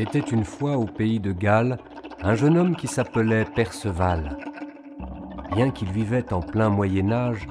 Était 0.00 0.18
une 0.18 0.44
fois 0.44 0.78
au 0.78 0.86
pays 0.86 1.20
de 1.20 1.30
Galles 1.30 1.76
un 2.22 2.34
jeune 2.34 2.56
homme 2.56 2.74
qui 2.74 2.86
s'appelait 2.86 3.44
Perceval. 3.44 4.38
Bien 5.54 5.70
qu'il 5.70 5.90
vivait 5.90 6.32
en 6.32 6.40
plein 6.40 6.70
Moyen 6.70 7.12
Âge, 7.12 7.46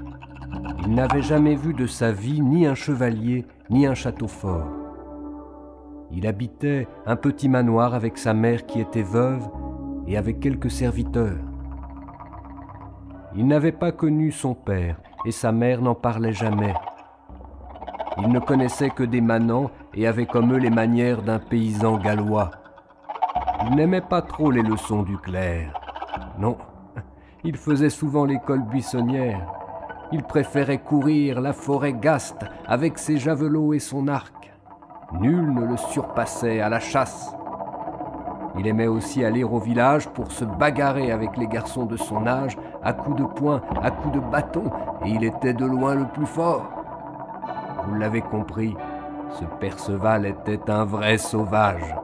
il 0.81 0.95
n'avait 0.95 1.21
jamais 1.21 1.54
vu 1.54 1.76
de 1.76 1.85
sa 1.85 2.12
vie 2.12 2.41
ni 2.41 2.66
un 2.66 2.73
chevalier 2.73 3.45
ni 3.70 3.85
un 3.85 3.93
château 3.93 4.27
fort. 4.27 4.67
Il 6.12 6.26
habitait 6.26 6.88
un 7.05 7.16
petit 7.16 7.49
manoir 7.49 7.93
avec 7.93 8.17
sa 8.17 8.34
mère 8.34 8.66
qui 8.66 8.81
était 8.81 9.04
veuve 9.04 9.48
et 10.07 10.18
avec 10.18 10.40
quelques 10.40 10.71
serviteurs. 10.71 11.38
Il 13.35 13.46
n'avait 13.46 13.71
pas 13.71 13.91
connu 13.91 14.31
son 14.31 14.55
père 14.55 14.99
et 15.24 15.31
sa 15.31 15.52
mère 15.52 15.84
n'en 15.84 15.93
parlait 15.93 16.34
jamais. 16.34 16.74
Il 18.21 18.29
ne 18.29 18.39
connaissait 18.39 18.89
que 18.89 19.03
des 19.03 19.21
manants 19.21 19.71
et 19.93 20.05
avait 20.07 20.25
comme 20.25 20.53
eux 20.53 20.57
les 20.57 20.70
manières 20.70 21.21
d'un 21.21 21.39
paysan 21.39 21.98
gallois. 21.98 22.51
Il 23.65 23.75
n'aimait 23.75 24.01
pas 24.01 24.21
trop 24.21 24.51
les 24.51 24.62
leçons 24.62 25.03
du 25.03 25.17
clerc. 25.17 25.73
Non, 26.37 26.57
il 27.43 27.55
faisait 27.55 27.90
souvent 27.90 28.25
l'école 28.25 28.63
buissonnière. 28.63 29.45
Il 30.12 30.23
préférait 30.23 30.79
courir 30.79 31.40
la 31.40 31.53
forêt 31.53 31.93
gaste 31.93 32.45
avec 32.67 32.97
ses 32.97 33.17
javelots 33.17 33.73
et 33.73 33.79
son 33.79 34.07
arc. 34.07 34.51
Nul 35.20 35.53
ne 35.53 35.65
le 35.65 35.77
surpassait 35.77 36.59
à 36.59 36.70
la 36.70 36.79
chasse. 36.79 37.34
Il 38.57 38.67
aimait 38.67 38.87
aussi 38.87 39.23
aller 39.23 39.43
au 39.43 39.59
village 39.59 40.09
pour 40.09 40.31
se 40.31 40.43
bagarrer 40.43 41.12
avec 41.12 41.37
les 41.37 41.47
garçons 41.47 41.85
de 41.85 41.95
son 41.95 42.27
âge 42.27 42.57
à 42.84 42.91
coups 42.91 43.21
de 43.21 43.25
poing, 43.25 43.62
à 43.81 43.91
coups 43.91 44.15
de 44.15 44.20
bâton, 44.20 44.63
et 45.05 45.09
il 45.09 45.23
était 45.23 45.53
de 45.53 45.65
loin 45.65 45.95
le 45.95 46.05
plus 46.05 46.25
fort. 46.25 46.79
Vous 47.90 47.95
l'avez 47.95 48.21
compris, 48.21 48.77
ce 49.32 49.45
Perceval 49.59 50.27
était 50.27 50.70
un 50.70 50.85
vrai 50.85 51.18
sauvage. 51.18 51.96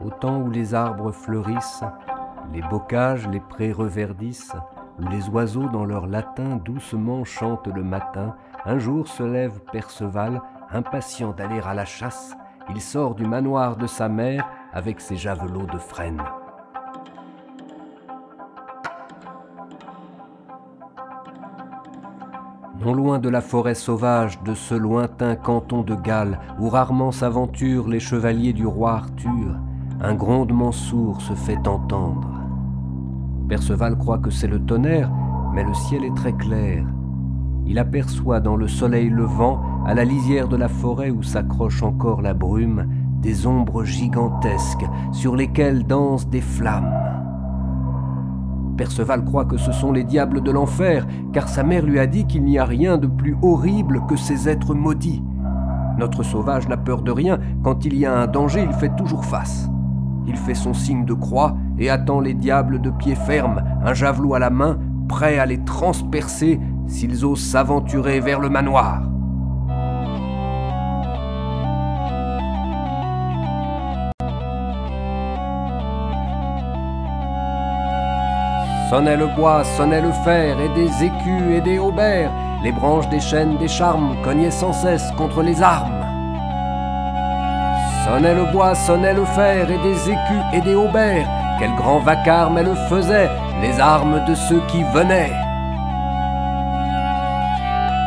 Au 0.00 0.10
temps 0.20 0.38
où 0.38 0.48
les 0.48 0.74
arbres 0.74 1.10
fleurissent, 1.10 1.82
les 2.52 2.62
bocages, 2.62 3.26
les 3.26 3.40
prés 3.40 3.72
reverdissent, 3.72 4.54
où 5.04 5.08
les 5.08 5.28
oiseaux 5.28 5.68
dans 5.68 5.84
leur 5.84 6.06
latin 6.06 6.56
doucement 6.64 7.24
chantent 7.24 7.68
le 7.68 7.82
matin, 7.82 8.34
un 8.64 8.78
jour 8.78 9.06
se 9.06 9.22
lève 9.22 9.60
Perceval, 9.72 10.40
impatient 10.70 11.32
d'aller 11.32 11.60
à 11.60 11.74
la 11.74 11.84
chasse. 11.84 12.36
Il 12.70 12.80
sort 12.80 13.14
du 13.14 13.26
manoir 13.26 13.76
de 13.76 13.86
sa 13.86 14.08
mère 14.08 14.48
avec 14.72 15.00
ses 15.00 15.16
javelots 15.16 15.66
de 15.66 15.78
frêne. 15.78 16.22
Non 22.80 22.92
loin 22.92 23.18
de 23.18 23.28
la 23.28 23.40
forêt 23.40 23.74
sauvage 23.74 24.42
de 24.42 24.54
ce 24.54 24.74
lointain 24.74 25.36
canton 25.36 25.82
de 25.82 25.94
Galles, 25.94 26.38
où 26.58 26.68
rarement 26.68 27.12
s'aventurent 27.12 27.88
les 27.88 28.00
chevaliers 28.00 28.52
du 28.52 28.66
roi 28.66 28.92
Arthur, 28.92 29.56
un 30.02 30.14
grondement 30.14 30.72
sourd 30.72 31.22
se 31.22 31.32
fait 31.32 31.66
entendre. 31.66 32.33
Perceval 33.48 33.98
croit 33.98 34.18
que 34.18 34.30
c'est 34.30 34.46
le 34.46 34.60
tonnerre, 34.60 35.10
mais 35.52 35.64
le 35.64 35.74
ciel 35.74 36.04
est 36.04 36.14
très 36.14 36.32
clair. 36.32 36.84
Il 37.66 37.78
aperçoit 37.78 38.40
dans 38.40 38.56
le 38.56 38.68
soleil 38.68 39.10
levant, 39.10 39.60
à 39.86 39.94
la 39.94 40.04
lisière 40.04 40.48
de 40.48 40.56
la 40.56 40.68
forêt 40.68 41.10
où 41.10 41.22
s'accroche 41.22 41.82
encore 41.82 42.22
la 42.22 42.32
brume, 42.32 42.86
des 43.20 43.46
ombres 43.46 43.84
gigantesques 43.84 44.86
sur 45.12 45.36
lesquelles 45.36 45.86
dansent 45.86 46.28
des 46.28 46.40
flammes. 46.40 46.92
Perceval 48.76 49.24
croit 49.24 49.44
que 49.44 49.56
ce 49.56 49.72
sont 49.72 49.92
les 49.92 50.04
diables 50.04 50.42
de 50.42 50.50
l'enfer, 50.50 51.06
car 51.32 51.48
sa 51.48 51.62
mère 51.62 51.84
lui 51.84 51.98
a 51.98 52.06
dit 52.06 52.26
qu'il 52.26 52.44
n'y 52.44 52.58
a 52.58 52.64
rien 52.64 52.98
de 52.98 53.06
plus 53.06 53.36
horrible 53.42 54.02
que 54.08 54.16
ces 54.16 54.48
êtres 54.48 54.74
maudits. 54.74 55.22
Notre 55.98 56.22
sauvage 56.22 56.68
n'a 56.68 56.76
peur 56.76 57.02
de 57.02 57.12
rien, 57.12 57.38
quand 57.62 57.84
il 57.84 57.96
y 57.96 58.04
a 58.04 58.18
un 58.18 58.26
danger, 58.26 58.64
il 58.66 58.72
fait 58.72 58.94
toujours 58.96 59.24
face. 59.24 59.70
Il 60.26 60.36
fait 60.36 60.54
son 60.54 60.74
signe 60.74 61.04
de 61.04 61.14
croix 61.14 61.56
et 61.78 61.90
attend 61.90 62.20
les 62.20 62.34
diables 62.34 62.80
de 62.80 62.90
pied 62.90 63.14
ferme, 63.14 63.62
un 63.84 63.94
javelot 63.94 64.34
à 64.34 64.38
la 64.38 64.50
main, 64.50 64.78
prêt 65.08 65.38
à 65.38 65.46
les 65.46 65.62
transpercer 65.64 66.60
s'ils 66.86 67.24
osent 67.24 67.40
s'aventurer 67.40 68.20
vers 68.20 68.40
le 68.40 68.48
manoir. 68.48 69.02
Sonnait 78.90 79.16
le 79.16 79.26
bois, 79.34 79.64
sonnait 79.64 80.02
le 80.02 80.12
fer, 80.24 80.56
et 80.60 80.68
des 80.74 81.04
écus 81.04 81.42
et 81.52 81.60
des 81.60 81.78
haubers, 81.78 82.30
les 82.62 82.70
branches 82.70 83.08
des 83.08 83.18
chênes 83.18 83.56
des 83.58 83.66
charmes 83.66 84.14
cognaient 84.22 84.50
sans 84.52 84.72
cesse 84.72 85.10
contre 85.16 85.42
les 85.42 85.60
armes. 85.60 86.04
Sonnait 88.04 88.34
le 88.34 88.52
bois, 88.52 88.74
sonnait 88.74 89.14
le 89.14 89.24
fer, 89.24 89.68
et 89.68 89.78
des 89.78 90.10
écus 90.10 90.44
et 90.52 90.60
des 90.60 90.74
haubers, 90.74 91.26
quel 91.58 91.74
grand 91.74 92.00
vacarme 92.00 92.58
elles 92.58 92.76
faisaient, 92.88 93.30
les 93.60 93.80
armes 93.80 94.24
de 94.26 94.34
ceux 94.34 94.60
qui 94.68 94.82
venaient. 94.92 95.32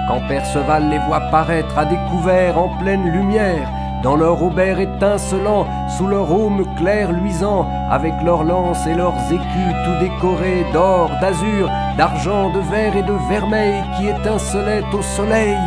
Quand 0.07 0.21
Perceval 0.27 0.89
les 0.89 0.99
voit 0.99 1.29
paraître 1.31 1.77
à 1.77 1.85
découvert 1.85 2.57
en 2.57 2.69
pleine 2.77 3.09
lumière, 3.09 3.67
dans 4.03 4.15
leur 4.15 4.41
aubert 4.41 4.79
étincelant, 4.79 5.65
sous 5.97 6.07
leur 6.07 6.31
aume 6.31 6.65
clair 6.75 7.11
luisant, 7.11 7.67
avec 7.89 8.13
leurs 8.23 8.43
lances 8.43 8.85
et 8.87 8.93
leurs 8.93 9.17
écus 9.31 9.73
tout 9.83 9.99
décorés 9.99 10.65
d'or, 10.71 11.09
d'azur, 11.19 11.69
d'argent, 11.97 12.49
de 12.51 12.59
verre 12.59 12.95
et 12.95 13.03
de 13.03 13.15
vermeil 13.27 13.83
qui 13.97 14.07
étincelaient 14.07 14.83
au 14.93 15.01
soleil, 15.01 15.57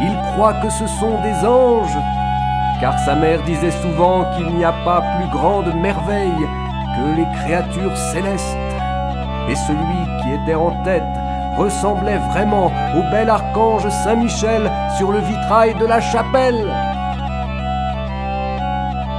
il 0.00 0.16
croit 0.32 0.54
que 0.54 0.70
ce 0.70 0.86
sont 0.86 1.20
des 1.22 1.46
anges, 1.46 1.98
car 2.80 2.98
sa 3.00 3.14
mère 3.14 3.42
disait 3.42 3.70
souvent 3.70 4.24
qu'il 4.36 4.54
n'y 4.54 4.64
a 4.64 4.72
pas 4.84 5.02
plus 5.16 5.28
grande 5.30 5.74
merveille 5.74 6.48
que 6.96 7.16
les 7.16 7.26
créatures 7.38 7.96
célestes. 8.12 8.56
Et 9.48 9.54
celui 9.54 10.22
qui 10.22 10.32
était 10.32 10.54
en 10.54 10.70
tête 10.84 11.02
ressemblait 11.56 12.20
vraiment 12.30 12.72
au 12.96 13.10
bel 13.10 13.30
archange 13.30 13.88
Saint-Michel 14.04 14.70
sur 14.96 15.12
le 15.12 15.18
vitrail 15.18 15.74
de 15.74 15.86
la 15.86 16.00
chapelle. 16.00 16.72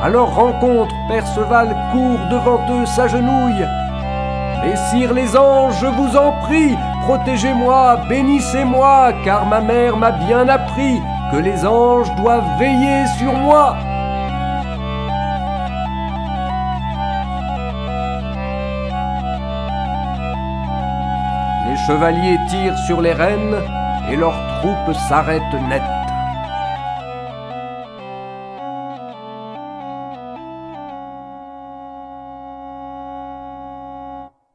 Alors 0.03 0.35
rencontre, 0.35 0.93
Perceval 1.07 1.75
court 1.91 2.19
devant 2.29 2.59
eux, 2.69 2.85
s'agenouille. 2.85 3.65
Messire 4.63 5.13
les 5.13 5.37
anges, 5.37 5.79
je 5.79 5.87
vous 5.87 6.17
en 6.17 6.31
prie, 6.43 6.75
protégez-moi, 7.03 7.99
bénissez-moi, 8.09 9.13
car 9.23 9.45
ma 9.45 9.61
mère 9.61 9.95
m'a 9.97 10.11
bien 10.11 10.47
appris 10.49 11.01
que 11.31 11.37
les 11.37 11.65
anges 11.65 12.13
doivent 12.15 12.57
veiller 12.59 13.05
sur 13.17 13.33
moi. 13.33 13.75
Chevaliers 21.87 22.39
tirent 22.49 22.77
sur 22.87 22.99
les 22.99 23.13
rênes 23.13 23.61
et 24.09 24.15
leur 24.15 24.33
troupe 24.59 24.95
s'arrête 25.07 25.43
net. 25.69 25.83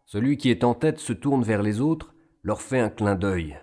Celui 0.06 0.38
qui 0.38 0.50
est 0.50 0.64
en 0.64 0.74
tête 0.74 0.98
se 0.98 1.12
tourne 1.12 1.44
vers 1.44 1.62
les 1.62 1.80
autres, 1.80 2.14
leur 2.42 2.60
fait 2.60 2.80
un 2.80 2.90
clin 2.90 3.14
d'œil. 3.14 3.56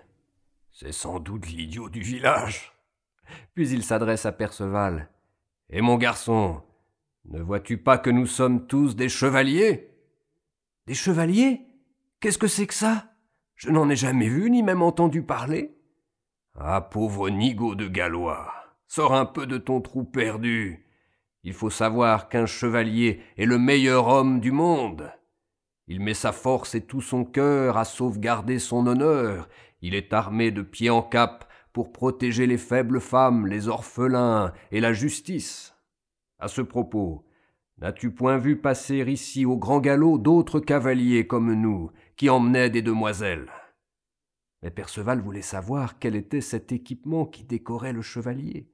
C'est 0.72 0.92
sans 0.92 1.20
doute 1.20 1.46
l'idiot 1.48 1.90
du 1.90 2.00
village. 2.00 2.72
Puis 3.54 3.68
il 3.68 3.82
s'adresse 3.82 4.24
à 4.24 4.32
Perceval. 4.32 5.10
Et 5.68 5.82
mon 5.82 5.98
garçon, 5.98 6.62
ne 7.26 7.42
vois-tu 7.42 7.76
pas 7.76 7.98
que 7.98 8.08
nous 8.08 8.24
sommes 8.24 8.66
tous 8.66 8.96
des 8.96 9.10
chevaliers? 9.10 9.90
Des 10.86 10.94
chevaliers? 10.94 11.60
Qu'est-ce 12.20 12.38
que 12.38 12.46
c'est 12.46 12.66
que 12.66 12.72
ça? 12.72 13.12
Je 13.58 13.70
n'en 13.70 13.90
ai 13.90 13.96
jamais 13.96 14.28
vu 14.28 14.50
ni 14.52 14.62
même 14.62 14.82
entendu 14.82 15.22
parler. 15.22 15.76
Ah, 16.54 16.80
pauvre 16.80 17.28
nigo 17.28 17.74
de 17.74 17.88
Gallois, 17.88 18.52
sors 18.86 19.14
un 19.14 19.26
peu 19.26 19.48
de 19.48 19.58
ton 19.58 19.80
trou 19.80 20.04
perdu. 20.04 20.86
Il 21.42 21.52
faut 21.52 21.68
savoir 21.68 22.28
qu'un 22.28 22.46
chevalier 22.46 23.20
est 23.36 23.46
le 23.46 23.58
meilleur 23.58 24.06
homme 24.06 24.38
du 24.38 24.52
monde. 24.52 25.10
Il 25.88 26.00
met 26.00 26.14
sa 26.14 26.30
force 26.30 26.76
et 26.76 26.82
tout 26.82 27.00
son 27.00 27.24
cœur 27.24 27.76
à 27.76 27.84
sauvegarder 27.84 28.60
son 28.60 28.86
honneur. 28.86 29.48
Il 29.82 29.96
est 29.96 30.12
armé 30.12 30.52
de 30.52 30.62
pied 30.62 30.90
en 30.90 31.02
cap 31.02 31.50
pour 31.72 31.92
protéger 31.92 32.46
les 32.46 32.58
faibles 32.58 33.00
femmes, 33.00 33.48
les 33.48 33.66
orphelins 33.66 34.52
et 34.70 34.80
la 34.80 34.92
justice. 34.92 35.74
À 36.38 36.46
ce 36.46 36.62
propos, 36.62 37.24
n'as-tu 37.78 38.12
point 38.12 38.38
vu 38.38 38.56
passer 38.56 38.98
ici 39.08 39.44
au 39.44 39.56
grand 39.56 39.80
galop 39.80 40.18
d'autres 40.18 40.60
cavaliers 40.60 41.26
comme 41.26 41.52
nous, 41.54 41.90
qui 42.18 42.28
emmenaient 42.28 42.68
des 42.68 42.82
demoiselles 42.82 43.48
Mais 44.62 44.72
Perceval 44.72 45.20
voulait 45.20 45.40
savoir 45.40 46.00
quel 46.00 46.16
était 46.16 46.40
cet 46.40 46.72
équipement 46.72 47.24
qui 47.24 47.44
décorait 47.44 47.92
le 47.92 48.02
chevalier. 48.02 48.68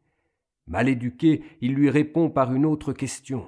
Mal 0.67 0.89
éduqué, 0.89 1.45
il 1.61 1.75
lui 1.75 1.91
répond 1.91 2.31
par 2.31 2.55
une 2.55 2.65
autre 2.65 2.95
question. 2.95 3.47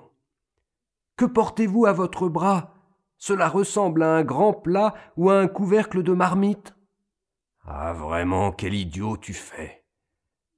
Que 1.17 1.25
portez-vous 1.25 1.87
à 1.87 1.95
votre 1.95 2.29
bras? 2.29 2.75
Cela 3.17 3.49
ressemble 3.49 4.03
à 4.03 4.15
un 4.15 4.23
grand 4.23 4.53
plat 4.53 4.93
ou 5.17 5.31
à 5.31 5.41
un 5.41 5.49
couvercle 5.49 6.03
de 6.03 6.13
marmite? 6.13 6.77
Ah 7.65 7.95
vraiment, 7.95 8.53
quel 8.53 8.75
idiot 8.75 9.17
tu 9.17 9.33
fais 9.33 9.83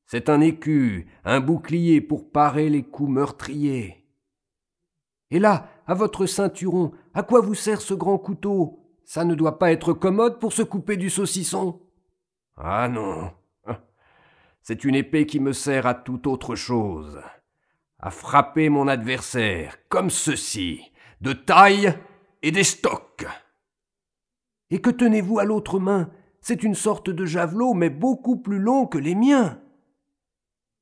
C'est 0.07 0.29
un 0.29 0.41
écu, 0.41 1.07
un 1.25 1.39
bouclier 1.39 2.01
pour 2.01 2.33
parer 2.33 2.69
les 2.69 2.83
coups 2.83 3.11
meurtriers. 3.11 4.05
Et 5.31 5.39
là, 5.39 5.69
à 5.87 5.95
votre 5.95 6.27
ceinturon, 6.27 6.91
à 7.15 7.23
quoi 7.23 7.41
vous 7.41 7.55
sert 7.55 7.81
ce 7.81 7.95
grand 7.95 8.19
couteau? 8.19 8.88
Ça 9.09 9.25
ne 9.25 9.35
doit 9.35 9.59
pas 9.59 9.73
être 9.73 9.95
commode 9.95 10.39
pour 10.39 10.53
se 10.53 10.61
couper 10.61 10.99
du 10.99 11.09
saucisson. 11.09 11.81
Ah 12.59 12.89
non. 12.89 13.33
C'est 14.61 14.85
une 14.85 14.95
épée 14.95 15.25
qui 15.25 15.41
me 15.41 15.55
sert 15.55 15.87
à 15.87 15.95
toute 15.95 16.27
autre 16.27 16.55
chose. 16.55 17.19
À 18.01 18.11
frapper 18.11 18.69
mon 18.69 18.87
adversaire, 18.87 19.79
comme 19.89 20.11
ceci, 20.11 20.93
de 21.23 21.33
taille 21.33 21.99
et 22.43 22.51
des 22.51 22.65
stocks. 22.65 23.27
Et 24.69 24.83
que 24.83 24.91
tenez-vous 24.91 25.39
à 25.39 25.47
l'autre 25.47 25.79
main? 25.79 26.11
C'est 26.43 26.63
une 26.63 26.75
sorte 26.75 27.09
de 27.09 27.25
javelot, 27.25 27.73
mais 27.73 27.89
beaucoup 27.89 28.37
plus 28.37 28.59
long 28.59 28.87
que 28.87 28.99
les 28.99 29.15
miens. 29.15 29.59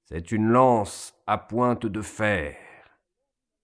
C'est 0.06 0.32
une 0.32 0.48
lance 0.48 1.14
à 1.28 1.38
pointe 1.38 1.86
de 1.86 2.02
fer. 2.02 2.56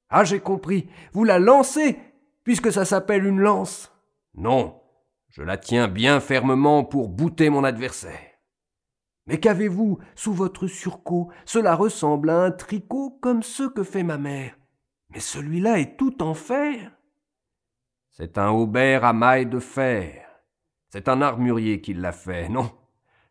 Ah, 0.08 0.22
j'ai 0.22 0.38
compris. 0.38 0.88
Vous 1.14 1.24
la 1.24 1.40
lancez, 1.40 1.98
puisque 2.44 2.70
ça 2.70 2.84
s'appelle 2.84 3.26
une 3.26 3.40
lance. 3.40 3.88
Non, 4.34 4.80
je 5.28 5.42
la 5.42 5.56
tiens 5.56 5.88
bien 5.88 6.20
fermement 6.20 6.84
pour 6.84 7.08
bouter 7.08 7.50
mon 7.50 7.64
adversaire. 7.64 8.32
Mais 9.26 9.38
qu'avez-vous 9.38 9.98
sous 10.14 10.32
votre 10.32 10.66
surcot? 10.66 11.30
Cela 11.44 11.74
ressemble 11.74 12.30
à 12.30 12.42
un 12.42 12.50
tricot 12.50 13.18
comme 13.20 13.42
ceux 13.42 13.70
que 13.70 13.84
fait 13.84 14.02
ma 14.02 14.18
mère. 14.18 14.56
Mais 15.10 15.20
celui-là 15.20 15.78
est 15.78 15.96
tout 15.96 16.22
en 16.22 16.34
fer. 16.34 16.92
C'est 18.10 18.36
un 18.36 18.50
aubert 18.50 19.04
à 19.04 19.12
mailles 19.12 19.46
de 19.46 19.58
fer. 19.58 20.26
C'est 20.88 21.08
un 21.08 21.22
armurier 21.22 21.80
qui 21.80 21.94
l'a 21.94 22.12
fait, 22.12 22.48
non 22.48 22.70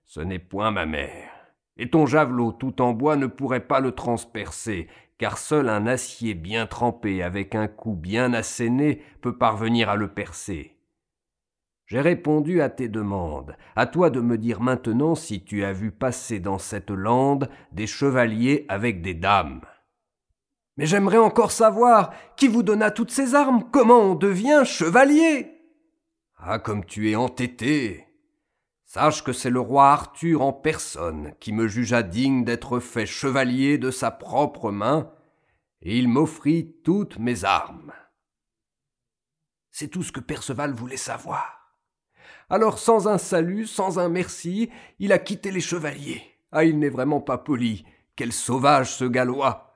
Ce 0.05 0.19
n'est 0.21 0.39
point 0.39 0.71
ma 0.71 0.85
mère. 0.85 1.29
Et 1.77 1.89
ton 1.89 2.05
javelot 2.05 2.51
tout 2.51 2.81
en 2.81 2.93
bois 2.93 3.15
ne 3.15 3.27
pourrait 3.27 3.67
pas 3.67 3.79
le 3.79 3.91
transpercer, 3.91 4.87
car 5.17 5.37
seul 5.37 5.69
un 5.69 5.87
acier 5.87 6.33
bien 6.33 6.67
trempé 6.67 7.21
avec 7.21 7.53
un 7.53 7.67
coup 7.67 7.93
bien 7.93 8.33
asséné 8.33 9.03
peut 9.21 9.37
parvenir 9.37 9.89
à 9.89 9.95
le 9.95 10.07
percer. 10.07 10.80
J'ai 11.91 11.99
répondu 11.99 12.61
à 12.61 12.69
tes 12.69 12.87
demandes. 12.87 13.57
À 13.75 13.85
toi 13.85 14.09
de 14.09 14.21
me 14.21 14.37
dire 14.37 14.61
maintenant 14.61 15.13
si 15.13 15.43
tu 15.43 15.65
as 15.65 15.73
vu 15.73 15.91
passer 15.91 16.39
dans 16.39 16.57
cette 16.57 16.89
lande 16.89 17.49
des 17.73 17.85
chevaliers 17.85 18.65
avec 18.69 19.01
des 19.01 19.13
dames. 19.13 19.59
Mais 20.77 20.85
j'aimerais 20.85 21.17
encore 21.17 21.51
savoir 21.51 22.13
qui 22.37 22.47
vous 22.47 22.63
donna 22.63 22.91
toutes 22.91 23.11
ces 23.11 23.35
armes, 23.35 23.65
comment 23.73 23.99
on 23.99 24.15
devient 24.15 24.61
chevalier. 24.63 25.51
Ah, 26.37 26.59
comme 26.59 26.85
tu 26.85 27.11
es 27.11 27.17
entêté. 27.17 28.07
Sache 28.85 29.21
que 29.21 29.33
c'est 29.33 29.49
le 29.49 29.59
roi 29.59 29.91
Arthur 29.91 30.43
en 30.43 30.53
personne 30.53 31.33
qui 31.41 31.51
me 31.51 31.67
jugea 31.67 32.03
digne 32.03 32.45
d'être 32.45 32.79
fait 32.79 33.05
chevalier 33.05 33.77
de 33.77 33.91
sa 33.91 34.11
propre 34.11 34.71
main, 34.71 35.11
et 35.81 35.97
il 35.97 36.07
m'offrit 36.07 36.73
toutes 36.85 37.19
mes 37.19 37.43
armes. 37.43 37.91
C'est 39.71 39.89
tout 39.89 40.03
ce 40.03 40.13
que 40.13 40.21
Perceval 40.21 40.73
voulait 40.73 40.95
savoir. 40.95 41.60
Alors, 42.51 42.77
sans 42.77 43.07
un 43.07 43.17
salut, 43.17 43.65
sans 43.65 43.97
un 43.97 44.09
merci, 44.09 44.69
il 44.99 45.11
a 45.11 45.17
quitté 45.17 45.49
les 45.49 45.61
chevaliers. 45.61 46.21
Ah, 46.51 46.63
il 46.63 46.77
n'est 46.77 46.89
vraiment 46.89 47.21
pas 47.21 47.39
poli. 47.39 47.85
Quel 48.15 48.31
sauvage 48.31 48.93
ce 48.93 49.05
Gallois. 49.05 49.73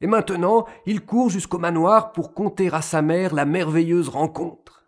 Et 0.00 0.06
maintenant, 0.06 0.64
il 0.86 1.04
court 1.04 1.28
jusqu'au 1.28 1.58
manoir 1.58 2.12
pour 2.12 2.32
conter 2.32 2.72
à 2.72 2.80
sa 2.80 3.02
mère 3.02 3.34
la 3.34 3.44
merveilleuse 3.44 4.08
rencontre 4.08 4.80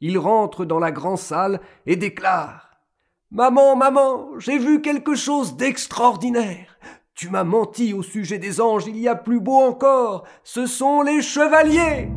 il 0.00 0.18
rentre 0.18 0.64
dans 0.64 0.78
la 0.78 0.92
grande 0.92 1.18
salle 1.18 1.60
et 1.86 1.96
déclare 1.96 2.66
Maman, 3.30 3.76
maman, 3.76 4.38
j'ai 4.38 4.58
vu 4.58 4.80
quelque 4.80 5.14
chose 5.14 5.56
d'extraordinaire. 5.56 6.78
Tu 7.14 7.28
m'as 7.28 7.44
menti 7.44 7.92
au 7.92 8.02
sujet 8.02 8.38
des 8.38 8.60
anges, 8.60 8.86
il 8.86 8.98
y 8.98 9.06
a 9.06 9.14
plus 9.14 9.40
beau 9.40 9.58
encore, 9.58 10.24
ce 10.42 10.66
sont 10.66 11.02
les 11.02 11.22
chevaliers. 11.22 12.08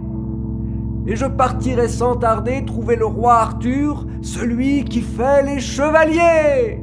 Et 1.06 1.16
je 1.16 1.26
partirai 1.26 1.88
sans 1.88 2.16
tarder 2.16 2.64
trouver 2.66 2.96
le 2.96 3.06
roi 3.06 3.36
Arthur, 3.36 4.06
celui 4.22 4.86
qui 4.86 5.02
fait 5.02 5.44
les 5.44 5.60
chevaliers. 5.60 6.80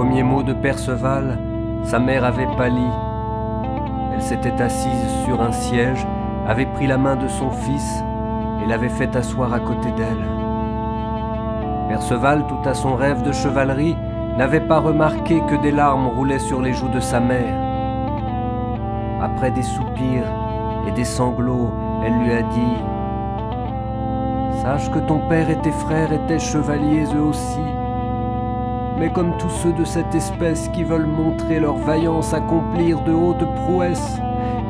premier 0.00 0.22
mot 0.22 0.42
de 0.42 0.54
Perceval, 0.54 1.38
sa 1.84 1.98
mère 1.98 2.24
avait 2.24 2.48
pâli. 2.56 2.88
Elle 4.14 4.22
s'était 4.22 4.60
assise 4.62 5.10
sur 5.26 5.42
un 5.42 5.52
siège, 5.52 6.06
avait 6.48 6.66
pris 6.66 6.86
la 6.86 6.96
main 6.96 7.16
de 7.16 7.28
son 7.28 7.50
fils 7.50 8.02
et 8.62 8.66
l'avait 8.66 8.88
fait 8.88 9.14
asseoir 9.14 9.52
à 9.52 9.60
côté 9.60 9.90
d'elle. 9.92 10.49
Perceval, 11.90 12.46
tout 12.46 12.68
à 12.68 12.72
son 12.72 12.94
rêve 12.94 13.22
de 13.22 13.32
chevalerie, 13.32 13.96
n'avait 14.38 14.60
pas 14.60 14.78
remarqué 14.78 15.42
que 15.48 15.56
des 15.56 15.72
larmes 15.72 16.06
roulaient 16.06 16.38
sur 16.38 16.62
les 16.62 16.72
joues 16.72 16.88
de 16.88 17.00
sa 17.00 17.18
mère. 17.18 17.60
Après 19.20 19.50
des 19.50 19.64
soupirs 19.64 20.32
et 20.86 20.92
des 20.92 21.04
sanglots, 21.04 21.72
elle 22.06 22.16
lui 22.20 22.32
a 22.32 22.42
dit 22.42 22.76
Sache 24.62 24.88
que 24.92 25.00
ton 25.00 25.18
père 25.28 25.50
et 25.50 25.58
tes 25.58 25.72
frères 25.72 26.12
étaient 26.12 26.38
chevaliers 26.38 27.06
eux 27.12 27.22
aussi 27.22 27.60
mais 29.00 29.10
comme 29.10 29.34
tous 29.38 29.48
ceux 29.48 29.72
de 29.72 29.84
cette 29.84 30.14
espèce 30.14 30.68
qui 30.68 30.84
veulent 30.84 31.06
montrer 31.06 31.58
leur 31.58 31.78
vaillance, 31.78 32.34
accomplir 32.34 33.00
de 33.00 33.12
hautes 33.12 33.46
prouesses, 33.54 34.18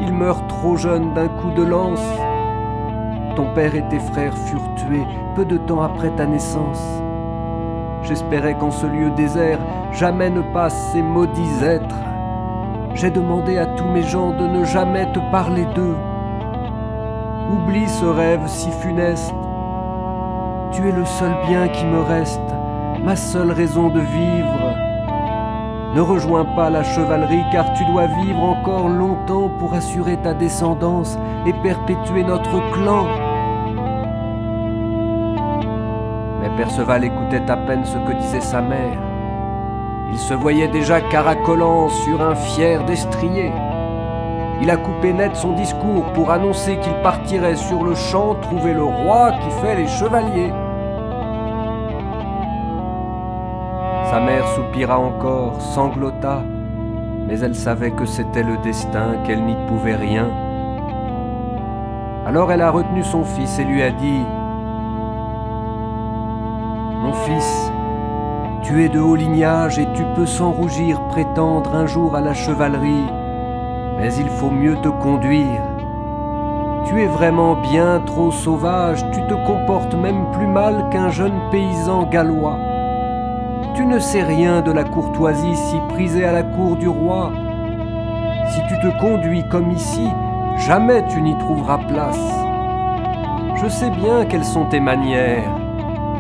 ils 0.01 0.13
meurent 0.13 0.47
trop 0.47 0.77
jeunes 0.77 1.13
d'un 1.15 1.27
coup 1.27 1.51
de 1.51 1.65
lance. 1.65 2.07
Ton 3.35 3.53
père 3.55 3.75
et 3.75 3.83
tes 3.89 3.99
frères 3.99 4.39
furent 4.39 4.75
tués 4.77 5.05
peu 5.35 5.45
de 5.45 5.57
temps 5.57 5.83
après 5.83 6.11
ta 6.11 6.27
naissance. 6.27 7.03
J'espérais 8.11 8.57
qu'en 8.59 8.73
ce 8.73 8.87
lieu 8.87 9.11
désert, 9.11 9.61
jamais 9.93 10.31
ne 10.31 10.43
passent 10.53 10.91
ces 10.91 11.01
maudits 11.01 11.63
êtres. 11.65 11.95
J'ai 12.93 13.13
demandé 13.13 13.57
à 13.57 13.67
tous 13.67 13.85
mes 13.85 14.03
gens 14.03 14.33
de 14.33 14.49
ne 14.49 14.65
jamais 14.65 15.07
te 15.13 15.21
parler 15.31 15.65
d'eux. 15.77 15.95
Oublie 17.53 17.89
ce 17.89 18.07
rêve 18.07 18.49
si 18.49 18.69
funeste. 18.83 19.33
Tu 20.73 20.89
es 20.89 20.91
le 20.91 21.05
seul 21.05 21.37
bien 21.47 21.69
qui 21.69 21.85
me 21.85 22.01
reste 22.01 22.41
ma 23.05 23.15
seule 23.15 23.53
raison 23.53 23.91
de 23.91 24.01
vivre. 24.01 24.75
Ne 25.95 26.01
rejoins 26.01 26.47
pas 26.57 26.69
la 26.69 26.83
chevalerie 26.83 27.45
car 27.53 27.73
tu 27.75 27.85
dois 27.85 28.07
vivre 28.07 28.43
encore 28.43 28.89
longtemps 28.89 29.53
pour 29.61 29.73
assurer 29.73 30.17
ta 30.17 30.35
descendance 30.35 31.17
et 31.47 31.53
perpétuer 31.63 32.25
notre 32.25 32.73
clan. 32.73 33.30
Perceval 36.61 37.05
écoutait 37.05 37.51
à 37.51 37.57
peine 37.57 37.87
ce 37.87 37.97
que 37.97 38.13
disait 38.21 38.43
sa 38.43 38.61
mère. 38.61 38.99
Il 40.13 40.19
se 40.19 40.35
voyait 40.35 40.69
déjà 40.69 41.01
caracolant 41.01 41.89
sur 41.89 42.21
un 42.21 42.35
fier 42.35 42.85
destrier. 42.85 43.51
Il 44.61 44.69
a 44.69 44.77
coupé 44.77 45.15
net 45.15 45.35
son 45.35 45.53
discours 45.53 46.13
pour 46.13 46.31
annoncer 46.31 46.77
qu'il 46.77 46.93
partirait 47.03 47.57
sur 47.57 47.83
le 47.83 47.95
champ 47.95 48.35
trouver 48.43 48.75
le 48.75 48.85
roi 48.85 49.33
qui 49.41 49.51
fait 49.63 49.75
les 49.75 49.89
chevaliers. 49.89 50.53
Sa 54.11 54.21
mère 54.21 54.47
soupira 54.49 54.99
encore, 54.99 55.59
sanglota, 55.63 56.43
mais 57.27 57.41
elle 57.41 57.55
savait 57.55 57.93
que 57.93 58.05
c'était 58.05 58.43
le 58.43 58.59
destin, 58.59 59.15
qu'elle 59.27 59.47
n'y 59.47 59.57
pouvait 59.67 59.97
rien. 59.97 60.29
Alors 62.27 62.53
elle 62.53 62.61
a 62.61 62.71
retenu 62.71 63.03
son 63.03 63.25
fils 63.25 63.59
et 63.59 63.65
lui 63.65 63.83
a 63.83 63.93
dit 63.93 64.27
fils, 67.27 67.73
tu 68.63 68.85
es 68.85 68.89
de 68.89 69.01
haut 69.01 69.17
lignage 69.17 69.79
et 69.79 69.87
tu 69.95 70.03
peux 70.15 70.27
sans 70.27 70.53
rougir 70.53 71.01
prétendre 71.09 71.75
un 71.75 71.87
jour 71.87 72.15
à 72.15 72.21
la 72.21 72.35
chevalerie, 72.35 73.07
mais 73.99 74.15
il 74.15 74.29
faut 74.29 74.51
mieux 74.51 74.77
te 74.77 74.89
conduire. 74.89 75.63
Tu 76.87 77.03
es 77.03 77.07
vraiment 77.07 77.55
bien 77.55 78.01
trop 78.05 78.31
sauvage, 78.31 79.05
tu 79.13 79.21
te 79.27 79.35
comportes 79.47 79.95
même 79.95 80.31
plus 80.33 80.47
mal 80.47 80.89
qu'un 80.91 81.11
jeune 81.11 81.39
paysan 81.51 82.05
gallois. 82.05 82.59
Tu 83.75 83.85
ne 83.85 83.99
sais 83.99 84.23
rien 84.23 84.63
de 84.63 84.73
la 84.73 84.85
courtoisie 84.85 85.57
si 85.57 85.77
prisée 85.89 86.25
à 86.25 86.33
la 86.33 86.43
cour 86.43 86.77
du 86.77 86.89
roi. 86.89 87.33
Si 88.51 88.61
tu 88.69 88.81
te 88.81 88.99
conduis 89.01 89.47
comme 89.49 89.71
ici, 89.71 90.09
jamais 90.67 91.05
tu 91.09 91.21
n'y 91.23 91.37
trouveras 91.39 91.79
place. 91.79 92.35
Je 93.63 93.69
sais 93.69 93.91
bien 93.91 94.25
quelles 94.25 94.45
sont 94.45 94.65
tes 94.67 94.81
manières. 94.81 95.60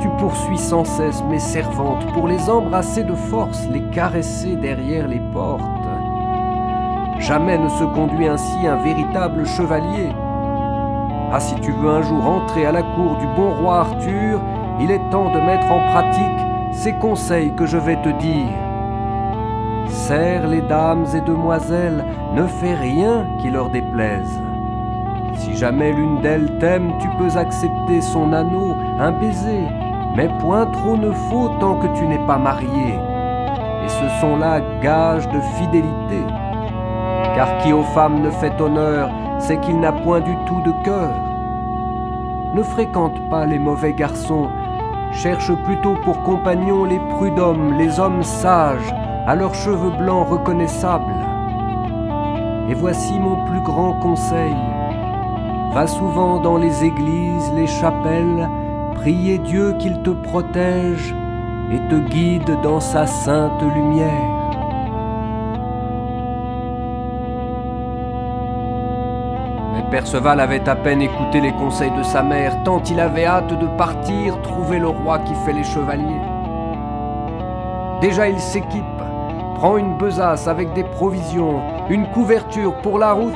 Tu 0.01 0.09
poursuis 0.19 0.59
sans 0.59 0.85
cesse 0.85 1.23
mes 1.29 1.39
servantes 1.39 2.07
pour 2.15 2.27
les 2.27 2.49
embrasser 2.49 3.05
de 3.05 3.15
force, 3.15 3.69
les 3.71 3.83
caresser 3.91 4.57
derrière 4.57 5.07
les 5.07 5.21
portes. 5.33 5.63
Jamais 7.19 7.59
ne 7.59 7.69
se 7.69 7.85
conduit 7.85 8.27
ainsi 8.27 8.67
un 8.67 8.77
véritable 8.77 9.47
chevalier. 9.47 10.09
Ah, 11.33 11.39
si 11.39 11.55
tu 11.57 11.71
veux 11.71 11.91
un 11.91 12.03
jour 12.03 12.27
entrer 12.27 12.65
à 12.65 12.73
la 12.73 12.83
cour 12.83 13.17
du 13.19 13.27
bon 13.37 13.55
roi 13.61 13.81
Arthur, 13.81 14.41
il 14.81 14.91
est 14.91 15.11
temps 15.11 15.31
de 15.31 15.39
mettre 15.39 15.71
en 15.71 15.81
pratique 15.93 16.47
ces 16.73 16.93
conseils 16.95 17.53
que 17.55 17.67
je 17.67 17.77
vais 17.77 18.01
te 18.03 18.09
dire. 18.09 18.49
Serre 19.89 20.49
les 20.49 20.63
dames 20.63 21.05
et 21.15 21.21
demoiselles, 21.21 22.05
ne 22.35 22.47
fais 22.47 22.75
rien 22.75 23.27
qui 23.41 23.51
leur 23.51 23.71
déplaise. 23.71 24.41
Si 25.35 25.57
jamais 25.57 25.93
l'une 25.93 26.21
d'elles 26.23 26.59
t'aime, 26.59 26.93
tu 27.01 27.09
peux 27.19 27.39
accepter 27.39 28.01
son 28.01 28.33
anneau, 28.33 28.75
un 28.99 29.13
baiser, 29.13 29.67
mais 30.17 30.29
point 30.41 30.67
trop 30.67 30.97
ne 30.97 31.11
faut 31.11 31.49
tant 31.61 31.77
que 31.77 31.87
tu 31.99 32.07
n'es 32.07 32.25
pas 32.27 32.39
marié. 32.39 32.95
Et 33.85 33.89
ce 33.89 34.21
sont 34.21 34.37
là 34.37 34.61
gages 34.83 35.29
de 35.29 35.41
fidélité. 35.41 36.25
Car 37.35 37.59
qui 37.59 37.73
aux 37.73 37.85
femmes 37.95 38.21
ne 38.23 38.31
fait 38.31 38.61
honneur, 38.61 39.11
c'est 39.39 39.61
qu'il 39.61 39.79
n'a 39.81 39.93
point 39.93 40.21
du 40.21 40.35
tout 40.47 40.61
de 40.63 40.73
cœur. 40.85 41.11
Ne 42.55 42.63
fréquente 42.63 43.31
pas 43.31 43.47
les 43.47 43.59
mauvais 43.59 43.93
garçons, 43.93 44.49
cherche 45.13 45.53
plutôt 45.65 45.95
pour 46.05 46.23
compagnons 46.23 46.85
les 46.85 46.99
prud'hommes, 46.99 47.79
les 47.79 48.01
hommes 48.01 48.23
sages, 48.23 48.95
à 49.27 49.35
leurs 49.37 49.55
cheveux 49.55 49.91
blancs 49.91 50.29
reconnaissables. 50.29 51.15
Et 52.69 52.75
voici 52.75 53.19
mon 53.19 53.45
plus 53.47 53.61
grand 53.61 53.95
conseil. 53.95 54.55
Va 55.73 55.87
souvent 55.87 56.41
dans 56.41 56.57
les 56.57 56.85
églises, 56.85 57.53
les 57.55 57.67
chapelles, 57.69 58.49
prier 59.01 59.39
Dieu 59.39 59.75
qu'il 59.79 60.03
te 60.03 60.11
protège 60.11 61.15
et 61.73 61.79
te 61.89 61.95
guide 62.11 62.61
dans 62.63 62.81
sa 62.81 63.07
sainte 63.07 63.63
lumière. 63.75 64.11
Mais 69.73 69.91
Perceval 69.91 70.39
avait 70.39 70.69
à 70.69 70.77
peine 70.77 71.01
écouté 71.01 71.41
les 71.41 71.53
conseils 71.53 71.93
de 71.97 72.03
sa 72.03 72.23
mère, 72.23 72.63
tant 72.63 72.83
il 72.83 73.01
avait 73.01 73.25
hâte 73.25 73.59
de 73.59 73.67
partir 73.79 74.39
trouver 74.43 74.79
le 74.79 74.89
roi 74.89 75.21
qui 75.21 75.35
fait 75.47 75.55
les 75.55 75.65
chevaliers. 75.65 76.21
Déjà 78.03 78.29
il 78.29 78.39
s'équipe, 78.39 78.85
prend 79.55 79.79
une 79.79 79.97
besace 79.97 80.47
avec 80.47 80.75
des 80.75 80.85
provisions, 80.85 81.63
une 81.89 82.07
couverture 82.09 82.75
pour 82.83 82.99
la 82.99 83.15
route, 83.15 83.33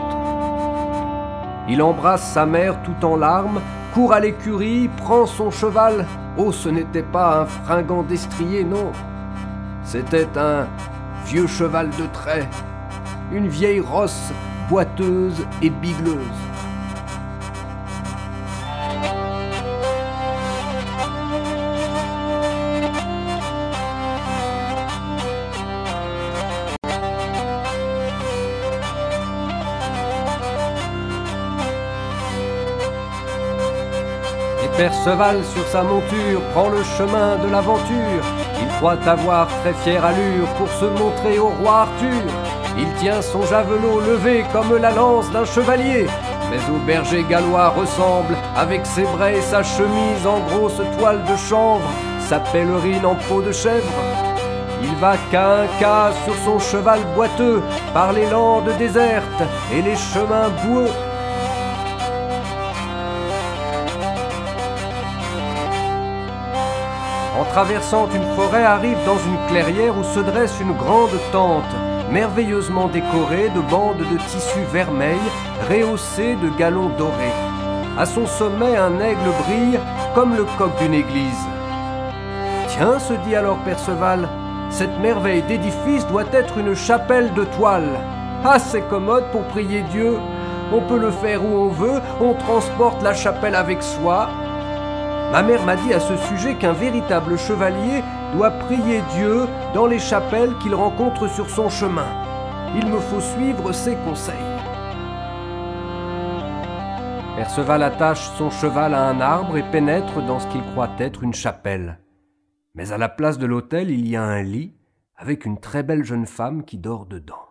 il 1.70 1.80
embrasse 1.80 2.22
sa 2.22 2.44
mère 2.44 2.82
tout 2.82 3.06
en 3.06 3.16
larmes, 3.16 3.60
court 3.94 4.12
à 4.12 4.18
l'écurie, 4.18 4.88
prend 4.96 5.24
son 5.24 5.52
cheval. 5.52 6.04
Oh, 6.36 6.50
ce 6.50 6.68
n'était 6.68 7.04
pas 7.04 7.42
un 7.42 7.46
fringant 7.46 8.02
destrier, 8.02 8.64
non. 8.64 8.90
C'était 9.84 10.26
un 10.36 10.66
vieux 11.26 11.46
cheval 11.46 11.90
de 11.90 12.06
trait, 12.12 12.48
une 13.32 13.46
vieille 13.46 13.78
rosse 13.78 14.32
boiteuse 14.68 15.46
et 15.62 15.70
bigleuse. 15.70 16.18
Perceval 34.76 35.44
sur 35.44 35.64
sa 35.68 35.84
monture 35.84 36.40
prend 36.52 36.68
le 36.68 36.82
chemin 36.82 37.36
de 37.36 37.48
l'aventure. 37.48 38.24
Il 38.60 38.68
croit 38.76 38.98
avoir 39.06 39.46
très 39.62 39.72
fière 39.72 40.04
allure 40.04 40.48
pour 40.58 40.68
se 40.68 40.86
montrer 40.86 41.38
au 41.38 41.48
roi 41.48 41.82
Arthur. 41.82 42.22
Il 42.76 42.92
tient 42.94 43.22
son 43.22 43.42
javelot 43.42 44.00
levé 44.00 44.44
comme 44.52 44.76
la 44.76 44.90
lance 44.90 45.30
d'un 45.30 45.44
chevalier. 45.44 46.06
Mais 46.50 46.58
au 46.74 46.78
berger 46.84 47.24
gallois 47.28 47.68
ressemble, 47.68 48.36
avec 48.56 48.84
ses 48.84 49.04
bras 49.04 49.30
et 49.30 49.40
sa 49.42 49.62
chemise 49.62 50.26
en 50.26 50.40
grosse 50.40 50.82
toile 50.98 51.22
de 51.22 51.36
chanvre, 51.36 51.88
sa 52.28 52.40
pèlerine 52.40 53.06
en 53.06 53.14
peau 53.14 53.42
de 53.42 53.52
chèvre. 53.52 53.92
Il 54.82 54.94
va 54.96 55.14
qu'à 55.30 55.60
un 55.60 55.66
cas 55.78 56.10
sur 56.24 56.34
son 56.44 56.58
cheval 56.58 57.00
boiteux, 57.14 57.62
par 57.94 58.12
les 58.12 58.28
landes 58.28 58.70
désertes 58.76 59.44
et 59.72 59.82
les 59.82 59.96
chemins 59.96 60.50
boueux. 60.64 60.90
En 67.38 67.44
traversant 67.44 68.08
une 68.14 68.36
forêt, 68.36 68.62
arrive 68.62 68.98
dans 69.04 69.18
une 69.18 69.46
clairière 69.48 69.96
où 69.98 70.04
se 70.04 70.20
dresse 70.20 70.54
une 70.60 70.72
grande 70.72 71.18
tente, 71.32 71.74
merveilleusement 72.08 72.86
décorée 72.86 73.48
de 73.48 73.60
bandes 73.60 73.98
de 73.98 74.18
tissu 74.28 74.60
vermeil, 74.72 75.18
rehaussées 75.68 76.36
de 76.36 76.48
galons 76.56 76.90
dorés. 76.96 77.34
À 77.98 78.06
son 78.06 78.26
sommet, 78.26 78.76
un 78.76 79.00
aigle 79.00 79.30
brille 79.44 79.80
comme 80.14 80.36
le 80.36 80.44
coq 80.58 80.70
d'une 80.78 80.94
église. 80.94 81.46
Tiens, 82.68 83.00
se 83.00 83.14
dit 83.26 83.34
alors 83.34 83.58
Perceval, 83.58 84.28
cette 84.70 84.98
merveille 85.00 85.42
d'édifice 85.42 86.06
doit 86.06 86.24
être 86.32 86.58
une 86.58 86.74
chapelle 86.74 87.32
de 87.34 87.44
toile. 87.56 87.98
Ah, 88.44 88.60
c'est 88.60 88.88
commode 88.88 89.24
pour 89.32 89.42
prier 89.44 89.82
Dieu. 89.90 90.18
On 90.72 90.80
peut 90.82 90.98
le 90.98 91.10
faire 91.10 91.44
où 91.44 91.66
on 91.66 91.68
veut, 91.68 92.00
on 92.20 92.34
transporte 92.34 93.02
la 93.02 93.14
chapelle 93.14 93.54
avec 93.54 93.82
soi, 93.82 94.28
Ma 95.32 95.42
mère 95.42 95.64
m'a 95.64 95.76
dit 95.76 95.92
à 95.92 96.00
ce 96.00 96.16
sujet 96.16 96.54
qu'un 96.56 96.72
véritable 96.72 97.36
chevalier 97.38 98.02
doit 98.34 98.50
prier 98.50 99.02
Dieu 99.14 99.46
dans 99.74 99.86
les 99.86 99.98
chapelles 99.98 100.56
qu'il 100.58 100.74
rencontre 100.74 101.28
sur 101.28 101.50
son 101.50 101.68
chemin. 101.68 102.06
Il 102.76 102.86
me 102.86 102.98
faut 102.98 103.20
suivre 103.20 103.72
ses 103.72 103.96
conseils. 103.96 104.34
Perceval 107.36 107.82
attache 107.82 108.30
son 108.36 108.48
cheval 108.50 108.94
à 108.94 109.08
un 109.08 109.20
arbre 109.20 109.56
et 109.56 109.68
pénètre 109.70 110.24
dans 110.24 110.38
ce 110.38 110.46
qu'il 110.48 110.62
croit 110.62 110.90
être 110.98 111.22
une 111.24 111.34
chapelle. 111.34 111.98
Mais 112.74 112.92
à 112.92 112.98
la 112.98 113.08
place 113.08 113.38
de 113.38 113.46
l'autel, 113.46 113.90
il 113.90 114.08
y 114.08 114.16
a 114.16 114.22
un 114.22 114.42
lit 114.42 114.76
avec 115.16 115.44
une 115.44 115.58
très 115.58 115.82
belle 115.82 116.04
jeune 116.04 116.26
femme 116.26 116.64
qui 116.64 116.78
dort 116.78 117.06
dedans. 117.06 117.44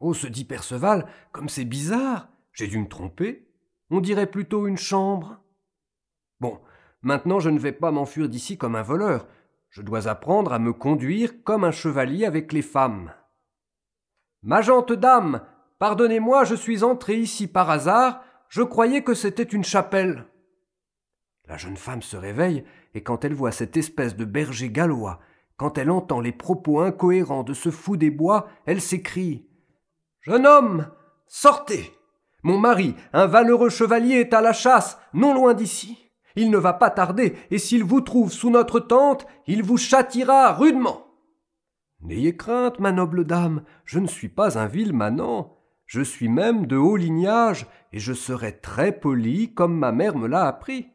Oh, 0.00 0.14
se 0.14 0.26
dit 0.26 0.44
Perceval, 0.44 1.06
comme 1.32 1.48
c'est 1.48 1.64
bizarre, 1.64 2.28
j'ai 2.52 2.66
dû 2.68 2.78
me 2.78 2.88
tromper. 2.88 3.48
On 3.90 4.00
dirait 4.00 4.30
plutôt 4.30 4.66
une 4.66 4.76
chambre. 4.76 5.40
Bon, 6.40 6.60
maintenant 7.02 7.40
je 7.40 7.50
ne 7.50 7.58
vais 7.58 7.72
pas 7.72 7.90
m'enfuir 7.90 8.28
d'ici 8.28 8.58
comme 8.58 8.76
un 8.76 8.82
voleur. 8.82 9.26
Je 9.70 9.82
dois 9.82 10.08
apprendre 10.08 10.52
à 10.52 10.58
me 10.58 10.72
conduire 10.72 11.42
comme 11.44 11.64
un 11.64 11.70
chevalier 11.70 12.24
avec 12.24 12.52
les 12.52 12.62
femmes. 12.62 13.12
Ma 14.42 14.62
gente 14.62 14.92
dame, 14.92 15.42
pardonnez-moi, 15.78 16.44
je 16.44 16.54
suis 16.54 16.84
entré 16.84 17.16
ici 17.16 17.46
par 17.48 17.70
hasard, 17.70 18.22
je 18.48 18.62
croyais 18.62 19.02
que 19.02 19.14
c'était 19.14 19.42
une 19.42 19.64
chapelle. 19.64 20.26
La 21.46 21.56
jeune 21.56 21.76
femme 21.76 22.02
se 22.02 22.16
réveille, 22.16 22.64
et 22.94 23.02
quand 23.02 23.24
elle 23.24 23.34
voit 23.34 23.52
cette 23.52 23.76
espèce 23.76 24.16
de 24.16 24.24
berger 24.24 24.70
gallois, 24.70 25.18
quand 25.56 25.76
elle 25.76 25.90
entend 25.90 26.20
les 26.20 26.32
propos 26.32 26.80
incohérents 26.80 27.42
de 27.42 27.52
ce 27.52 27.70
fou 27.70 27.96
des 27.96 28.10
bois, 28.10 28.48
elle 28.64 28.80
s'écrie. 28.80 29.48
Jeune 30.20 30.46
homme. 30.46 30.90
Sortez. 31.26 31.92
Mon 32.42 32.58
mari, 32.58 32.94
un 33.12 33.26
valeureux 33.26 33.70
chevalier, 33.70 34.16
est 34.16 34.34
à 34.34 34.40
la 34.40 34.52
chasse, 34.52 34.98
non 35.12 35.34
loin 35.34 35.54
d'ici. 35.54 36.07
Il 36.40 36.50
ne 36.52 36.56
va 36.56 36.72
pas 36.72 36.90
tarder, 36.90 37.34
et 37.50 37.58
s'il 37.58 37.82
vous 37.82 38.00
trouve 38.00 38.32
sous 38.32 38.48
notre 38.48 38.78
tente, 38.78 39.26
il 39.48 39.64
vous 39.64 39.76
châtira 39.76 40.52
rudement. 40.52 41.08
N'ayez 42.00 42.36
crainte, 42.36 42.78
ma 42.78 42.92
noble 42.92 43.24
dame, 43.24 43.64
je 43.84 43.98
ne 43.98 44.06
suis 44.06 44.28
pas 44.28 44.56
un 44.56 44.68
vil 44.68 44.92
manant. 44.92 45.56
Je 45.84 46.00
suis 46.00 46.28
même 46.28 46.66
de 46.66 46.76
haut 46.76 46.96
lignage, 46.96 47.66
et 47.92 47.98
je 47.98 48.12
serai 48.12 48.56
très 48.56 48.92
poli 48.92 49.52
comme 49.52 49.76
ma 49.76 49.90
mère 49.90 50.16
me 50.16 50.28
l'a 50.28 50.46
appris. 50.46 50.86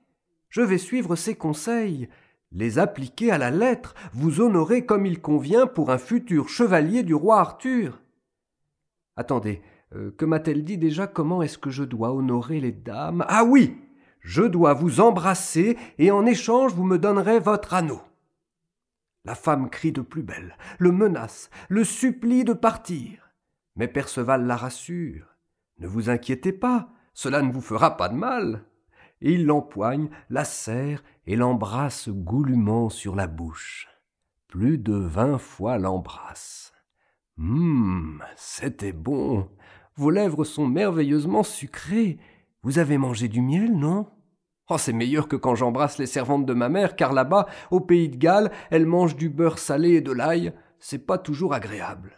Je 0.48 0.62
vais 0.62 0.78
suivre 0.78 1.18
ses 1.18 1.36
conseils, 1.36 2.08
les 2.54 2.80
appliquer 2.80 3.30
à 3.30 3.38
la 3.38 3.52
lettre, 3.52 3.96
vous 4.14 4.40
honorer 4.40 4.86
comme 4.86 5.06
il 5.06 5.20
convient 5.20 5.68
pour 5.68 5.92
un 5.92 5.98
futur 5.98 6.48
chevalier 6.48 7.04
du 7.04 7.16
roi 7.16 7.42
Arthur. 7.42 8.00
Attendez, 9.18 9.62
euh, 9.94 10.12
que 10.18 10.24
m'a-t-elle 10.24 10.64
dit 10.64 10.78
déjà 10.78 11.06
comment 11.06 11.42
est-ce 11.42 11.58
que 11.58 11.70
je 11.70 11.84
dois 11.84 12.14
honorer 12.14 12.62
les 12.62 12.72
dames? 12.72 13.26
Ah 13.28 13.44
oui 13.44 13.76
je 14.24 14.42
dois 14.42 14.74
vous 14.74 15.02
embrasser, 15.02 15.78
et 16.00 16.10
en 16.12 16.26
échange 16.26 16.74
vous 16.74 16.86
me 16.86 16.98
donnerez 16.98 17.40
votre 17.40 17.74
anneau. 17.74 18.02
La 19.26 19.36
femme 19.36 19.70
crie 19.70 19.92
de 19.92 20.02
plus 20.02 20.24
belle, 20.24 20.58
le 20.80 20.92
menace, 20.92 21.50
le 21.70 21.84
supplie 21.84 22.44
de 22.44 22.54
partir. 22.54 23.32
Mais 23.76 23.88
Perceval 23.88 24.46
la 24.46 24.56
rassure. 24.56 25.28
Ne 25.80 25.88
vous 25.88 26.10
inquiétez 26.10 26.52
pas, 26.52 26.90
cela 27.14 27.42
ne 27.42 27.52
vous 27.52 27.62
fera 27.62 27.98
pas 27.98 28.10
de 28.10 28.16
mal. 28.16 28.66
Et 29.22 29.34
il 29.34 29.46
l'empoigne, 29.46 30.10
la 30.30 30.44
serre 30.44 31.04
et 31.26 31.36
l'embrasse 31.36 32.10
goulûment 32.10 32.90
sur 32.90 33.16
la 33.16 33.28
bouche. 33.28 33.88
Plus 34.48 34.78
de 34.78 34.94
vingt 34.94 35.38
fois 35.38 35.78
l'embrasse. 35.78 36.74
Hum, 37.38 38.22
c'était 38.36 38.92
bon. 38.92 39.50
Vos 39.96 40.10
lèvres 40.10 40.44
sont 40.44 40.68
merveilleusement 40.68 41.44
sucrées. 41.44 42.20
Vous 42.64 42.80
avez 42.80 42.98
mangé 42.98 43.28
du 43.28 43.42
miel, 43.42 43.78
non? 43.78 44.08
Oh, 44.70 44.78
c'est 44.78 44.94
meilleur 44.94 45.28
que 45.28 45.36
quand 45.36 45.56
j'embrasse 45.56 45.98
les 45.98 46.06
servantes 46.06 46.46
de 46.46 46.54
ma 46.54 46.70
mère, 46.70 46.96
car 46.96 47.14
là-bas, 47.14 47.48
au 47.70 47.82
pays 47.82 48.10
de 48.10 48.18
Galles, 48.18 48.52
elles 48.72 48.86
mangent 48.86 49.18
du 49.18 49.30
beurre 49.30 49.60
salé 49.60 49.92
et 49.92 50.02
de 50.02 50.12
l'ail. 50.12 50.54
C'est 50.80 51.06
pas 51.06 51.18
toujours 51.18 51.54
agréable. 51.54 52.14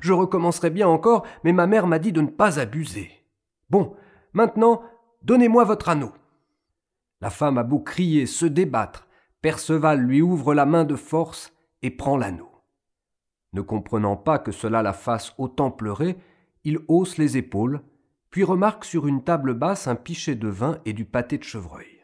Je 0.00 0.12
recommencerai 0.12 0.70
bien 0.70 0.88
encore, 0.88 1.26
mais 1.42 1.52
ma 1.52 1.66
mère 1.66 1.86
m'a 1.86 1.98
dit 1.98 2.12
de 2.12 2.20
ne 2.20 2.28
pas 2.28 2.58
abuser. 2.58 3.10
Bon, 3.68 3.96
Maintenant, 4.34 4.82
donnez-moi 5.22 5.62
votre 5.62 5.88
anneau. 5.88 6.12
La 7.20 7.30
femme 7.30 7.56
a 7.56 7.62
beau 7.62 7.78
crier, 7.78 8.26
se 8.26 8.46
débattre, 8.46 9.06
Perceval 9.40 10.00
lui 10.00 10.22
ouvre 10.22 10.54
la 10.54 10.66
main 10.66 10.84
de 10.84 10.96
force 10.96 11.52
et 11.82 11.90
prend 11.90 12.16
l'anneau. 12.16 12.50
Ne 13.52 13.60
comprenant 13.60 14.16
pas 14.16 14.40
que 14.40 14.50
cela 14.50 14.82
la 14.82 14.92
fasse 14.92 15.32
autant 15.38 15.70
pleurer, 15.70 16.16
il 16.64 16.80
hausse 16.88 17.16
les 17.16 17.36
épaules, 17.36 17.80
puis 18.34 18.42
remarque 18.42 18.84
sur 18.84 19.06
une 19.06 19.22
table 19.22 19.54
basse 19.54 19.86
un 19.86 19.94
pichet 19.94 20.34
de 20.34 20.48
vin 20.48 20.80
et 20.84 20.92
du 20.92 21.04
pâté 21.04 21.38
de 21.38 21.44
chevreuil. 21.44 22.00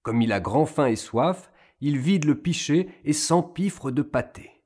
Comme 0.00 0.22
il 0.22 0.32
a 0.32 0.40
grand 0.40 0.64
faim 0.64 0.86
et 0.86 0.96
soif, 0.96 1.52
il 1.82 1.98
vide 1.98 2.24
le 2.24 2.40
pichet 2.40 2.88
et 3.04 3.12
s'empiffre 3.12 3.90
de 3.90 4.00
pâté. 4.00 4.64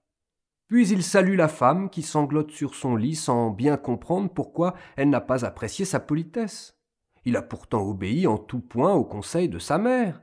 Puis 0.69 0.91
il 0.91 1.03
salue 1.03 1.35
la 1.35 1.49
femme 1.49 1.91
qui 1.91 2.03
sanglote 2.03 2.53
sur 2.53 2.77
son 2.77 2.95
lit 2.95 3.17
sans 3.17 3.51
bien 3.51 3.77
comprendre 3.77 4.31
pourquoi 4.31 4.77
elle 4.95 5.11
n'a 5.11 5.21
pas 5.21 5.45
apprécié 5.45 5.85
sa 5.85 5.99
politesse. 5.99 6.79
Il 7.25 7.35
a 7.35 7.43
pourtant 7.43 7.83
obéi 7.83 8.29
en 8.29 8.39
tout 8.39 8.61
point 8.61 8.95
au 8.95 9.03
conseil 9.03 9.49
de 9.49 9.59
sa 9.59 9.79
mère. 9.79 10.23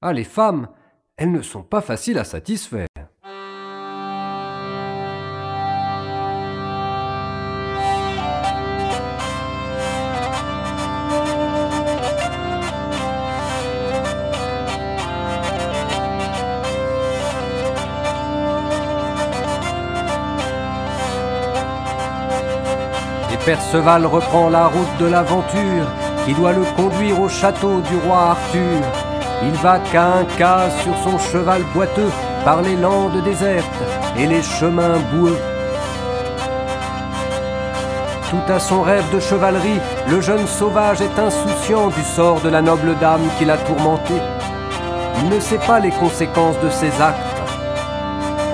Ah, 0.00 0.14
les 0.14 0.24
femmes, 0.24 0.70
elles 1.18 1.32
ne 1.32 1.42
sont 1.42 1.64
pas 1.64 1.82
faciles 1.82 2.16
à 2.18 2.24
satisfaire. 2.24 2.89
Perceval 23.50 24.06
reprend 24.06 24.48
la 24.48 24.68
route 24.68 24.96
de 25.00 25.06
l'aventure 25.06 25.84
qui 26.24 26.34
doit 26.34 26.52
le 26.52 26.62
conduire 26.76 27.20
au 27.20 27.28
château 27.28 27.80
du 27.80 27.96
roi 28.06 28.30
Arthur. 28.30 28.80
Il 29.42 29.50
va 29.54 29.80
qu'à 29.80 30.04
un 30.04 30.24
cas 30.38 30.70
sur 30.70 30.96
son 31.02 31.18
cheval 31.18 31.62
boiteux 31.74 32.12
par 32.44 32.62
les 32.62 32.76
landes 32.76 33.20
désertes 33.24 33.66
et 34.16 34.28
les 34.28 34.40
chemins 34.40 35.00
boueux. 35.12 35.36
Tout 38.30 38.52
à 38.52 38.60
son 38.60 38.82
rêve 38.82 39.12
de 39.12 39.18
chevalerie, 39.18 39.80
le 40.08 40.20
jeune 40.20 40.46
sauvage 40.46 41.00
est 41.00 41.18
insouciant 41.18 41.88
du 41.88 42.02
sort 42.04 42.40
de 42.42 42.50
la 42.50 42.62
noble 42.62 42.96
dame 43.00 43.28
qui 43.36 43.46
l'a 43.46 43.56
tourmenté. 43.56 44.14
Il 45.24 45.28
ne 45.28 45.40
sait 45.40 45.66
pas 45.66 45.80
les 45.80 45.90
conséquences 45.90 46.60
de 46.60 46.70
ses 46.70 46.92
actes. 47.02 47.18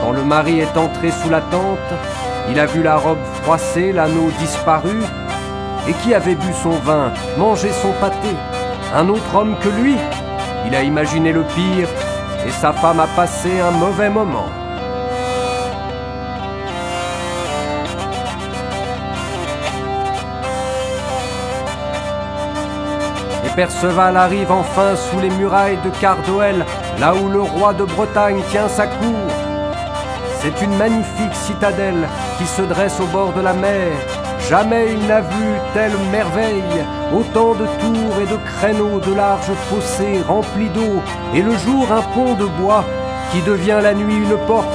Quand 0.00 0.12
le 0.12 0.24
mari 0.24 0.60
est 0.60 0.74
entré 0.78 1.10
sous 1.10 1.28
la 1.28 1.42
tente, 1.42 1.92
il 2.48 2.58
a 2.58 2.64
vu 2.64 2.82
la 2.82 2.96
robe 2.96 3.18
froissée, 3.46 3.92
l'anneau 3.92 4.28
disparu, 4.40 5.04
et 5.86 5.92
qui 5.92 6.14
avait 6.14 6.34
bu 6.34 6.52
son 6.64 6.70
vin, 6.84 7.12
mangé 7.38 7.70
son 7.70 7.92
pâté 8.00 8.34
Un 8.92 9.08
autre 9.08 9.32
homme 9.36 9.54
que 9.62 9.68
lui 9.68 9.94
Il 10.66 10.74
a 10.74 10.82
imaginé 10.82 11.30
le 11.30 11.44
pire, 11.44 11.88
et 12.44 12.50
sa 12.50 12.72
femme 12.72 12.98
a 12.98 13.06
passé 13.06 13.60
un 13.60 13.70
mauvais 13.70 14.10
moment. 14.10 14.48
Et 23.44 23.54
Perceval 23.54 24.16
arrive 24.16 24.50
enfin 24.50 24.96
sous 24.96 25.20
les 25.20 25.30
murailles 25.30 25.78
de 25.84 25.90
Cardoel, 26.00 26.66
là 26.98 27.14
où 27.14 27.28
le 27.28 27.42
roi 27.42 27.74
de 27.74 27.84
Bretagne 27.84 28.42
tient 28.50 28.68
sa 28.68 28.88
cour. 28.88 29.45
C'est 30.46 30.64
une 30.64 30.76
magnifique 30.76 31.34
citadelle 31.34 32.06
qui 32.38 32.46
se 32.46 32.62
dresse 32.62 33.00
au 33.00 33.06
bord 33.06 33.32
de 33.32 33.40
la 33.40 33.52
mer. 33.52 33.90
Jamais 34.48 34.92
il 34.92 35.04
n'a 35.08 35.20
vu 35.20 35.46
telle 35.74 35.98
merveille, 36.12 36.84
autant 37.12 37.54
de 37.54 37.66
tours 37.80 38.20
et 38.22 38.26
de 38.26 38.38
créneaux, 38.52 39.00
de 39.00 39.12
larges 39.12 39.56
fossés 39.68 40.22
remplis 40.22 40.68
d'eau, 40.68 41.02
et 41.34 41.42
le 41.42 41.50
jour 41.58 41.90
un 41.90 42.02
pont 42.14 42.34
de 42.34 42.44
bois 42.44 42.84
qui 43.32 43.40
devient 43.40 43.80
la 43.82 43.92
nuit 43.92 44.14
une 44.14 44.38
porte. 44.46 44.68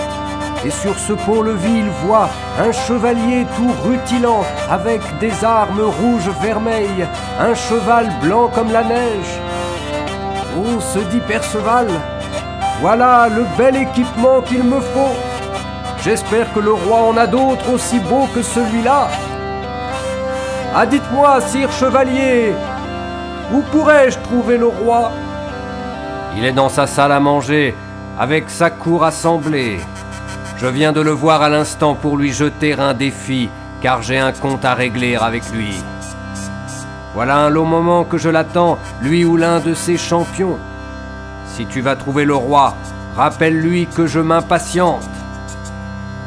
Et 0.66 0.72
sur 0.72 1.00
ce 1.00 1.14
pont-levis, 1.14 1.78
il 1.78 1.90
voit 2.06 2.30
un 2.60 2.74
chevalier 2.74 3.46
tout 3.56 3.72
rutilant, 3.86 4.44
avec 4.70 5.00
des 5.20 5.46
armes 5.46 5.84
rouges 6.02 6.32
vermeilles, 6.42 7.08
un 7.40 7.54
cheval 7.54 8.12
blanc 8.22 8.50
comme 8.54 8.74
la 8.74 8.84
neige. 8.84 9.40
Oh, 10.58 10.82
se 10.82 11.00
dit 11.00 11.22
Perceval, 11.26 11.88
voilà 12.82 13.30
le 13.30 13.46
bel 13.58 13.78
équipement 13.78 14.42
qu'il 14.42 14.66
me 14.66 14.82
faut. 14.82 15.31
J'espère 16.04 16.52
que 16.52 16.60
le 16.60 16.74
roi 16.74 17.04
en 17.04 17.16
a 17.16 17.28
d'autres 17.28 17.72
aussi 17.74 18.00
beaux 18.00 18.28
que 18.34 18.42
celui-là. 18.42 19.08
Ah, 20.74 20.86
dites-moi, 20.88 21.40
sire 21.42 21.72
chevalier, 21.72 22.54
où 23.54 23.62
pourrais-je 23.72 24.18
trouver 24.20 24.58
le 24.58 24.68
roi? 24.68 25.12
Il 26.36 26.44
est 26.44 26.54
dans 26.54 26.70
sa 26.70 26.88
salle 26.88 27.12
à 27.12 27.20
manger, 27.20 27.76
avec 28.18 28.50
sa 28.50 28.72
cour 28.72 29.04
assemblée. 29.04 29.80
Je 30.58 30.66
viens 30.66 30.92
de 30.92 31.02
le 31.02 31.12
voir 31.12 31.44
à 31.44 31.50
l'instant 31.50 31.94
pour 31.94 32.18
lui 32.18 32.32
jeter 32.32 32.74
un 32.74 32.96
défi, 32.96 33.50
car 33.82 34.02
j'ai 34.02 34.18
un 34.18 34.32
compte 34.32 34.66
à 34.66 34.74
régler 34.74 35.18
avec 35.18 35.52
lui. 35.52 35.84
Voilà 37.14 37.38
un 37.38 37.50
long 37.50 37.66
moment 37.66 38.06
que 38.06 38.18
je 38.18 38.30
l'attends, 38.30 38.80
lui 39.02 39.24
ou 39.24 39.38
l'un 39.38 39.60
de 39.60 39.76
ses 39.76 39.98
champions. 39.98 40.58
Si 41.46 41.68
tu 41.68 41.82
vas 41.82 41.96
trouver 41.96 42.26
le 42.26 42.36
roi, 42.36 42.74
rappelle-lui 43.16 43.86
que 43.86 44.08
je 44.08 44.20
m'impatiente. 44.20 45.11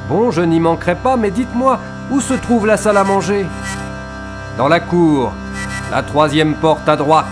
Bon, 0.08 0.30
je 0.30 0.42
n'y 0.42 0.60
manquerai 0.60 0.96
pas, 0.96 1.16
mais 1.16 1.30
dites-moi, 1.30 1.78
où 2.10 2.20
se 2.20 2.34
trouve 2.34 2.66
la 2.66 2.76
salle 2.76 2.98
à 2.98 3.04
manger? 3.04 3.46
Dans 4.58 4.68
la 4.68 4.78
cour, 4.78 5.32
la 5.90 6.02
troisième 6.02 6.54
porte 6.54 6.86
à 6.88 6.96
droite. 6.96 7.24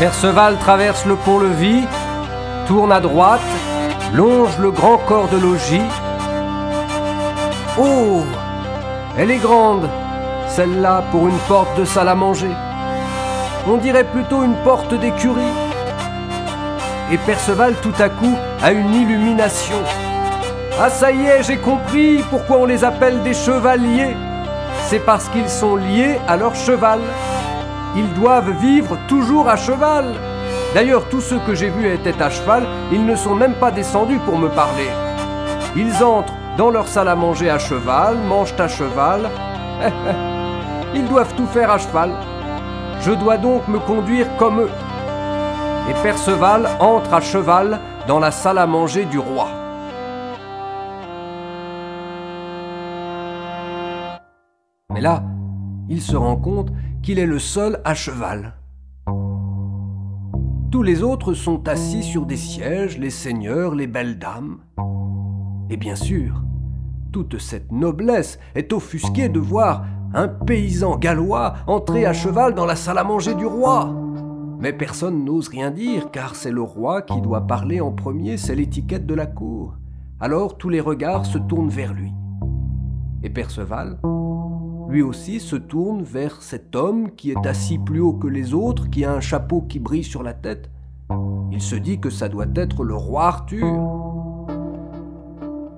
Perceval 0.00 0.58
traverse 0.58 1.06
le 1.06 1.14
pont-levis, 1.14 1.84
tourne 2.66 2.90
à 2.90 3.00
droite, 3.00 3.40
longe 4.12 4.58
le 4.58 4.72
grand 4.72 4.98
corps 4.98 5.28
de 5.28 5.38
logis. 5.38 5.88
Oh 7.78 8.24
Elle 9.16 9.30
est 9.30 9.38
grande, 9.38 9.88
celle-là, 10.48 11.04
pour 11.12 11.28
une 11.28 11.38
porte 11.46 11.78
de 11.78 11.84
salle 11.84 12.08
à 12.08 12.16
manger. 12.16 12.50
On 13.68 13.76
dirait 13.76 14.04
plutôt 14.04 14.42
une 14.42 14.56
porte 14.64 14.94
d'écurie 14.94 15.54
et 17.10 17.18
Perceval 17.18 17.74
tout 17.82 17.94
à 17.98 18.08
coup 18.08 18.36
a 18.62 18.72
une 18.72 18.92
illumination. 18.94 19.76
Ah 20.80 20.90
ça 20.90 21.10
y 21.10 21.24
est, 21.24 21.42
j'ai 21.42 21.56
compris 21.56 22.22
pourquoi 22.30 22.58
on 22.58 22.64
les 22.66 22.84
appelle 22.84 23.22
des 23.22 23.34
chevaliers. 23.34 24.16
C'est 24.88 24.98
parce 24.98 25.28
qu'ils 25.28 25.48
sont 25.48 25.76
liés 25.76 26.18
à 26.28 26.36
leur 26.36 26.54
cheval. 26.54 27.00
Ils 27.96 28.12
doivent 28.14 28.50
vivre 28.60 28.98
toujours 29.08 29.48
à 29.48 29.56
cheval. 29.56 30.14
D'ailleurs, 30.74 31.08
tous 31.08 31.22
ceux 31.22 31.38
que 31.38 31.54
j'ai 31.54 31.70
vus 31.70 31.88
étaient 31.88 32.20
à 32.20 32.28
cheval, 32.28 32.64
ils 32.92 33.04
ne 33.04 33.16
sont 33.16 33.34
même 33.34 33.54
pas 33.54 33.70
descendus 33.70 34.18
pour 34.18 34.38
me 34.38 34.48
parler. 34.48 34.90
Ils 35.74 36.02
entrent 36.04 36.34
dans 36.58 36.70
leur 36.70 36.88
salle 36.88 37.08
à 37.08 37.14
manger 37.14 37.48
à 37.48 37.58
cheval, 37.58 38.16
mangent 38.18 38.54
à 38.58 38.68
cheval. 38.68 39.30
ils 40.94 41.06
doivent 41.06 41.34
tout 41.34 41.46
faire 41.46 41.70
à 41.70 41.78
cheval. 41.78 42.12
Je 43.00 43.12
dois 43.12 43.38
donc 43.38 43.66
me 43.68 43.78
conduire 43.78 44.26
comme 44.36 44.60
eux 44.60 44.70
et 45.88 45.94
Perceval 46.02 46.68
entre 46.80 47.14
à 47.14 47.20
cheval 47.20 47.80
dans 48.08 48.18
la 48.18 48.30
salle 48.30 48.58
à 48.58 48.66
manger 48.66 49.04
du 49.04 49.18
roi. 49.18 49.48
Mais 54.92 55.00
là, 55.00 55.22
il 55.88 56.00
se 56.00 56.16
rend 56.16 56.36
compte 56.36 56.72
qu'il 57.02 57.18
est 57.18 57.26
le 57.26 57.38
seul 57.38 57.80
à 57.84 57.94
cheval. 57.94 58.54
Tous 60.72 60.82
les 60.82 61.02
autres 61.02 61.34
sont 61.34 61.68
assis 61.68 62.02
sur 62.02 62.26
des 62.26 62.36
sièges, 62.36 62.98
les 62.98 63.10
seigneurs, 63.10 63.74
les 63.74 63.86
belles 63.86 64.18
dames. 64.18 64.58
Et 65.70 65.76
bien 65.76 65.94
sûr, 65.94 66.42
toute 67.12 67.38
cette 67.38 67.70
noblesse 67.70 68.38
est 68.54 68.72
offusquée 68.72 69.28
de 69.28 69.38
voir 69.38 69.84
un 70.14 70.28
paysan 70.28 70.96
gallois 70.96 71.54
entrer 71.66 72.06
à 72.06 72.12
cheval 72.12 72.54
dans 72.54 72.66
la 72.66 72.76
salle 72.76 72.98
à 72.98 73.04
manger 73.04 73.34
du 73.34 73.46
roi. 73.46 74.05
Mais 74.58 74.72
personne 74.72 75.24
n'ose 75.24 75.48
rien 75.48 75.70
dire, 75.70 76.10
car 76.10 76.34
c'est 76.34 76.50
le 76.50 76.62
roi 76.62 77.02
qui 77.02 77.20
doit 77.20 77.46
parler 77.46 77.80
en 77.80 77.92
premier, 77.92 78.36
c'est 78.36 78.54
l'étiquette 78.54 79.06
de 79.06 79.14
la 79.14 79.26
cour. 79.26 79.76
Alors 80.18 80.56
tous 80.56 80.68
les 80.68 80.80
regards 80.80 81.26
se 81.26 81.38
tournent 81.38 81.68
vers 81.68 81.92
lui. 81.92 82.12
Et 83.22 83.30
Perceval, 83.30 83.98
lui 84.88 85.02
aussi, 85.02 85.40
se 85.40 85.56
tourne 85.56 86.02
vers 86.02 86.42
cet 86.42 86.76
homme 86.76 87.10
qui 87.10 87.32
est 87.32 87.46
assis 87.46 87.78
plus 87.78 88.00
haut 88.00 88.14
que 88.14 88.28
les 88.28 88.54
autres, 88.54 88.88
qui 88.88 89.04
a 89.04 89.12
un 89.12 89.20
chapeau 89.20 89.62
qui 89.62 89.78
brille 89.78 90.04
sur 90.04 90.22
la 90.22 90.32
tête. 90.32 90.70
Il 91.50 91.60
se 91.60 91.76
dit 91.76 91.98
que 91.98 92.10
ça 92.10 92.28
doit 92.28 92.46
être 92.54 92.84
le 92.84 92.94
roi 92.94 93.26
Arthur. 93.26 94.46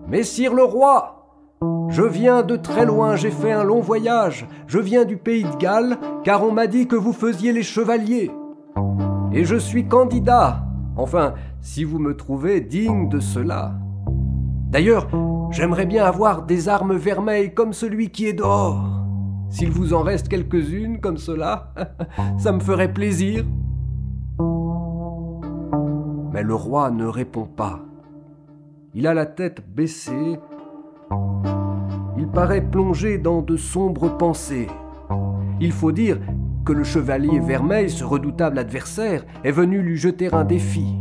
Messire 0.09 0.55
le 0.55 0.64
roi, 0.64 1.19
je 1.88 2.03
viens 2.03 2.43
de 2.43 2.57
très 2.57 2.85
loin, 2.85 3.17
j'ai 3.17 3.31
fait 3.31 3.53
un 3.53 3.64
long 3.64 3.81
voyage. 3.81 4.47
Je 4.67 4.79
viens 4.79 5.05
du 5.05 5.17
pays 5.17 5.45
de 5.45 5.57
Galles, 5.57 5.99
car 6.23 6.45
on 6.45 6.53
m'a 6.53 6.67
dit 6.67 6.87
que 6.87 6.97
vous 6.97 7.12
faisiez 7.12 7.53
les 7.53 7.62
chevaliers. 7.62 8.31
Et 9.33 9.45
je 9.45 9.57
suis 9.57 9.87
candidat. 9.87 10.64
Enfin, 10.97 11.35
si 11.61 11.85
vous 11.85 11.99
me 11.99 12.17
trouvez 12.17 12.61
digne 12.61 13.09
de 13.09 13.21
cela. 13.21 13.75
D'ailleurs, 14.71 15.09
J'aimerais 15.51 15.87
bien 15.87 16.05
avoir 16.05 16.43
des 16.43 16.69
armes 16.69 16.95
vermeilles 16.95 17.55
comme 17.55 17.73
celui 17.73 18.11
qui 18.11 18.27
est 18.27 18.35
dehors. 18.35 18.85
S'il 19.49 19.71
vous 19.71 19.95
en 19.95 20.03
reste 20.03 20.29
quelques-unes 20.29 21.01
comme 21.01 21.17
cela, 21.17 21.73
ça 22.38 22.53
me 22.53 22.61
ferait 22.61 22.93
plaisir. 22.93 23.45
Mais 26.33 26.43
le 26.43 26.55
roi 26.55 26.91
ne 26.91 27.07
répond 27.07 27.47
pas. 27.47 27.81
Il 28.95 29.07
a 29.07 29.14
la 29.14 29.25
tête 29.25 29.62
baissée. 29.75 30.38
Il 32.19 32.29
paraît 32.29 32.64
plongé 32.64 33.17
dans 33.17 33.41
de 33.41 33.57
sombres 33.57 34.19
pensées. 34.19 34.67
Il 35.61 35.73
faut 35.73 35.93
dire 35.93 36.19
le 36.72 36.85
chevalier 36.85 37.40
Vermeil, 37.40 37.90
ce 37.90 38.04
redoutable 38.04 38.59
adversaire, 38.59 39.24
est 39.44 39.50
venu 39.50 39.81
lui 39.83 39.96
jeter 39.96 40.33
un 40.33 40.44
défi. 40.44 40.94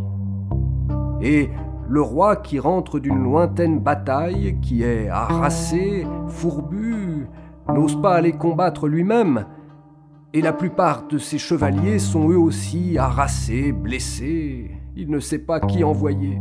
Et 1.22 1.50
le 1.90 2.02
roi 2.02 2.36
qui 2.36 2.60
rentre 2.60 3.00
d'une 3.00 3.24
lointaine 3.24 3.80
bataille, 3.80 4.58
qui 4.62 4.84
est 4.84 5.10
harassé, 5.10 6.06
fourbu, 6.28 7.28
n'ose 7.74 8.02
pas 8.02 8.16
aller 8.16 8.34
combattre 8.34 8.88
lui-même, 8.88 9.46
et 10.34 10.42
la 10.42 10.54
plupart 10.54 11.08
de 11.08 11.18
ses 11.18 11.38
chevaliers 11.38 12.00
sont 12.00 12.30
eux 12.30 12.38
aussi 12.38 12.98
harassés, 12.98 13.72
blessés, 13.72 14.72
il 14.96 15.10
ne 15.10 15.20
sait 15.20 15.40
pas 15.40 15.60
qui 15.60 15.84
envoyer. 15.84 16.40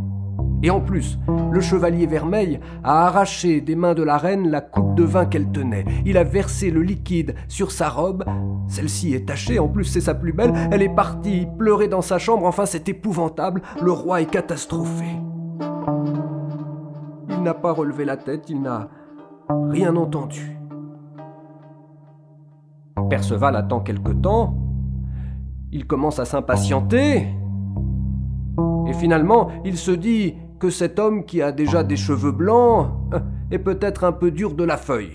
Et 0.63 0.71
en 0.71 0.81
plus, 0.81 1.19
le 1.53 1.61
chevalier 1.61 2.07
Vermeil 2.07 2.61
a 2.83 3.07
arraché 3.07 3.61
des 3.61 3.77
mains 3.77 3.95
de 3.95 4.03
la 4.03 4.17
reine 4.17 4.49
la 4.51 4.61
coupe 4.61 4.95
de 4.95 5.05
vin 5.05 5.27
qu'elle 5.27 5.51
tenait. 5.51 5.85
Il 6.05 6.17
a 6.17 6.25
versé 6.25 6.71
le 6.71 6.83
liquide 6.83 7.35
sur 7.47 7.71
sa 7.71 7.89
robe. 7.89 8.25
Celle-ci 8.67 9.15
est 9.15 9.29
tachée, 9.29 9.59
en 9.59 9.69
plus 9.69 9.85
c'est 9.85 10.01
sa 10.01 10.15
plus 10.15 10.33
belle. 10.33 10.53
Elle 10.73 10.83
est 10.83 10.95
partie 10.95 11.47
pleurer 11.59 11.89
dans 11.89 12.01
sa 12.01 12.19
chambre. 12.19 12.47
Enfin, 12.47 12.67
c'est 12.67 12.89
épouvantable. 12.89 13.63
Le 13.81 13.93
roi 13.93 14.23
est 14.23 14.31
catastrophé. 14.31 15.05
Il 17.31 17.43
n'a 17.43 17.55
pas 17.55 17.73
relevé 17.73 18.05
la 18.05 18.17
tête, 18.17 18.49
il 18.49 18.61
n'a 18.63 18.89
rien 19.71 19.95
entendu. 19.95 20.57
Perceval 23.09 23.55
attend 23.55 23.81
quelque 23.81 24.13
temps. 24.13 24.57
Il 25.71 25.87
commence 25.87 26.19
à 26.19 26.25
s'impatienter. 26.25 27.27
Finalement, 28.99 29.49
il 29.65 29.77
se 29.77 29.91
dit 29.91 30.35
que 30.59 30.71
cet 30.71 30.99
homme 30.99 31.25
qui 31.25 31.43
a 31.43 31.53
déjà 31.53 31.83
des 31.83 31.97
cheveux 31.97 32.33
blancs 32.33 32.91
est 33.51 33.59
peut-être 33.59 34.05
un 34.05 34.13
peu 34.13 34.31
dur 34.31 34.55
de 34.55 34.65
la 34.65 34.77
feuille. 34.77 35.13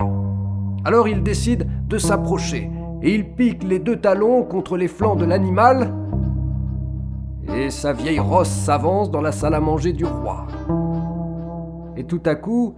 Alors 0.86 1.08
il 1.08 1.24
décide 1.24 1.68
de 1.88 1.98
s'approcher 1.98 2.70
et 3.02 3.14
il 3.14 3.34
pique 3.34 3.64
les 3.64 3.80
deux 3.80 3.98
talons 3.98 4.44
contre 4.44 4.78
les 4.78 4.88
flancs 4.88 5.16
de 5.16 5.26
l'animal 5.26 5.94
et 7.56 7.70
sa 7.70 7.94
vieille 7.94 8.20
rosse 8.20 8.50
s'avance 8.50 9.12
dans 9.12 9.22
la 9.22 9.32
salle 9.32 9.56
à 9.56 9.60
manger 9.60 9.94
du 9.94 10.06
roi. 10.06 10.48
Et 11.98 12.04
tout 12.04 12.22
à 12.26 12.36
coup, 12.36 12.76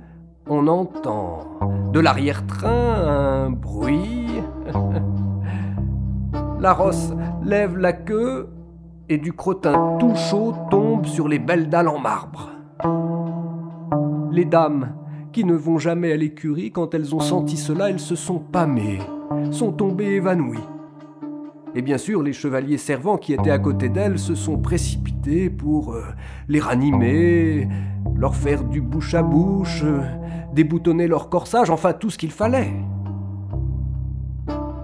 on 0.50 0.68
entend 0.68 1.46
de 1.92 2.00
l'arrière-train 2.00 2.70
un 2.70 3.50
bruit. 3.50 4.42
la 6.60 6.74
rosse 6.74 7.14
lève 7.44 7.78
la 7.78 7.94
queue 7.94 8.53
et 9.10 9.18
du 9.18 9.34
crottin 9.34 9.98
tout 10.00 10.16
chaud 10.16 10.54
tombe 10.70 11.06
sur 11.06 11.28
les 11.28 11.40
belles 11.40 11.70
dalles 11.70 11.88
en 11.88 12.00
marbre. 12.00 12.52
Les 14.32 14.46
dames, 14.46 14.96
qui 15.32 15.44
ne 15.44 15.54
vont 15.54 15.78
jamais 15.78 16.12
à 16.12 16.18
l'écurie, 16.18 16.72
quand 16.72 16.94
elles 16.94 17.14
ont 17.14 17.20
senti 17.20 17.58
cela, 17.58 17.90
elles 17.90 18.00
se 18.00 18.16
sont 18.16 18.40
pâmées, 18.40 19.00
sont 19.52 19.72
tombées 19.72 20.16
évanouies. 20.16 20.60
Et 21.76 21.82
bien 21.82 21.98
sûr, 21.98 22.22
les 22.22 22.34
chevaliers 22.34 22.78
servants 22.78 23.18
qui 23.18 23.34
étaient 23.34 23.50
à 23.50 23.58
côté 23.58 23.90
d'elles 23.90 24.20
se 24.20 24.36
sont 24.36 24.60
précipités 24.60 25.50
pour 25.50 25.94
euh, 25.94 26.04
les 26.48 26.60
ranimer, 26.60 27.68
leur 28.16 28.36
faire 28.36 28.64
du 28.64 28.80
bouche 28.80 29.16
à 29.16 29.24
bouche, 29.24 29.82
euh, 29.84 30.02
déboutonner 30.54 31.08
leur 31.08 31.30
corsage, 31.30 31.72
enfin 31.72 31.94
tout 31.94 32.12
ce 32.12 32.20
qu'il 32.20 32.32
fallait. 32.32 32.74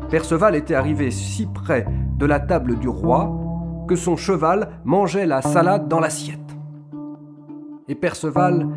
Perceval 0.09 0.55
était 0.55 0.73
arrivé 0.73 1.11
si 1.11 1.45
près 1.45 1.85
de 2.17 2.25
la 2.25 2.39
table 2.39 2.79
du 2.79 2.89
roi 2.89 3.48
son 3.95 4.15
cheval 4.15 4.69
mangeait 4.85 5.25
la 5.25 5.41
salade 5.41 5.87
dans 5.87 5.99
l'assiette. 5.99 6.39
Et 7.87 7.95
Perceval 7.95 8.67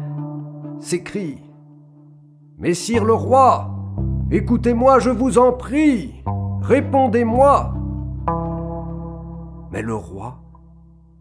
s'écrie 0.79 1.38
Messire 2.59 3.05
le 3.05 3.14
roi, 3.14 3.70
écoutez-moi, 4.31 5.01
je 5.01 5.11
vous 5.11 5.38
en 5.38 5.53
prie, 5.53 6.22
répondez-moi. 6.61 7.75
Mais 9.72 9.83
le 9.83 9.94
roi, 9.94 10.38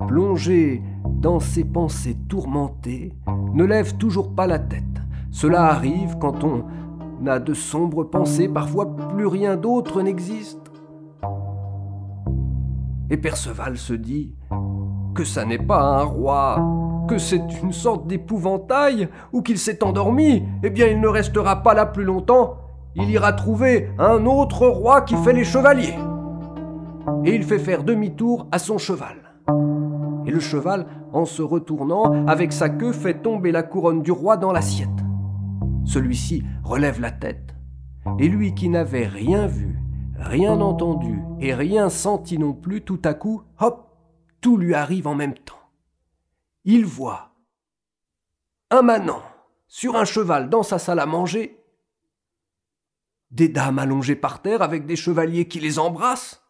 plongé 0.07 0.83
dans 1.05 1.39
ses 1.39 1.63
pensées 1.63 2.15
tourmentées, 2.29 3.13
ne 3.53 3.63
lève 3.63 3.97
toujours 3.97 4.35
pas 4.35 4.45
la 4.45 4.59
tête. 4.59 4.83
Cela 5.31 5.63
arrive 5.63 6.17
quand 6.19 6.43
on 6.43 6.65
a 7.25 7.39
de 7.39 7.53
sombres 7.53 8.03
pensées, 8.03 8.47
parfois 8.47 8.95
plus 8.95 9.25
rien 9.25 9.55
d'autre 9.55 10.01
n'existe. 10.01 10.60
Et 13.11 13.17
Perceval 13.17 13.77
se 13.77 13.91
dit 13.91 14.33
que 15.13 15.25
ça 15.25 15.43
n'est 15.43 15.57
pas 15.57 15.81
un 15.81 16.03
roi, 16.03 17.05
que 17.09 17.17
c'est 17.17 17.61
une 17.61 17.73
sorte 17.73 18.07
d'épouvantail, 18.07 19.09
ou 19.33 19.41
qu'il 19.41 19.57
s'est 19.57 19.83
endormi, 19.83 20.43
eh 20.63 20.69
bien 20.69 20.87
il 20.87 21.01
ne 21.01 21.09
restera 21.09 21.61
pas 21.61 21.73
là 21.73 21.85
plus 21.85 22.05
longtemps, 22.05 22.55
il 22.95 23.09
ira 23.09 23.33
trouver 23.33 23.89
un 23.99 24.25
autre 24.25 24.65
roi 24.65 25.01
qui 25.01 25.17
fait 25.17 25.33
les 25.33 25.43
chevaliers. 25.43 25.97
Et 27.25 27.35
il 27.35 27.43
fait 27.43 27.59
faire 27.59 27.83
demi-tour 27.83 28.47
à 28.49 28.59
son 28.59 28.77
cheval. 28.77 29.17
Et 30.25 30.31
le 30.31 30.39
cheval, 30.39 30.85
en 31.11 31.25
se 31.25 31.41
retournant, 31.41 32.25
avec 32.27 32.53
sa 32.53 32.69
queue, 32.69 32.93
fait 32.93 33.21
tomber 33.21 33.51
la 33.51 33.63
couronne 33.63 34.03
du 34.03 34.13
roi 34.13 34.37
dans 34.37 34.53
l'assiette. 34.53 34.87
Celui-ci 35.83 36.45
relève 36.63 37.01
la 37.01 37.11
tête, 37.11 37.55
et 38.19 38.29
lui 38.29 38.53
qui 38.53 38.69
n'avait 38.69 39.07
rien 39.07 39.47
vu, 39.47 39.80
rien 40.21 40.61
entendu 40.61 41.21
et 41.39 41.53
rien 41.53 41.89
senti 41.89 42.37
non 42.37 42.53
plus, 42.53 42.81
tout 42.81 43.01
à 43.03 43.13
coup, 43.13 43.43
hop, 43.59 43.97
tout 44.39 44.57
lui 44.57 44.73
arrive 44.73 45.07
en 45.07 45.15
même 45.15 45.35
temps. 45.35 45.69
Il 46.63 46.85
voit 46.85 47.31
un 48.69 48.81
manant 48.81 49.23
sur 49.67 49.95
un 49.95 50.05
cheval 50.05 50.49
dans 50.49 50.63
sa 50.63 50.79
salle 50.79 50.99
à 50.99 51.05
manger, 51.05 51.57
des 53.31 53.49
dames 53.49 53.79
allongées 53.79 54.15
par 54.15 54.41
terre 54.41 54.61
avec 54.61 54.85
des 54.85 54.95
chevaliers 54.95 55.47
qui 55.47 55.59
les 55.59 55.79
embrassent. 55.79 56.43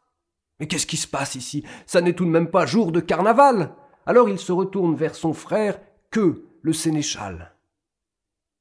Mais 0.60 0.68
qu'est-ce 0.68 0.88
qui 0.88 0.98
se 0.98 1.08
passe 1.08 1.36
ici? 1.36 1.64
Ça 1.86 2.02
n'est 2.02 2.14
tout 2.14 2.26
de 2.26 2.30
même 2.30 2.50
pas 2.50 2.66
jour 2.66 2.92
de 2.92 3.00
carnaval. 3.00 3.76
Alors 4.06 4.30
il 4.30 4.40
se 4.40 4.52
retourne 4.52 4.96
vers 4.96 5.16
son 5.16 5.34
frère, 5.34 5.80
que 6.10 6.46
le 6.62 6.74
sénéchal. 6.74 7.56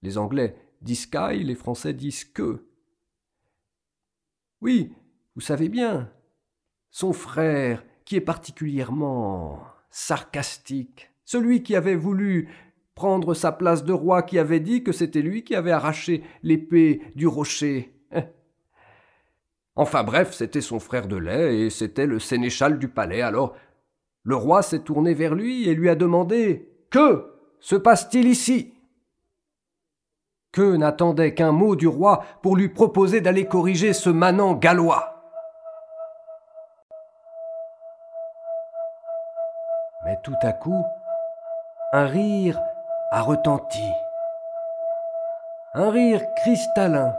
Les 0.02 0.16
Anglais 0.16 0.56
disent 0.82 1.02
Sky, 1.02 1.42
les 1.42 1.54
Français 1.54 1.92
disent 1.92 2.24
que. 2.24 2.69
Oui, 4.60 4.92
vous 5.34 5.40
savez 5.40 5.68
bien, 5.68 6.10
son 6.90 7.12
frère, 7.12 7.84
qui 8.04 8.16
est 8.16 8.20
particulièrement 8.20 9.62
sarcastique, 9.90 11.10
celui 11.24 11.62
qui 11.62 11.76
avait 11.76 11.94
voulu 11.94 12.48
prendre 12.94 13.34
sa 13.34 13.52
place 13.52 13.84
de 13.84 13.92
roi, 13.92 14.22
qui 14.22 14.38
avait 14.38 14.60
dit 14.60 14.82
que 14.82 14.92
c'était 14.92 15.22
lui 15.22 15.44
qui 15.44 15.54
avait 15.54 15.70
arraché 15.70 16.22
l'épée 16.42 17.00
du 17.14 17.26
rocher. 17.26 17.94
Enfin 19.76 20.02
bref, 20.02 20.34
c'était 20.34 20.60
son 20.60 20.78
frère 20.78 21.06
de 21.06 21.16
lait, 21.16 21.60
et 21.60 21.70
c'était 21.70 22.06
le 22.06 22.18
sénéchal 22.18 22.78
du 22.78 22.88
palais. 22.88 23.22
Alors 23.22 23.56
le 24.24 24.36
roi 24.36 24.62
s'est 24.62 24.80
tourné 24.80 25.14
vers 25.14 25.34
lui 25.34 25.68
et 25.68 25.74
lui 25.74 25.88
a 25.88 25.94
demandé 25.94 26.68
Que 26.90 27.32
se 27.60 27.76
passe-t-il 27.76 28.28
ici? 28.28 28.74
Que 30.52 30.76
n'attendait 30.76 31.32
qu'un 31.34 31.52
mot 31.52 31.76
du 31.76 31.86
roi 31.86 32.24
pour 32.42 32.56
lui 32.56 32.68
proposer 32.68 33.20
d'aller 33.20 33.46
corriger 33.46 33.92
ce 33.92 34.10
manant 34.10 34.54
gallois. 34.54 35.14
Mais 40.04 40.18
tout 40.24 40.34
à 40.42 40.52
coup, 40.52 40.84
un 41.92 42.06
rire 42.06 42.60
a 43.12 43.22
retenti. 43.22 43.88
Un 45.74 45.90
rire 45.90 46.22
cristallin. 46.36 47.14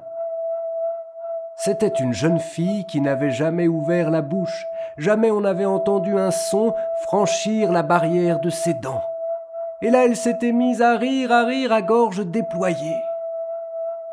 C'était 1.56 1.88
une 1.88 2.13
jeune 2.13 2.39
fille 2.39 2.86
qui 2.86 3.00
n'avait 3.00 3.32
jamais 3.32 3.67
ouvert 3.67 4.10
la 4.10 4.22
bouche, 4.22 4.65
jamais 4.98 5.32
on 5.32 5.41
n'avait 5.41 5.65
entendu 5.65 6.17
un 6.17 6.32
son 6.32 6.74
franchir 7.04 7.72
la 7.72 7.84
barrière 7.84 8.39
de 8.39 8.50
ses 8.50 8.74
dents. 8.74 9.04
Et 9.82 9.89
là 9.89 10.06
elle 10.06 10.15
s'était 10.15 10.52
mise 10.52 10.82
à 10.82 10.98
rire, 10.98 11.32
à 11.32 11.46
rire 11.46 11.72
à 11.72 11.82
gorge 11.82 12.26
déployée. 12.26 12.98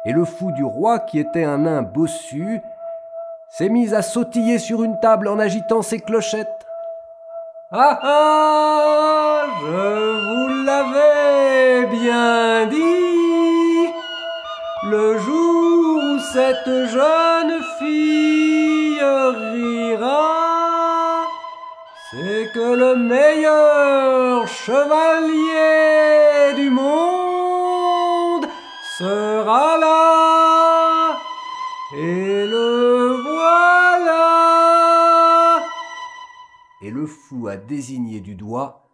Et 0.05 0.13
le 0.13 0.25
fou 0.25 0.53
du 0.53 0.65
roi, 0.65 1.01
qui 1.01 1.19
était 1.19 1.45
un 1.45 1.59
nain 1.59 1.83
bossu, 1.83 2.63
s'est 3.49 3.69
mis 3.69 3.95
à 3.95 4.03
sautiller 4.03 4.59
sur 4.59 4.85
une 4.85 5.01
table 5.01 5.29
en 5.29 5.39
agitant 5.39 5.83
ses 5.83 5.99
clochettes. 6.01 6.67
Ah 7.71 7.99
ah, 8.03 9.45
je 9.61 9.67
vous 9.67 10.65
l'avais 10.65 11.87
bien 11.87 12.67
dit, 12.67 13.93
le 14.85 15.19
jour 15.19 16.03
où 16.03 16.19
cette 16.33 16.87
jeune 16.87 17.63
fille 17.79 19.03
rira, 19.03 20.39
c'est 22.11 22.51
que 22.55 22.75
le 22.75 22.97
meilleur 22.97 24.47
chevalier 24.49 25.35
du 26.57 26.71
monde 26.71 27.08
sera 28.99 29.79
là, 29.79 31.21
et 31.97 32.47
le 32.47 33.23
voilà. 33.23 34.15
Et 36.83 36.91
le 36.91 37.07
fou 37.07 37.47
a 37.47 37.57
désigné 37.57 38.21
du 38.21 38.35
doigt 38.35 38.89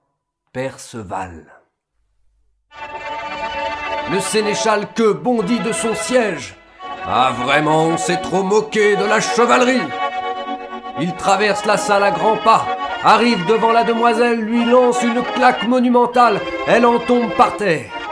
Perceval. 0.53 1.47
Le 4.13 4.21
sénéchal 4.21 4.93
que 4.93 5.11
bondit 5.13 5.61
de 5.61 5.73
son 5.73 5.95
siège. 5.95 6.55
Ah 7.07 7.33
vraiment, 7.43 7.85
on 7.85 7.97
s'est 7.97 8.21
trop 8.21 8.43
moqué 8.43 8.97
de 8.97 9.05
la 9.05 9.21
chevalerie. 9.21 9.89
Il 11.01 11.15
traverse 11.17 11.65
la 11.65 11.79
salle 11.79 12.05
à 12.05 12.11
grands 12.11 12.37
pas, 12.37 12.67
arrive 13.03 13.47
devant 13.47 13.73
la 13.73 13.85
demoiselle, 13.85 14.41
lui 14.41 14.67
lance 14.67 15.03
une 15.03 15.23
claque 15.23 15.67
monumentale, 15.67 16.41
elle 16.67 16.85
en 16.85 16.99
tombe 16.99 17.31
par 17.37 17.57
terre. 17.57 18.04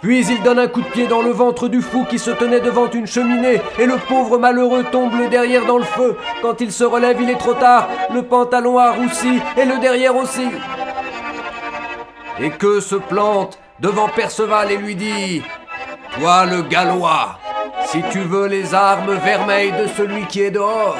Puis 0.00 0.26
il 0.26 0.42
donne 0.42 0.58
un 0.60 0.68
coup 0.68 0.80
de 0.80 0.88
pied 0.88 1.06
dans 1.06 1.22
le 1.22 1.30
ventre 1.30 1.68
du 1.68 1.82
fou 1.82 2.06
qui 2.08 2.18
se 2.18 2.30
tenait 2.30 2.60
devant 2.60 2.88
une 2.90 3.06
cheminée, 3.06 3.60
et 3.78 3.86
le 3.86 3.96
pauvre 3.96 4.38
malheureux 4.38 4.84
tombe 4.92 5.28
derrière 5.28 5.66
dans 5.66 5.78
le 5.78 5.84
feu. 5.84 6.16
Quand 6.40 6.60
il 6.60 6.70
se 6.70 6.84
relève, 6.84 7.20
il 7.20 7.30
est 7.30 7.38
trop 7.38 7.54
tard, 7.54 7.88
le 8.14 8.22
pantalon 8.22 8.78
a 8.78 8.92
roussi, 8.92 9.40
et 9.56 9.64
le 9.64 9.78
derrière 9.78 10.16
aussi. 10.16 10.46
Et 12.40 12.50
que 12.50 12.80
se 12.80 12.94
plante 12.94 13.58
devant 13.80 14.08
Perceval 14.08 14.70
et 14.70 14.76
lui 14.76 14.94
dit 14.94 15.42
Toi 16.18 16.46
le 16.46 16.62
Gallois, 16.62 17.38
si 17.86 18.02
tu 18.10 18.20
veux 18.20 18.46
les 18.46 18.74
armes 18.74 19.14
vermeilles 19.14 19.72
de 19.72 19.88
celui 19.88 20.26
qui 20.26 20.42
est 20.42 20.52
dehors, 20.52 20.96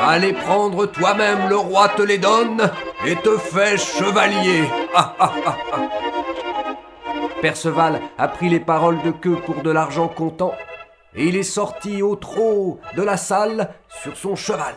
va 0.00 0.18
les 0.18 0.32
prendre 0.32 0.86
toi-même, 0.86 1.48
le 1.48 1.56
roi 1.56 1.88
te 1.88 2.02
les 2.02 2.18
donne 2.18 2.70
et 3.06 3.14
te 3.16 3.36
fait 3.36 3.76
chevalier. 3.76 4.64
Perceval 7.44 8.00
a 8.16 8.26
pris 8.28 8.48
les 8.48 8.58
paroles 8.58 9.02
de 9.02 9.10
queue 9.10 9.36
pour 9.36 9.60
de 9.62 9.68
l'argent 9.68 10.08
comptant, 10.08 10.54
et 11.14 11.26
il 11.26 11.36
est 11.36 11.42
sorti 11.42 12.00
au 12.00 12.16
trot 12.16 12.80
de 12.96 13.02
la 13.02 13.18
salle 13.18 13.68
sur 14.02 14.16
son 14.16 14.34
cheval. 14.34 14.74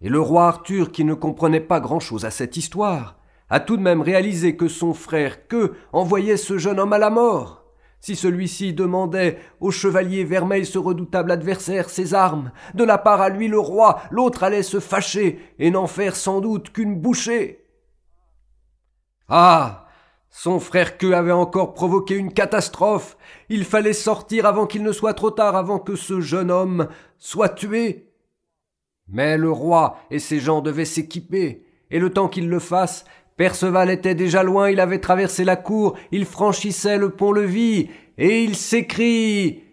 Et 0.00 0.08
le 0.08 0.18
roi 0.18 0.48
Arthur, 0.48 0.90
qui 0.90 1.04
ne 1.04 1.14
comprenait 1.14 1.60
pas 1.60 1.78
grand-chose 1.78 2.24
à 2.24 2.32
cette 2.32 2.56
histoire, 2.56 3.14
a 3.48 3.60
tout 3.60 3.76
de 3.76 3.82
même 3.82 4.00
réalisé 4.00 4.56
que 4.56 4.66
son 4.66 4.92
frère 4.92 5.46
que 5.46 5.74
envoyait 5.92 6.36
ce 6.36 6.58
jeune 6.58 6.80
homme 6.80 6.94
à 6.94 6.98
la 6.98 7.10
mort. 7.10 7.62
Si 8.00 8.16
celui-ci 8.16 8.72
demandait 8.72 9.38
au 9.60 9.70
chevalier 9.70 10.24
Vermeil, 10.24 10.66
ce 10.66 10.78
redoutable 10.80 11.30
adversaire, 11.30 11.88
ses 11.88 12.12
armes, 12.12 12.50
de 12.74 12.82
la 12.82 12.98
part 12.98 13.20
à 13.20 13.28
lui 13.28 13.46
le 13.46 13.60
roi, 13.60 14.02
l'autre 14.10 14.42
allait 14.42 14.64
se 14.64 14.80
fâcher 14.80 15.38
et 15.60 15.70
n'en 15.70 15.86
faire 15.86 16.16
sans 16.16 16.40
doute 16.40 16.72
qu'une 16.72 16.96
bouchée. 16.96 17.64
Ah 19.28 19.81
son 20.32 20.58
frère 20.58 20.96
que 20.96 21.12
avait 21.12 21.30
encore 21.30 21.74
provoqué 21.74 22.16
une 22.16 22.32
catastrophe. 22.32 23.16
Il 23.50 23.64
fallait 23.64 23.92
sortir 23.92 24.46
avant 24.46 24.66
qu'il 24.66 24.82
ne 24.82 24.90
soit 24.90 25.14
trop 25.14 25.30
tard, 25.30 25.54
avant 25.54 25.78
que 25.78 25.94
ce 25.94 26.20
jeune 26.20 26.50
homme 26.50 26.88
soit 27.18 27.50
tué. 27.50 28.08
Mais 29.08 29.36
le 29.36 29.50
roi 29.50 29.98
et 30.10 30.18
ses 30.18 30.40
gens 30.40 30.62
devaient 30.62 30.86
s'équiper, 30.86 31.66
et 31.90 31.98
le 31.98 32.10
temps 32.10 32.28
qu'ils 32.28 32.48
le 32.48 32.58
fassent, 32.58 33.04
Perceval 33.36 33.90
était 33.90 34.14
déjà 34.14 34.42
loin, 34.42 34.70
il 34.70 34.80
avait 34.80 35.00
traversé 35.00 35.44
la 35.44 35.56
cour, 35.56 35.96
il 36.12 36.24
franchissait 36.24 36.98
le 36.98 37.10
pont-levis, 37.10 37.90
et 38.16 38.42
il 38.42 38.56
s'écrie 38.56 39.64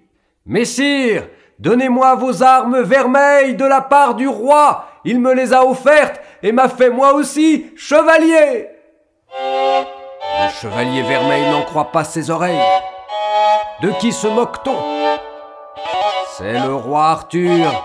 Messire, 0.46 1.30
donnez-moi 1.60 2.16
vos 2.16 2.44
armes 2.44 2.82
vermeilles 2.82 3.56
de 3.56 3.66
la 3.66 3.82
part 3.82 4.16
du 4.16 4.28
roi, 4.28 4.88
il 5.06 5.22
me 5.22 5.34
les 5.34 5.54
a 5.54 5.66
offertes 5.66 6.20
et 6.44 6.52
m'a 6.52 6.68
fait 6.68 6.90
moi 6.90 7.14
aussi 7.14 7.68
chevalier. 7.78 8.68
Le 10.42 10.50
chevalier 10.54 11.02
vermeil 11.04 11.50
n'en 11.50 11.64
croit 11.64 11.92
pas 11.92 12.04
ses 12.04 12.30
oreilles. 12.30 12.62
De 13.82 13.92
qui 13.92 14.14
se 14.14 14.28
moque-t-on? 14.28 14.78
C'est 16.38 16.60
le 16.60 16.74
roi 16.74 17.08
Arthur 17.08 17.84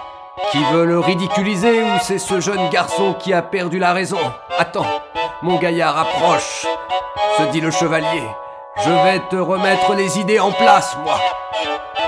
qui 0.53 0.63
veut 0.73 0.85
le 0.85 1.01
ridiculiser 1.01 1.83
ou 1.83 1.99
c'est 2.01 2.19
ce 2.19 2.41
jeune 2.41 2.69
garçon 2.71 3.15
qui 3.19 3.33
a 3.33 3.43
perdu 3.43 3.79
la 3.79 3.93
raison? 3.93 4.21
Attends, 4.59 4.87
mon 5.43 5.57
gaillard 5.57 5.99
approche, 5.99 6.67
se 7.39 7.43
dit 7.45 7.61
le 7.61 7.73
chevalier. 7.73 8.23
Je 8.85 8.91
vais 8.91 9.21
te 9.31 9.37
remettre 9.37 9.95
les 9.95 10.19
idées 10.21 10.41
en 10.41 10.53
place, 10.53 10.97
moi. 11.05 11.19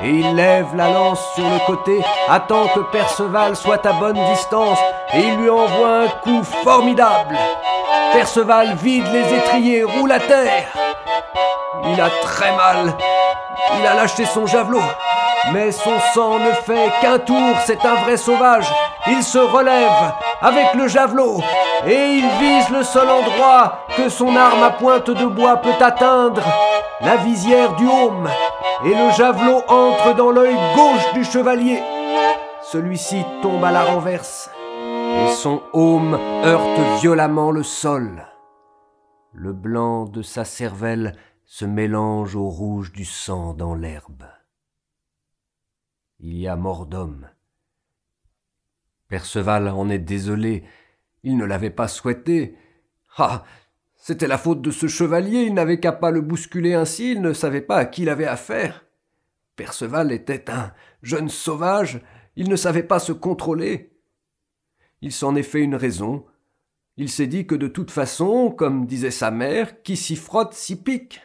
Et 0.03 0.11
il 0.11 0.35
lève 0.37 0.77
la 0.77 0.91
lance 0.91 1.25
sur 1.35 1.45
le 1.45 1.59
côté, 1.67 2.05
attend 2.29 2.69
que 2.69 2.81
Perceval 2.93 3.57
soit 3.57 3.85
à 3.87 3.93
bonne 3.95 4.23
distance, 4.27 4.79
et 5.15 5.21
il 5.21 5.37
lui 5.37 5.51
envoie 5.51 6.03
un 6.03 6.09
coup 6.09 6.45
formidable. 6.45 7.37
Perceval 8.13 8.75
vide 8.77 9.07
les 9.13 9.37
étriers, 9.37 9.85
roule 9.85 10.13
à 10.13 10.21
terre. 10.21 10.69
Il 11.85 12.01
a 12.01 12.09
très 12.23 12.53
mal. 12.53 12.95
Il 13.79 13.87
a 13.87 13.95
lâché 13.95 14.25
son 14.25 14.47
javelot. 14.47 14.83
Mais 15.53 15.71
son 15.71 15.99
sang 16.15 16.39
ne 16.39 16.51
fait 16.53 16.91
qu'un 17.01 17.19
tour, 17.19 17.57
c'est 17.65 17.85
un 17.85 17.95
vrai 17.95 18.17
sauvage. 18.17 18.67
Il 19.07 19.23
se 19.23 19.39
relève 19.39 20.13
avec 20.43 20.75
le 20.75 20.89
javelot 20.89 21.41
et 21.87 21.95
il 21.95 22.29
vise 22.41 22.69
le 22.71 22.83
seul 22.83 23.09
endroit 23.09 23.87
que 23.97 24.09
son 24.09 24.35
arme 24.35 24.63
à 24.65 24.71
pointe 24.71 25.11
de 25.11 25.27
bois 25.27 25.57
peut 25.59 25.85
atteindre, 25.85 26.43
la 27.01 27.17
visière 27.17 27.75
du 27.75 27.87
haume. 27.87 28.29
Et 28.85 28.95
le 28.95 29.11
javelot 29.13 29.63
entre 29.69 30.15
dans 30.15 30.31
l'œil 30.31 30.57
gauche 30.75 31.13
du 31.15 31.25
chevalier. 31.25 31.83
Celui-ci 32.63 33.25
tombe 33.43 33.65
à 33.65 33.71
la 33.71 33.83
renverse 33.85 34.51
et 35.19 35.33
son 35.35 35.63
aume 35.73 36.15
heurte 36.15 37.01
violemment 37.01 37.51
le 37.51 37.63
sol. 37.63 38.27
Le 39.33 39.53
blanc 39.53 40.05
de 40.05 40.23
sa 40.23 40.45
cervelle 40.45 41.17
se 41.45 41.65
mélange 41.65 42.37
au 42.37 42.49
rouge 42.49 42.93
du 42.93 43.05
sang 43.05 43.55
dans 43.55 43.75
l'herbe 43.75 44.25
il 46.21 46.37
y 46.37 46.49
a 46.49 46.57
mort 46.57 46.87
d'homme. 46.87 47.29
Perceval 49.09 49.69
en 49.69 49.89
est 49.89 49.99
désolé, 49.99 50.65
il 51.23 51.37
ne 51.37 51.45
l'avait 51.45 51.71
pas 51.71 51.89
souhaité. 51.89 52.57
Ah. 53.17 53.45
C'était 53.99 54.27
la 54.29 54.39
faute 54.39 54.63
de 54.63 54.71
ce 54.71 54.87
chevalier, 54.87 55.43
il 55.43 55.55
n'avait 55.55 55.81
qu'à 55.81 55.91
pas 55.91 56.11
le 56.11 56.21
bousculer 56.21 56.75
ainsi, 56.75 57.13
il 57.13 57.23
ne 57.23 57.33
savait 57.33 57.61
pas 57.63 57.79
à 57.79 57.85
qui 57.87 58.03
il 58.03 58.09
avait 58.09 58.27
affaire. 58.27 58.85
Perceval 59.57 60.13
était 60.13 60.51
un 60.51 60.73
jeune 61.03 61.29
sauvage, 61.29 62.01
il 62.37 62.49
ne 62.49 62.57
savait 62.57 62.85
pas 62.85 62.99
se 62.99 63.13
contrôler. 63.13 63.96
Il 65.03 65.13
s'en 65.13 65.37
est 65.37 65.43
fait 65.43 65.61
une 65.61 65.75
raison. 65.75 66.25
Il 66.97 67.11
s'est 67.11 67.27
dit 67.27 67.47
que 67.47 67.55
de 67.55 67.69
toute 67.69 67.91
façon, 67.91 68.51
comme 68.51 68.87
disait 68.87 69.11
sa 69.11 69.31
mère, 69.31 69.83
qui 69.83 69.97
s'y 69.97 70.17
frotte 70.17 70.55
s'y 70.55 70.83
pique. 70.83 71.21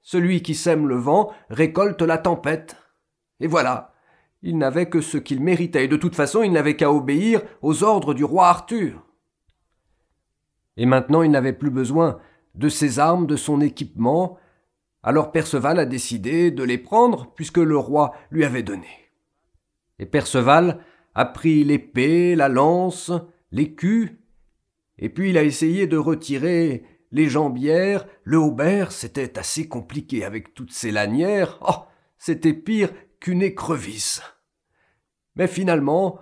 Celui 0.00 0.42
qui 0.42 0.54
sème 0.54 0.88
le 0.88 0.96
vent 0.96 1.32
récolte 1.50 2.02
la 2.02 2.18
tempête. 2.18 2.76
Et 3.40 3.46
voilà, 3.46 3.94
il 4.42 4.58
n'avait 4.58 4.88
que 4.88 5.00
ce 5.00 5.16
qu'il 5.18 5.42
méritait, 5.42 5.86
et 5.86 5.88
de 5.88 5.96
toute 5.96 6.14
façon 6.14 6.42
il 6.42 6.52
n'avait 6.52 6.76
qu'à 6.76 6.92
obéir 6.92 7.42
aux 7.62 7.82
ordres 7.82 8.14
du 8.14 8.24
roi 8.24 8.48
Arthur. 8.48 9.02
Et 10.76 10.86
maintenant 10.86 11.22
il 11.22 11.30
n'avait 11.30 11.54
plus 11.54 11.70
besoin 11.70 12.18
de 12.54 12.68
ses 12.68 12.98
armes, 12.98 13.26
de 13.26 13.36
son 13.36 13.60
équipement, 13.60 14.38
alors 15.02 15.32
Perceval 15.32 15.78
a 15.78 15.86
décidé 15.86 16.50
de 16.50 16.62
les 16.62 16.78
prendre, 16.78 17.32
puisque 17.34 17.58
le 17.58 17.76
roi 17.76 18.14
lui 18.30 18.44
avait 18.44 18.62
donné. 18.62 18.88
Et 19.98 20.06
Perceval 20.06 20.80
a 21.14 21.24
pris 21.24 21.64
l'épée, 21.64 22.34
la 22.34 22.48
lance, 22.48 23.12
l'écu, 23.50 24.20
et 24.98 25.08
puis 25.08 25.30
il 25.30 25.38
a 25.38 25.42
essayé 25.42 25.86
de 25.86 25.96
retirer 25.96 26.84
les 27.10 27.28
jambières, 27.28 28.06
le 28.24 28.38
haubert, 28.38 28.92
c'était 28.92 29.38
assez 29.38 29.68
compliqué 29.68 30.24
avec 30.24 30.54
toutes 30.54 30.72
ces 30.72 30.90
lanières. 30.90 31.58
Oh, 31.66 31.84
c'était 32.18 32.52
pire 32.52 32.90
qu'une 33.20 33.42
écrevisse. 33.42 34.20
Mais 35.36 35.46
finalement, 35.46 36.18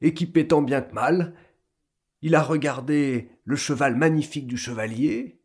équipé 0.00 0.48
tant 0.48 0.62
bien 0.62 0.80
que 0.80 0.94
mal, 0.94 1.34
il 2.22 2.34
a 2.34 2.42
regardé 2.42 3.30
le 3.44 3.56
cheval 3.56 3.96
magnifique 3.96 4.46
du 4.46 4.56
chevalier. 4.56 5.40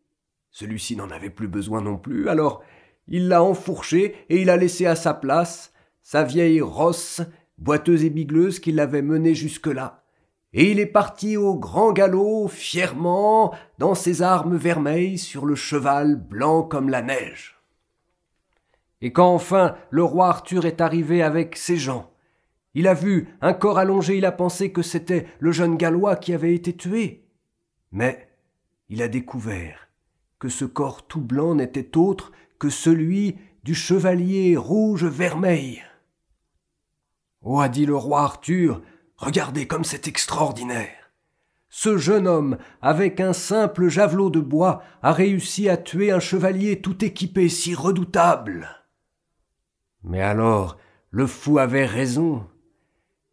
Celui-ci 0.51 0.95
n'en 0.95 1.10
avait 1.10 1.29
plus 1.29 1.49
besoin 1.49 1.81
non 1.81 1.97
plus, 1.97 2.29
alors 2.29 2.63
il 3.08 3.27
l'a 3.27 3.43
enfourché 3.43 4.15
et 4.29 4.41
il 4.41 4.49
a 4.49 4.58
laissé 4.58 4.86
à 4.86 4.95
sa 4.95 5.13
place 5.13 5.73
sa 6.01 6.23
vieille 6.23 6.62
rosse, 6.62 7.21
boiteuse 7.57 8.03
et 8.03 8.09
bigleuse 8.09 8.59
qui 8.59 8.71
l'avait 8.71 9.01
mené 9.01 9.33
jusque-là. 9.33 10.03
Et 10.53 10.71
il 10.71 10.79
est 10.79 10.85
parti 10.85 11.35
au 11.35 11.55
grand 11.55 11.91
galop, 11.91 12.47
fièrement, 12.47 13.53
dans 13.77 13.93
ses 13.93 14.21
armes 14.21 14.55
vermeilles, 14.55 15.17
sur 15.17 15.45
le 15.45 15.55
cheval 15.55 16.15
blanc 16.15 16.63
comme 16.63 16.89
la 16.89 17.01
neige. 17.01 17.59
Et 19.01 19.11
quand 19.11 19.33
enfin 19.33 19.75
le 19.89 20.03
roi 20.03 20.29
Arthur 20.29 20.65
est 20.65 20.79
arrivé 20.79 21.21
avec 21.21 21.57
ses 21.57 21.77
gens, 21.77 22.11
il 22.73 22.87
a 22.87 22.93
vu 22.93 23.27
un 23.41 23.53
corps 23.53 23.77
allongé, 23.77 24.17
il 24.17 24.25
a 24.25 24.31
pensé 24.31 24.71
que 24.71 24.81
c'était 24.81 25.27
le 25.39 25.51
jeune 25.51 25.77
Gallois 25.77 26.15
qui 26.15 26.33
avait 26.33 26.55
été 26.55 26.75
tué. 26.75 27.25
Mais 27.91 28.29
il 28.89 29.01
a 29.01 29.07
découvert 29.07 29.89
que 30.39 30.49
ce 30.49 30.65
corps 30.65 31.07
tout 31.07 31.21
blanc 31.21 31.55
n'était 31.55 31.97
autre 31.97 32.31
que 32.59 32.69
celui 32.69 33.37
du 33.63 33.75
chevalier 33.75 34.57
rouge-vermeil. 34.57 35.81
Oh, 37.47 37.60
a 37.60 37.69
dit 37.69 37.86
le 37.86 37.95
roi 37.95 38.21
Arthur, 38.21 38.81
regardez 39.17 39.67
comme 39.67 39.84
c'est 39.84 40.08
extraordinaire. 40.08 41.12
ce 41.69 41.97
jeune 41.97 42.27
homme, 42.27 42.58
avec 42.81 43.19
un 43.19 43.34
simple 43.34 43.88
javelot 43.88 44.31
de 44.31 44.39
bois, 44.39 44.81
a 45.03 45.12
réussi 45.12 45.69
à 45.69 45.77
tuer 45.77 46.10
un 46.10 46.19
chevalier 46.19 46.81
tout 46.81 47.05
équipé 47.05 47.47
si 47.47 47.75
redoutable. 47.75 48.67
Mais 50.03 50.21
alors, 50.21 50.77
le 51.12 51.27
fou 51.27 51.60
avait 51.60 51.86
raison. 51.86 52.47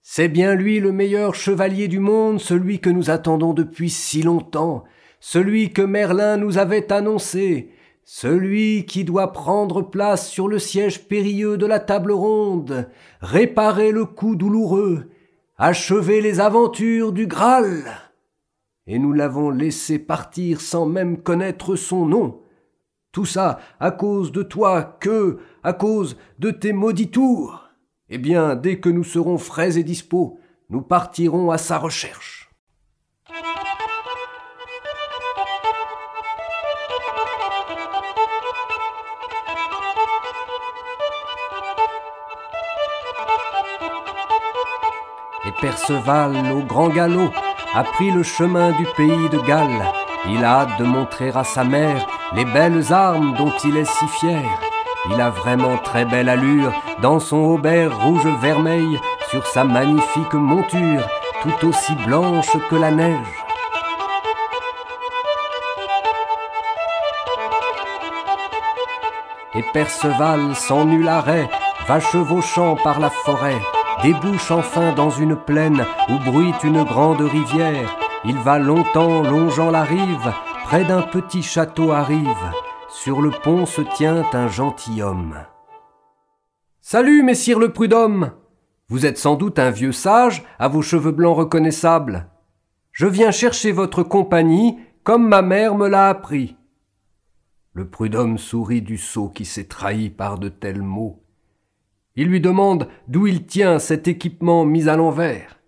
C'est 0.02 0.28
bien 0.28 0.56
lui 0.56 0.78
le 0.78 0.92
meilleur 0.92 1.34
chevalier 1.34 1.88
du 1.88 1.98
monde, 1.98 2.38
celui 2.38 2.80
que 2.80 2.90
nous 2.90 3.08
attendons 3.08 3.54
depuis 3.54 3.88
si 3.88 4.22
longtemps, 4.22 4.84
celui 5.20 5.72
que 5.72 5.82
Merlin 5.82 6.36
nous 6.36 6.58
avait 6.58 6.92
annoncé, 6.92 7.70
celui 8.04 8.84
qui 8.86 9.04
doit 9.04 9.32
prendre 9.32 9.82
place 9.82 10.28
sur 10.28 10.48
le 10.48 10.58
siège 10.58 11.06
périlleux 11.08 11.56
de 11.56 11.66
la 11.66 11.80
table 11.80 12.12
ronde, 12.12 12.88
réparer 13.20 13.92
le 13.92 14.04
coup 14.04 14.36
douloureux, 14.36 15.08
achever 15.56 16.20
les 16.20 16.40
aventures 16.40 17.12
du 17.12 17.26
Graal 17.26 17.84
et 18.86 18.98
nous 18.98 19.12
l'avons 19.12 19.50
laissé 19.50 19.98
partir 19.98 20.60
sans 20.60 20.86
même 20.86 21.22
connaître 21.22 21.76
son 21.76 22.06
nom. 22.06 22.40
Tout 23.12 23.26
ça 23.26 23.60
à 23.78 23.90
cause 23.90 24.32
de 24.32 24.42
toi 24.42 24.82
que, 25.00 25.38
à 25.62 25.72
cause 25.72 26.16
de 26.38 26.50
tes 26.50 26.72
maudits 26.72 27.10
tours. 27.10 27.68
Eh 28.08 28.18
bien, 28.18 28.56
dès 28.56 28.80
que 28.80 28.88
nous 28.88 29.04
serons 29.04 29.38
frais 29.38 29.78
et 29.78 29.84
dispos, 29.84 30.38
nous 30.70 30.82
partirons 30.82 31.50
à 31.50 31.58
sa 31.58 31.78
recherche. 31.78 32.41
Perceval 45.62 46.34
au 46.52 46.64
grand 46.64 46.88
galop 46.88 47.30
a 47.72 47.84
pris 47.84 48.10
le 48.10 48.24
chemin 48.24 48.72
du 48.72 48.84
pays 48.96 49.28
de 49.30 49.38
Galles. 49.38 49.86
Il 50.28 50.44
a 50.44 50.62
hâte 50.62 50.76
de 50.80 50.84
montrer 50.84 51.30
à 51.36 51.44
sa 51.44 51.62
mère 51.62 52.04
les 52.34 52.44
belles 52.44 52.92
armes 52.92 53.34
dont 53.38 53.52
il 53.64 53.76
est 53.76 53.84
si 53.84 54.08
fier. 54.08 54.42
Il 55.08 55.20
a 55.20 55.30
vraiment 55.30 55.78
très 55.78 56.04
belle 56.04 56.28
allure 56.28 56.72
dans 57.00 57.20
son 57.20 57.36
aubert 57.36 57.96
rouge-vermeil, 58.02 58.98
sur 59.30 59.46
sa 59.46 59.62
magnifique 59.62 60.34
monture, 60.34 61.08
tout 61.42 61.68
aussi 61.68 61.94
blanche 62.06 62.50
que 62.68 62.74
la 62.74 62.90
neige. 62.90 63.44
Et 69.54 69.62
Perceval, 69.72 70.56
sans 70.56 70.86
nul 70.86 71.06
arrêt, 71.06 71.48
va 71.86 72.00
chevauchant 72.00 72.74
par 72.74 72.98
la 72.98 73.10
forêt, 73.10 73.60
débouche 74.02 74.50
enfin 74.50 74.92
dans 74.92 75.10
une 75.10 75.36
plaine 75.36 75.84
où 76.08 76.18
bruite 76.18 76.64
une 76.64 76.82
grande 76.82 77.20
rivière. 77.20 77.96
Il 78.24 78.36
va 78.36 78.58
longtemps 78.58 79.22
longeant 79.22 79.70
la 79.70 79.84
rive, 79.84 80.32
près 80.64 80.84
d'un 80.84 81.02
petit 81.02 81.42
château 81.42 81.92
arrive. 81.92 82.26
Sur 82.88 83.22
le 83.22 83.30
pont 83.30 83.64
se 83.64 83.80
tient 83.80 84.24
un 84.32 84.48
gentilhomme. 84.48 85.38
Salut, 86.80 87.22
messire 87.22 87.58
le 87.58 87.72
prud'homme 87.72 88.32
Vous 88.88 89.06
êtes 89.06 89.18
sans 89.18 89.36
doute 89.36 89.58
un 89.58 89.70
vieux 89.70 89.92
sage, 89.92 90.44
à 90.58 90.68
vos 90.68 90.82
cheveux 90.82 91.12
blancs 91.12 91.36
reconnaissables. 91.36 92.28
Je 92.90 93.06
viens 93.06 93.30
chercher 93.30 93.72
votre 93.72 94.02
compagnie, 94.02 94.78
comme 95.04 95.26
ma 95.26 95.42
mère 95.42 95.74
me 95.74 95.88
l'a 95.88 96.08
appris. 96.08 96.56
Le 97.72 97.88
prud'homme 97.88 98.36
sourit 98.36 98.82
du 98.82 98.98
sot 98.98 99.30
qui 99.30 99.44
s'est 99.44 99.68
trahi 99.68 100.10
par 100.10 100.38
de 100.38 100.48
tels 100.48 100.82
mots. 100.82 101.21
Il 102.14 102.28
lui 102.28 102.40
demande 102.40 102.88
d'où 103.08 103.26
il 103.26 103.46
tient 103.46 103.78
cet 103.78 104.06
équipement 104.06 104.66
mis 104.66 104.88
à 104.88 104.96
l'envers. 104.96 105.60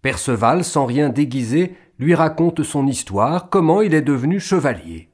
Perceval, 0.00 0.62
sans 0.62 0.86
rien 0.86 1.08
déguiser, 1.08 1.74
lui 1.98 2.14
raconte 2.14 2.62
son 2.62 2.86
histoire, 2.86 3.48
comment 3.50 3.80
il 3.80 3.92
est 3.92 4.02
devenu 4.02 4.38
chevalier. 4.38 5.08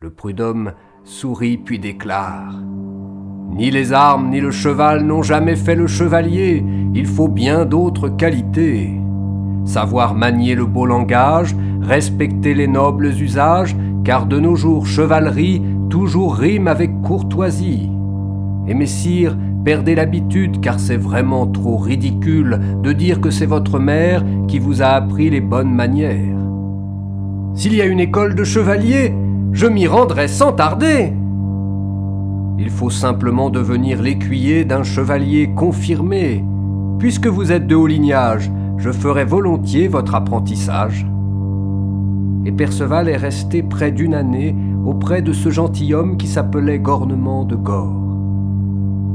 Le 0.00 0.10
prud'homme 0.10 0.74
sourit 1.02 1.56
puis 1.56 1.80
déclare 1.80 2.60
Ni 3.50 3.72
les 3.72 3.92
armes 3.92 4.30
ni 4.30 4.40
le 4.40 4.52
cheval 4.52 5.02
n'ont 5.02 5.22
jamais 5.22 5.56
fait 5.56 5.74
le 5.74 5.88
chevalier, 5.88 6.64
il 6.94 7.06
faut 7.06 7.28
bien 7.28 7.64
d'autres 7.64 8.10
qualités. 8.10 8.92
Savoir 9.64 10.14
manier 10.14 10.54
le 10.54 10.66
beau 10.66 10.86
langage, 10.86 11.56
respecter 11.80 12.54
les 12.54 12.68
nobles 12.68 13.06
usages, 13.06 13.74
car 14.04 14.26
de 14.26 14.38
nos 14.38 14.54
jours 14.54 14.86
chevalerie 14.86 15.62
toujours 15.90 16.36
rime 16.36 16.68
avec 16.68 17.00
courtoisie. 17.02 17.90
Et 18.66 18.74
messire, 18.74 19.36
perdez 19.64 19.94
l'habitude, 19.94 20.60
car 20.60 20.80
c'est 20.80 20.96
vraiment 20.96 21.46
trop 21.46 21.76
ridicule 21.76 22.60
de 22.82 22.92
dire 22.92 23.20
que 23.20 23.30
c'est 23.30 23.46
votre 23.46 23.78
mère 23.78 24.24
qui 24.48 24.58
vous 24.58 24.82
a 24.82 24.86
appris 24.86 25.30
les 25.30 25.40
bonnes 25.40 25.72
manières. 25.72 26.38
S'il 27.54 27.74
y 27.74 27.82
a 27.82 27.86
une 27.86 28.00
école 28.00 28.34
de 28.34 28.44
chevaliers, 28.44 29.14
je 29.52 29.66
m'y 29.66 29.86
rendrai 29.86 30.28
sans 30.28 30.52
tarder. 30.52 31.12
Il 32.58 32.70
faut 32.70 32.90
simplement 32.90 33.50
devenir 33.50 34.00
l'écuyer 34.00 34.64
d'un 34.64 34.82
chevalier 34.82 35.50
confirmé. 35.54 36.44
Puisque 36.98 37.26
vous 37.26 37.52
êtes 37.52 37.66
de 37.66 37.74
haut 37.74 37.86
lignage, 37.86 38.50
je 38.78 38.90
ferai 38.90 39.24
volontiers 39.24 39.88
votre 39.88 40.14
apprentissage. 40.14 41.06
Et 42.44 42.52
Perceval 42.52 43.08
est 43.08 43.16
resté 43.16 43.62
près 43.62 43.92
d'une 43.92 44.14
année 44.14 44.54
auprès 44.84 45.22
de 45.22 45.32
ce 45.32 45.50
gentilhomme 45.50 46.16
qui 46.16 46.26
s'appelait 46.26 46.78
Gornement 46.78 47.44
de 47.44 47.56
Gore 47.56 48.03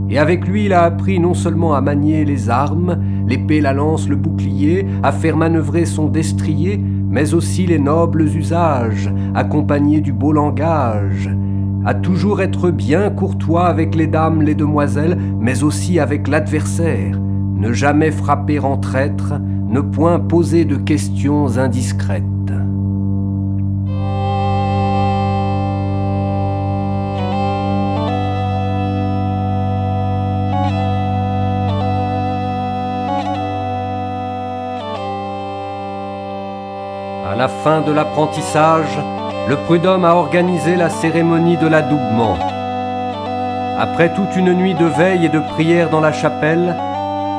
et 0.10 0.18
avec 0.18 0.48
lui 0.48 0.66
il 0.66 0.74
a 0.74 0.84
appris 0.84 1.20
non 1.20 1.34
seulement 1.34 1.74
à 1.74 1.82
manier 1.82 2.26
les 2.26 2.50
armes, 2.50 2.98
l'épée, 3.28 3.62
la 3.62 3.74
lance, 3.74 4.10
le 4.10 4.16
bouclier, 4.16 4.86
à 5.04 5.12
faire 5.12 5.38
manœuvrer 5.38 5.86
son 5.86 6.08
destrier, 6.08 6.78
mais 6.78 7.34
aussi 7.34 7.66
les 7.66 7.80
nobles 7.80 8.24
usages, 8.24 9.12
accompagnés 9.36 10.02
du 10.02 10.12
beau 10.12 10.32
langage, 10.32 11.30
à 11.86 11.94
toujours 11.94 12.42
être 12.42 12.72
bien 12.72 13.10
courtois 13.10 13.68
avec 13.68 13.96
les 13.96 14.08
dames, 14.08 14.42
les 14.42 14.56
demoiselles, 14.56 15.18
mais 15.40 15.64
aussi 15.64 16.00
avec 16.00 16.28
l'adversaire, 16.28 17.20
ne 17.20 17.72
jamais 17.72 18.12
frapper 18.12 18.60
en 18.60 18.78
traître, 18.78 19.34
ne 19.70 19.82
point 19.82 20.20
poser 20.20 20.66
de 20.66 20.76
questions 20.76 21.58
indiscrètes. 21.58 22.24
Fin 37.64 37.82
de 37.82 37.92
l'apprentissage, 37.92 38.98
le 39.48 39.58
prud'homme 39.58 40.06
a 40.06 40.16
organisé 40.16 40.76
la 40.76 40.90
cérémonie 40.90 41.58
de 41.58 41.68
l'adoubement. 41.68 42.38
Après 43.78 44.14
toute 44.14 44.36
une 44.36 44.54
nuit 44.54 44.76
de 44.76 44.86
veille 44.86 45.26
et 45.26 45.30
de 45.30 45.40
prière 45.40 45.90
dans 45.90 46.00
la 46.00 46.12
chapelle, 46.12 46.76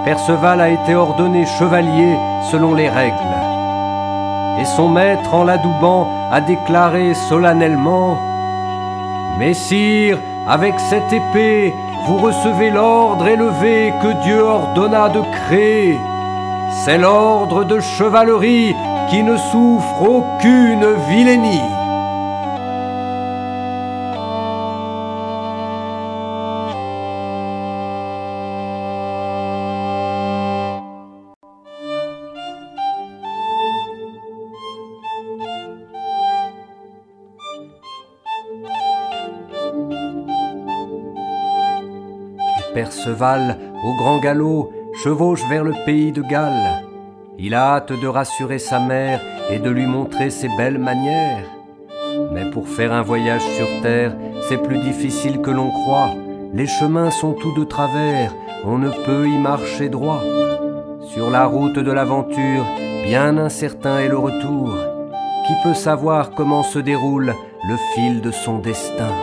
Perceval 0.05 0.61
a 0.61 0.69
été 0.69 0.95
ordonné 0.95 1.47
chevalier 1.47 2.17
selon 2.51 2.75
les 2.75 2.89
règles. 2.89 3.15
Et 4.59 4.65
son 4.65 4.89
maître, 4.89 5.35
en 5.35 5.45
l'adoubant, 5.45 6.09
a 6.31 6.41
déclaré 6.41 7.15
solennellement 7.29 8.19
Messire, 9.39 10.19
avec 10.49 10.79
cette 10.81 11.13
épée, 11.13 11.73
vous 12.07 12.19
recevez 12.19 12.71
l'ordre 12.71 13.27
élevé 13.27 13.93
que 14.03 14.23
Dieu 14.23 14.43
ordonna 14.43 15.09
de 15.09 15.21
créer. 15.47 15.99
C'est 16.85 16.99
l'ordre 16.99 17.65
de 17.65 17.81
chevalerie 17.81 18.75
qui 19.11 19.25
ne 19.25 19.37
souffre 19.37 20.03
aucune 20.03 20.87
vilainie. 21.09 21.61
Perceval, 42.73 43.59
au 43.85 43.95
grand 43.97 44.21
galop, 44.21 44.71
chevauche 45.03 45.43
vers 45.49 45.65
le 45.65 45.75
pays 45.85 46.13
de 46.13 46.23
Galles. 46.23 46.90
Il 47.43 47.55
a 47.55 47.77
hâte 47.77 47.95
de 47.95 48.07
rassurer 48.07 48.59
sa 48.59 48.79
mère 48.79 49.23
et 49.51 49.59
de 49.59 49.71
lui 49.71 49.87
montrer 49.87 50.29
ses 50.29 50.49
belles 50.59 50.77
manières. 50.77 51.47
Mais 52.33 52.51
pour 52.51 52.69
faire 52.69 52.93
un 52.93 53.01
voyage 53.01 53.41
sur 53.57 53.67
terre, 53.81 54.15
c'est 54.47 54.63
plus 54.63 54.77
difficile 54.77 55.41
que 55.41 55.51
l'on 55.51 55.71
croit. 55.71 56.11
Les 56.53 56.67
chemins 56.67 57.11
sont 57.11 57.33
tous 57.33 57.55
de 57.59 57.65
travers, 57.65 58.35
on 58.67 58.77
ne 58.77 58.91
peut 58.91 59.27
y 59.27 59.39
marcher 59.39 59.89
droit. 59.89 60.21
Sur 61.15 61.31
la 61.31 61.47
route 61.47 61.79
de 61.79 61.91
l'aventure, 61.91 62.67
bien 63.05 63.39
incertain 63.39 64.01
est 64.01 64.09
le 64.09 64.19
retour. 64.19 64.75
Qui 65.47 65.55
peut 65.63 65.75
savoir 65.75 66.33
comment 66.33 66.63
se 66.63 66.79
déroule 66.79 67.33
le 67.69 67.77
fil 67.95 68.21
de 68.21 68.33
son 68.33 68.59
destin? 68.59 69.15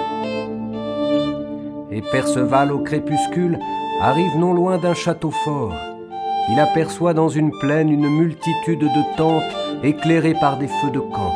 Et 1.92 2.02
Perceval 2.02 2.72
au 2.72 2.80
crépuscule 2.80 3.60
arrive 4.02 4.38
non 4.40 4.54
loin 4.54 4.80
d'un 4.80 4.96
château 4.96 5.30
fort 5.30 5.87
il 6.50 6.60
aperçoit 6.60 7.14
dans 7.14 7.30
une 7.30 7.52
plaine 7.60 7.90
une 7.90 8.08
multitude 8.08 8.80
de 8.80 9.18
tentes 9.18 9.44
éclairés 9.84 10.36
par 10.40 10.58
des 10.58 10.68
feux 10.68 10.92
de 10.92 11.00
camp. 11.00 11.34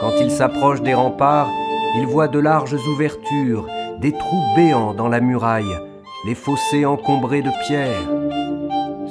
Quand 0.00 0.12
il 0.20 0.30
s'approche 0.30 0.80
des 0.80 0.94
remparts, 0.94 1.50
il 1.96 2.06
voit 2.06 2.28
de 2.28 2.38
larges 2.38 2.76
ouvertures, 2.88 3.66
des 4.00 4.12
trous 4.12 4.42
béants 4.56 4.94
dans 4.94 5.08
la 5.08 5.20
muraille, 5.20 5.76
les 6.24 6.34
fossés 6.34 6.86
encombrés 6.86 7.42
de 7.42 7.50
pierres. 7.66 8.08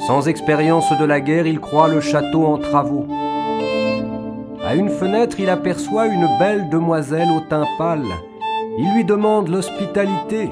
Sans 0.07 0.27
expérience 0.27 0.91
de 0.97 1.05
la 1.05 1.19
guerre, 1.19 1.45
il 1.45 1.59
croit 1.59 1.87
le 1.87 2.01
château 2.01 2.45
en 2.45 2.57
travaux. 2.57 3.05
À 4.65 4.75
une 4.75 4.89
fenêtre, 4.89 5.39
il 5.39 5.49
aperçoit 5.49 6.07
une 6.07 6.27
belle 6.39 6.69
demoiselle 6.69 7.29
au 7.29 7.41
teint 7.41 7.67
pâle. 7.77 8.05
Il 8.77 8.93
lui 8.95 9.03
demande 9.03 9.49
l'hospitalité. 9.49 10.49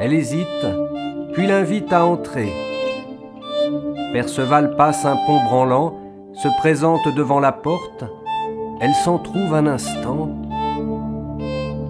Elle 0.00 0.14
hésite, 0.14 0.66
puis 1.32 1.46
l'invite 1.46 1.92
à 1.92 2.04
entrer. 2.04 2.67
Perceval 4.12 4.74
passe 4.74 5.04
un 5.04 5.16
pont 5.26 5.44
branlant, 5.44 5.92
se 6.32 6.48
présente 6.58 7.06
devant 7.14 7.40
la 7.40 7.52
porte. 7.52 8.06
Elle 8.80 8.94
s'en 8.94 9.18
trouve 9.18 9.52
un 9.54 9.66
instant. 9.66 10.30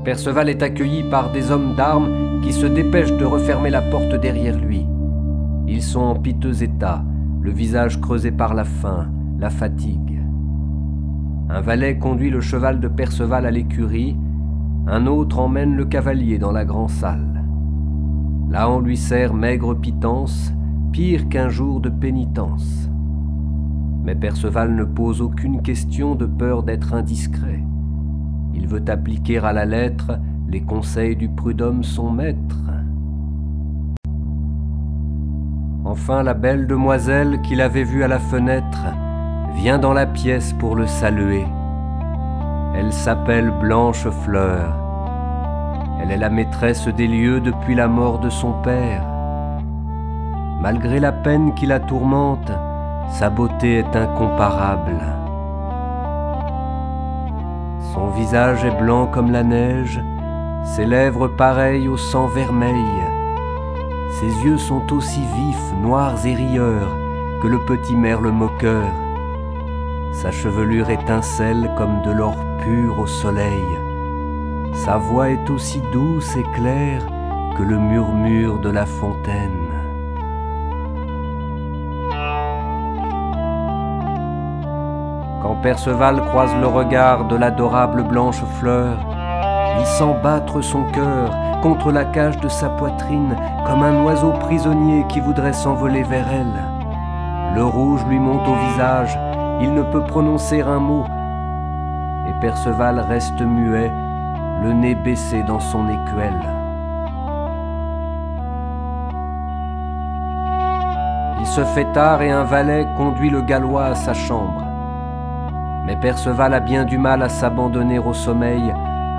Perceval 0.04 0.48
est 0.48 0.64
accueilli 0.64 1.04
par 1.04 1.30
des 1.30 1.52
hommes 1.52 1.76
d'armes 1.76 2.40
qui 2.42 2.52
se 2.52 2.66
dépêchent 2.66 3.16
de 3.16 3.24
refermer 3.24 3.70
la 3.70 3.82
porte 3.82 4.16
derrière 4.16 4.58
lui. 4.58 4.84
Ils 5.68 5.82
sont 5.82 6.00
en 6.00 6.16
piteux 6.16 6.64
état, 6.64 7.04
le 7.40 7.52
visage 7.52 8.00
creusé 8.00 8.32
par 8.32 8.54
la 8.54 8.64
faim, 8.64 9.08
la 9.38 9.50
fatigue. 9.50 10.20
Un 11.50 11.60
valet 11.60 11.98
conduit 11.98 12.30
le 12.30 12.40
cheval 12.40 12.80
de 12.80 12.88
Perceval 12.88 13.46
à 13.46 13.52
l'écurie, 13.52 14.16
un 14.88 15.06
autre 15.06 15.38
emmène 15.38 15.76
le 15.76 15.84
cavalier 15.84 16.38
dans 16.38 16.52
la 16.52 16.64
grande 16.64 16.90
salle. 16.90 17.44
Là 18.50 18.68
on 18.68 18.80
lui 18.80 18.96
sert 18.96 19.34
maigre 19.34 19.74
pitance, 19.74 20.52
pire 20.92 21.28
qu'un 21.28 21.48
jour 21.48 21.80
de 21.80 21.88
pénitence. 21.88 22.88
Mais 24.04 24.14
Perceval 24.14 24.74
ne 24.74 24.84
pose 24.84 25.20
aucune 25.20 25.62
question 25.62 26.14
de 26.14 26.26
peur 26.26 26.62
d'être 26.62 26.94
indiscret. 26.94 27.62
Il 28.54 28.66
veut 28.66 28.84
appliquer 28.88 29.38
à 29.38 29.52
la 29.52 29.64
lettre 29.64 30.18
les 30.48 30.62
conseils 30.62 31.16
du 31.16 31.28
prud'homme 31.28 31.84
son 31.84 32.10
maître. 32.10 32.56
Enfin 35.84 36.22
la 36.22 36.34
belle 36.34 36.66
demoiselle 36.66 37.40
qu'il 37.42 37.60
avait 37.60 37.84
vue 37.84 38.02
à 38.02 38.08
la 38.08 38.18
fenêtre 38.18 38.86
vient 39.56 39.78
dans 39.78 39.92
la 39.92 40.06
pièce 40.06 40.52
pour 40.54 40.74
le 40.76 40.86
saluer. 40.86 41.44
Elle 42.74 42.92
s'appelle 42.92 43.52
Blanche 43.60 44.08
Fleur. 44.24 44.74
Elle 46.00 46.10
est 46.10 46.16
la 46.16 46.30
maîtresse 46.30 46.88
des 46.88 47.08
lieux 47.08 47.40
depuis 47.40 47.74
la 47.74 47.88
mort 47.88 48.20
de 48.20 48.30
son 48.30 48.52
père. 48.62 49.17
Malgré 50.60 50.98
la 50.98 51.12
peine 51.12 51.54
qui 51.54 51.66
la 51.66 51.78
tourmente, 51.78 52.50
sa 53.12 53.30
beauté 53.30 53.78
est 53.78 53.96
incomparable. 53.96 55.00
Son 57.94 58.08
visage 58.08 58.64
est 58.64 58.76
blanc 58.76 59.06
comme 59.06 59.30
la 59.30 59.44
neige, 59.44 60.00
ses 60.64 60.84
lèvres 60.84 61.28
pareilles 61.28 61.86
au 61.86 61.96
sang 61.96 62.26
vermeil. 62.26 62.74
Ses 64.18 64.44
yeux 64.44 64.58
sont 64.58 64.92
aussi 64.92 65.20
vifs, 65.20 65.72
noirs 65.80 66.26
et 66.26 66.34
rieurs 66.34 66.96
que 67.40 67.46
le 67.46 67.58
petit 67.60 67.94
merle 67.94 68.32
moqueur. 68.32 68.90
Sa 70.12 70.32
chevelure 70.32 70.90
étincelle 70.90 71.70
comme 71.76 72.02
de 72.02 72.10
l'or 72.10 72.36
pur 72.64 72.98
au 72.98 73.06
soleil. 73.06 73.68
Sa 74.74 74.96
voix 74.96 75.30
est 75.30 75.50
aussi 75.50 75.80
douce 75.92 76.36
et 76.36 76.46
claire 76.56 77.06
que 77.56 77.62
le 77.62 77.78
murmure 77.78 78.58
de 78.58 78.70
la 78.70 78.86
fontaine. 78.86 79.67
Perceval 85.62 86.20
croise 86.26 86.54
le 86.60 86.68
regard 86.68 87.24
de 87.24 87.34
l'adorable 87.34 88.04
blanche 88.04 88.42
fleur, 88.60 88.96
il 89.80 89.86
sent 89.86 90.14
battre 90.22 90.60
son 90.60 90.84
cœur 90.84 91.30
contre 91.62 91.90
la 91.90 92.04
cage 92.04 92.38
de 92.38 92.48
sa 92.48 92.68
poitrine 92.68 93.34
comme 93.66 93.82
un 93.82 94.04
oiseau 94.04 94.30
prisonnier 94.30 95.04
qui 95.08 95.18
voudrait 95.18 95.52
s'envoler 95.52 96.04
vers 96.04 96.26
elle. 96.32 96.62
Le 97.56 97.64
rouge 97.64 98.04
lui 98.08 98.20
monte 98.20 98.46
au 98.46 98.54
visage, 98.70 99.18
il 99.60 99.74
ne 99.74 99.82
peut 99.82 100.04
prononcer 100.04 100.60
un 100.60 100.78
mot, 100.78 101.04
et 102.28 102.40
Perceval 102.40 103.00
reste 103.00 103.40
muet, 103.40 103.90
le 104.62 104.72
nez 104.72 104.94
baissé 104.94 105.42
dans 105.42 105.60
son 105.60 105.88
écuelle. 105.88 106.40
Il 111.40 111.46
se 111.46 111.64
fait 111.64 111.92
tard 111.92 112.22
et 112.22 112.30
un 112.30 112.44
valet 112.44 112.86
conduit 112.96 113.30
le 113.30 113.42
gallois 113.42 113.86
à 113.86 113.94
sa 113.96 114.14
chambre. 114.14 114.67
Mais 115.88 115.96
Perceval 115.96 116.52
a 116.52 116.60
bien 116.60 116.84
du 116.84 116.98
mal 116.98 117.22
à 117.22 117.30
s'abandonner 117.30 117.98
au 117.98 118.12
sommeil, 118.12 118.74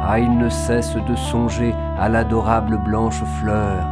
ah 0.07 0.19
il 0.19 0.37
ne 0.37 0.49
cesse 0.49 0.95
de 0.95 1.15
songer 1.15 1.73
à 1.97 2.09
l'adorable 2.09 2.77
blanche 2.77 3.23
fleur. 3.23 3.87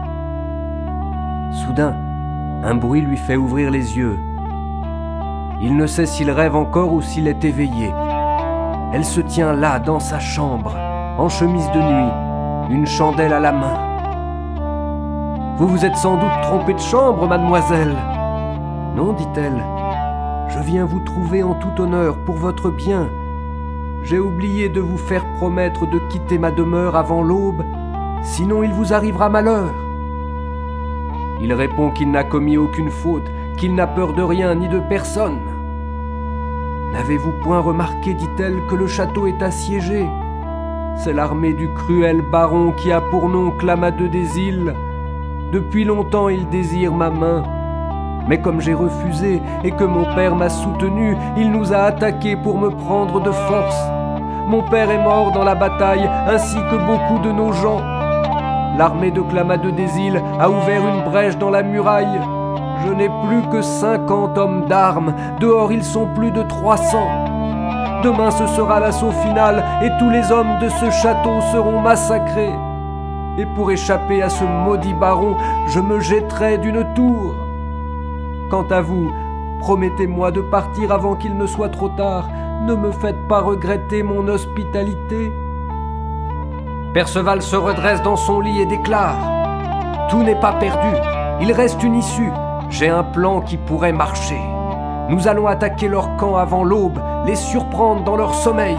Soudain, 1.51 1.95
un 2.63 2.75
bruit 2.75 3.01
lui 3.01 3.17
fait 3.17 3.35
ouvrir 3.35 3.71
les 3.71 3.97
yeux. 3.97 4.19
Il 5.59 5.75
ne 5.75 5.87
sait 5.87 6.05
s'il 6.05 6.29
rêve 6.29 6.55
encore 6.55 6.93
ou 6.93 7.01
s'il 7.01 7.27
est 7.27 7.43
éveillé. 7.43 7.91
Elle 8.93 9.05
se 9.05 9.21
tient 9.21 9.53
là, 9.53 9.79
dans 9.79 9.99
sa 9.99 10.19
chambre, 10.19 10.75
en 11.17 11.29
chemise 11.29 11.71
de 11.71 11.79
nuit, 11.79 12.75
une 12.75 12.85
chandelle 12.85 13.33
à 13.33 13.39
la 13.39 13.53
main. 13.53 13.73
Vous 15.57 15.67
vous 15.67 15.83
êtes 15.83 15.97
sans 15.97 16.17
doute 16.17 16.41
trompé 16.43 16.75
de 16.75 16.79
chambre, 16.79 17.27
mademoiselle. 17.27 17.95
Non, 18.95 19.13
dit-elle, 19.13 19.63
je 20.49 20.59
viens 20.59 20.85
vous 20.85 20.99
trouver 20.99 21.43
en 21.43 21.53
tout 21.53 21.81
honneur 21.81 22.17
pour 22.17 22.35
votre 22.35 22.69
bien. 22.69 23.09
J'ai 24.03 24.19
oublié 24.19 24.69
de 24.69 24.79
vous 24.79 24.97
faire 24.97 25.25
promettre 25.37 25.89
de 25.89 25.99
quitter 26.09 26.37
ma 26.37 26.51
demeure 26.51 26.95
avant 26.95 27.21
l'aube, 27.21 27.63
sinon 28.23 28.63
il 28.63 28.71
vous 28.71 28.93
arrivera 28.93 29.29
malheur. 29.29 29.73
Il 31.41 31.53
répond 31.53 31.91
qu'il 31.91 32.11
n'a 32.11 32.23
commis 32.23 32.57
aucune 32.57 32.89
faute, 32.89 33.29
qu'il 33.57 33.75
n'a 33.75 33.87
peur 33.87 34.13
de 34.13 34.23
rien 34.23 34.55
ni 34.55 34.67
de 34.67 34.79
personne. 34.79 35.39
N'avez-vous 36.93 37.33
point 37.43 37.59
remarqué, 37.59 38.13
dit-elle, 38.13 38.65
que 38.69 38.75
le 38.75 38.87
château 38.87 39.27
est 39.27 39.41
assiégé? 39.43 40.07
C'est 40.95 41.13
l'armée 41.13 41.53
du 41.53 41.71
cruel 41.73 42.23
baron 42.31 42.71
qui 42.71 42.91
a 42.91 43.01
pour 43.01 43.29
nom 43.29 43.51
Clamadeux 43.51 44.09
des 44.09 44.39
îles. 44.39 44.73
Depuis 45.51 45.83
longtemps 45.83 46.29
il 46.29 46.47
désire 46.49 46.93
ma 46.93 47.09
main. 47.09 47.43
Mais 48.27 48.39
comme 48.39 48.61
j'ai 48.61 48.73
refusé 48.73 49.41
et 49.63 49.71
que 49.71 49.83
mon 49.83 50.03
père 50.15 50.35
m'a 50.35 50.49
soutenu, 50.49 51.15
il 51.37 51.51
nous 51.51 51.73
a 51.73 51.77
attaqués 51.77 52.35
pour 52.35 52.57
me 52.57 52.69
prendre 52.69 53.21
de 53.21 53.31
force. 53.31 53.79
Mon 54.47 54.63
père 54.63 54.89
est 54.89 55.03
mort 55.03 55.31
dans 55.31 55.43
la 55.43 55.55
bataille, 55.55 56.09
ainsi 56.27 56.57
que 56.71 56.75
beaucoup 56.75 57.21
de 57.23 57.31
nos 57.31 57.51
gens. 57.51 57.81
L'armée 58.77 59.11
de 59.11 59.21
Clamadeux 59.21 59.71
des 59.71 59.99
îles 59.99 60.21
a 60.39 60.49
ouvert 60.49 60.87
une 60.87 61.03
brèche 61.03 61.37
dans 61.37 61.49
la 61.49 61.63
muraille. 61.63 62.21
Je 62.85 62.93
n'ai 62.93 63.09
plus 63.27 63.41
que 63.51 63.61
cinquante 63.61 64.37
hommes 64.37 64.65
d'armes, 64.65 65.13
dehors 65.39 65.71
ils 65.71 65.83
sont 65.83 66.07
plus 66.13 66.31
de 66.31 66.43
trois 66.43 66.77
cents. 66.77 67.25
Demain 68.03 68.29
ce 68.29 68.45
sera 68.47 68.79
l'assaut 68.79 69.11
final 69.11 69.63
et 69.81 69.89
tous 69.99 70.09
les 70.09 70.31
hommes 70.31 70.59
de 70.61 70.69
ce 70.69 70.91
château 70.91 71.41
seront 71.51 71.81
massacrés. 71.81 72.53
Et 73.39 73.45
pour 73.55 73.71
échapper 73.71 74.21
à 74.21 74.29
ce 74.29 74.43
maudit 74.43 74.93
baron, 74.93 75.35
je 75.67 75.79
me 75.79 75.99
jetterai 75.99 76.57
d'une 76.57 76.85
tour. 76.93 77.46
Quant 78.49 78.67
à 78.69 78.79
vous, 78.79 79.11
promettez-moi 79.59 80.31
de 80.31 80.39
partir 80.39 80.93
avant 80.93 81.15
qu'il 81.15 81.35
ne 81.35 81.45
soit 81.45 81.67
trop 81.67 81.89
tard. 81.89 82.29
Ne 82.65 82.75
me 82.75 82.91
faites 82.91 83.27
pas 83.27 83.41
regretter 83.41 84.03
mon 84.03 84.27
hospitalité. 84.29 85.33
Perceval 86.93 87.41
se 87.41 87.57
redresse 87.57 88.01
dans 88.01 88.15
son 88.15 88.39
lit 88.39 88.61
et 88.61 88.65
déclare 88.65 89.17
Tout 90.09 90.23
n'est 90.23 90.39
pas 90.39 90.53
perdu, 90.53 90.87
il 91.41 91.51
reste 91.51 91.83
une 91.83 91.95
issue. 91.95 92.31
J'ai 92.69 92.87
un 92.87 93.03
plan 93.03 93.41
qui 93.41 93.57
pourrait 93.57 93.91
marcher. 93.91 94.39
Nous 95.09 95.27
allons 95.27 95.47
attaquer 95.47 95.89
leur 95.89 96.15
camp 96.15 96.37
avant 96.37 96.63
l'aube, 96.63 96.99
les 97.25 97.35
surprendre 97.35 98.03
dans 98.03 98.15
leur 98.15 98.33
sommeil, 98.33 98.77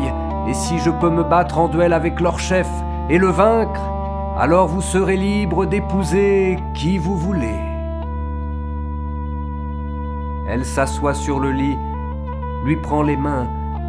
et 0.48 0.54
si 0.54 0.78
je 0.78 0.90
peux 0.90 1.10
me 1.10 1.22
battre 1.22 1.58
en 1.58 1.68
duel 1.68 1.92
avec 1.92 2.20
leur 2.20 2.38
chef 2.38 2.68
et 3.10 3.18
le 3.18 3.28
vaincre, 3.28 3.80
alors 4.38 4.66
vous 4.66 4.82
serez 4.82 5.16
libre 5.16 5.66
d'épouser 5.66 6.58
qui 6.74 6.96
vous 6.96 7.16
voulez. 7.16 7.67
Elle 10.48 10.64
s'assoit 10.64 11.14
sur 11.14 11.40
le 11.40 11.52
lit, 11.52 11.76
lui 12.64 12.76
prend 12.76 13.02
les 13.02 13.18
mains, 13.18 13.46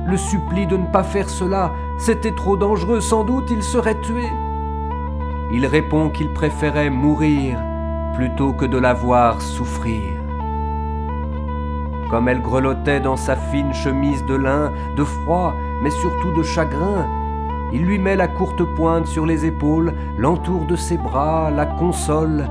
le 0.07 0.17
supplie 0.17 0.67
de 0.67 0.75
ne 0.75 0.87
pas 0.87 1.03
faire 1.03 1.29
cela, 1.29 1.71
c'était 1.97 2.35
trop 2.35 2.57
dangereux, 2.57 2.99
sans 2.99 3.23
doute 3.23 3.49
il 3.49 3.63
serait 3.63 3.99
tué. 4.01 4.27
Il 5.53 5.65
répond 5.65 6.09
qu'il 6.09 6.33
préférait 6.33 6.89
mourir 6.89 7.57
plutôt 8.13 8.51
que 8.51 8.65
de 8.65 8.77
la 8.77 8.93
voir 8.93 9.41
souffrir. 9.41 10.03
Comme 12.09 12.27
elle 12.27 12.41
grelottait 12.41 12.99
dans 12.99 13.15
sa 13.15 13.35
fine 13.35 13.73
chemise 13.73 14.25
de 14.25 14.35
lin, 14.35 14.71
de 14.97 15.03
froid, 15.03 15.53
mais 15.81 15.91
surtout 15.91 16.33
de 16.33 16.43
chagrin, 16.43 17.07
il 17.71 17.85
lui 17.85 17.99
met 17.99 18.15
la 18.15 18.27
courte 18.27 18.63
pointe 18.75 19.05
sur 19.05 19.25
les 19.25 19.45
épaules, 19.45 19.93
l'entoure 20.17 20.65
de 20.65 20.75
ses 20.75 20.97
bras, 20.97 21.51
la 21.51 21.65
console, 21.65 22.49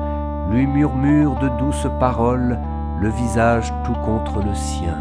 lui 0.50 0.66
murmure 0.66 1.34
de 1.40 1.48
douces 1.58 1.88
paroles, 1.98 2.58
le 3.00 3.10
visage 3.10 3.72
tout 3.84 3.94
contre 3.94 4.42
le 4.42 4.54
sien. 4.54 4.98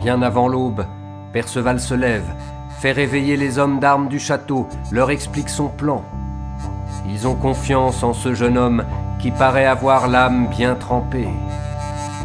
Bien 0.00 0.22
avant 0.22 0.46
l'aube, 0.46 0.84
Perceval 1.32 1.80
se 1.80 1.94
lève, 1.94 2.22
fait 2.78 2.92
réveiller 2.92 3.36
les 3.36 3.58
hommes 3.58 3.80
d'armes 3.80 4.08
du 4.08 4.20
château, 4.20 4.68
leur 4.92 5.10
explique 5.10 5.48
son 5.48 5.68
plan. 5.68 6.04
Ils 7.08 7.26
ont 7.26 7.34
confiance 7.34 8.02
en 8.02 8.12
ce 8.12 8.34
jeune 8.34 8.58
homme 8.58 8.84
qui 9.18 9.30
paraît 9.30 9.66
avoir 9.66 10.08
l'âme 10.08 10.48
bien 10.48 10.74
trempée. 10.74 11.28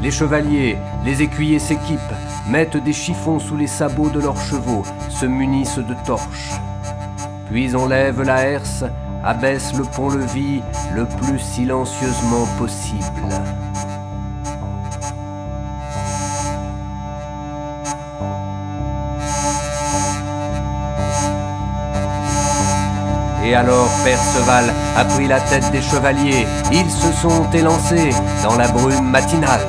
Les 0.02 0.10
chevaliers, 0.10 0.78
les 1.06 1.22
écuyers 1.22 1.60
s'équipent, 1.60 2.00
mettent 2.50 2.78
des 2.78 2.92
chiffons 2.92 3.38
sous 3.38 3.56
les 3.56 3.68
sabots 3.68 4.10
de 4.10 4.20
leurs 4.20 4.42
chevaux, 4.42 4.84
se 5.10 5.28
munissent 5.28 5.78
de 5.78 5.96
torches. 6.06 6.54
Puis 7.52 7.76
on 7.76 7.86
lève 7.86 8.24
la 8.24 8.44
herse, 8.48 8.84
abaisse 9.24 9.74
le 9.76 9.84
pont-levis 9.84 10.62
le 10.96 11.06
plus 11.06 11.38
silencieusement 11.38 12.48
possible. 12.58 13.30
Et 23.44 23.54
alors 23.54 23.90
Perceval 24.04 24.74
a 24.98 25.06
pris 25.06 25.28
la 25.28 25.42
tête 25.42 25.70
des 25.72 25.82
chevaliers. 25.82 26.48
Ils 26.72 26.90
se 26.90 27.12
sont 27.12 27.52
élancés 27.52 28.12
dans 28.44 28.56
la 28.56 28.68
brume 28.70 29.10
matinale. 29.10 29.62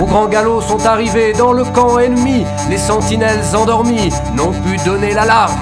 Au 0.00 0.04
grand 0.04 0.26
galop 0.26 0.60
sont 0.60 0.84
arrivés 0.86 1.32
dans 1.32 1.52
le 1.52 1.64
camp 1.64 1.98
ennemi. 1.98 2.44
Les 2.68 2.78
sentinelles 2.78 3.54
endormies 3.54 4.10
n'ont 4.34 4.52
pu 4.52 4.76
donner 4.84 5.12
l'alarme. 5.12 5.58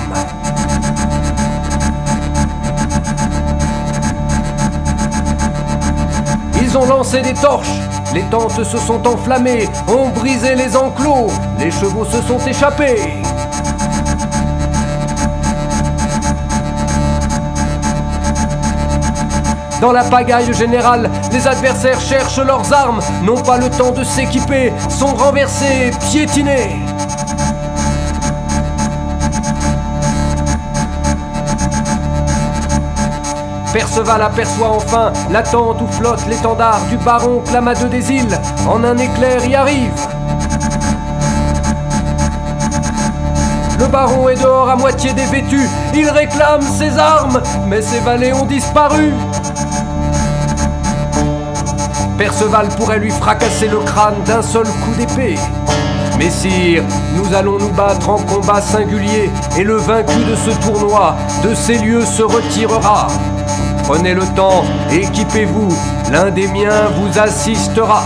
Ils 6.61 6.77
ont 6.77 6.87
lancé 6.87 7.23
des 7.23 7.35
torches 7.35 7.81
les 8.15 8.23
tentes 8.31 8.63
se 8.63 8.79
sont 8.79 9.05
enflammées, 9.09 9.69
ont 9.89 10.09
brisé 10.11 10.55
les 10.55 10.77
enclos, 10.77 11.33
les 11.59 11.73
chevaux 11.73 12.05
se 12.05 12.23
sont 12.23 12.39
échappés. 12.47 13.24
Dans 19.85 19.93
la 19.93 20.03
pagaille 20.03 20.51
générale, 20.55 21.11
les 21.31 21.47
adversaires 21.47 22.01
cherchent 22.01 22.39
leurs 22.39 22.73
armes, 22.73 23.01
n'ont 23.23 23.43
pas 23.43 23.59
le 23.59 23.69
temps 23.69 23.91
de 23.91 24.03
s'équiper, 24.03 24.73
sont 24.89 25.15
renversés, 25.15 25.91
piétinés. 26.11 26.77
Perceval 33.75 34.23
aperçoit 34.23 34.71
enfin 34.71 35.13
la 35.31 35.43
tente 35.43 35.83
où 35.83 35.87
flotte 35.89 36.27
l'étendard 36.29 36.81
du 36.89 36.97
baron 36.97 37.43
Clamadeux 37.47 37.91
des 37.91 38.11
îles. 38.11 38.39
En 38.67 38.83
un 38.85 38.97
éclair 38.97 39.45
y 39.45 39.55
arrive. 39.55 39.93
Le 43.79 43.87
baron 43.87 44.31
est 44.31 44.41
dehors 44.43 44.71
à 44.71 44.77
moitié 44.77 45.13
dévêtu. 45.13 45.69
Il 45.95 46.09
réclame 46.09 46.63
ses 46.63 46.97
armes, 46.97 47.43
mais 47.69 47.83
ses 47.83 48.01
valets 48.01 48.33
ont 48.33 48.47
disparu. 48.47 49.13
Perceval 52.19 52.69
pourrait 52.77 53.01
lui 53.01 53.11
fracasser 53.11 53.67
le 53.69 53.79
crâne 53.79 54.23
d'un 54.25 54.43
seul 54.43 54.65
coup 54.65 54.95
d'épée. 54.97 55.37
Messire, 56.19 56.85
nous 57.17 57.35
allons 57.35 57.59
nous 57.59 57.73
battre 57.73 58.09
en 58.09 58.19
combat 58.19 58.61
singulier, 58.61 59.31
et 59.59 59.65
le 59.65 59.77
vaincu 59.77 60.25
de 60.25 60.37
ce 60.37 60.51
tournoi, 60.65 61.17
de 61.43 61.55
ces 61.55 61.79
lieux, 61.79 62.05
se 62.05 62.23
retirera. 62.23 63.09
Prenez 63.83 64.15
le 64.15 64.25
temps, 64.37 64.63
équipez-vous, 64.93 65.69
l'un 66.13 66.31
des 66.31 66.47
miens 66.47 66.89
vous 66.97 67.19
assistera. 67.19 68.05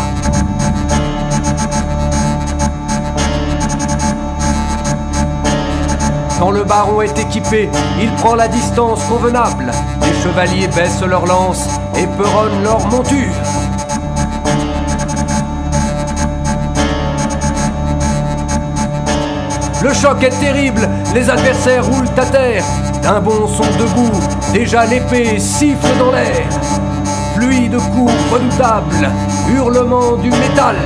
Quand 6.39 6.51
le 6.51 6.65
baron 6.65 7.03
est 7.03 7.19
équipé, 7.19 7.69
il 8.01 8.11
prend 8.15 8.37
la 8.37 8.49
distance 8.49 9.05
convenable. 9.05 9.71
Les 10.03 10.23
chevaliers 10.23 10.69
baissent 10.69 11.03
leurs 11.03 11.27
lances 11.27 11.69
et 11.97 12.07
peronnent 12.07 12.63
leur 12.63 12.87
monture. 12.87 13.35
Le 19.81 19.95
choc 19.95 20.23
est 20.25 20.39
terrible, 20.41 20.89
les 21.15 21.31
adversaires 21.31 21.87
roulent 21.87 22.09
à 22.17 22.27
terre. 22.27 22.65
D'un 23.01 23.21
bond 23.21 23.47
sont 23.47 23.63
debout, 23.79 24.11
déjà 24.53 24.85
l'épée 24.85 25.39
siffle 25.39 25.97
dans 25.99 26.11
l'air. 26.11 26.49
Pluie 27.37 27.69
de 27.69 27.79
coups 27.79 28.13
redoutables, 28.33 29.09
hurlement 29.55 30.17
du 30.17 30.31
métal. 30.31 30.77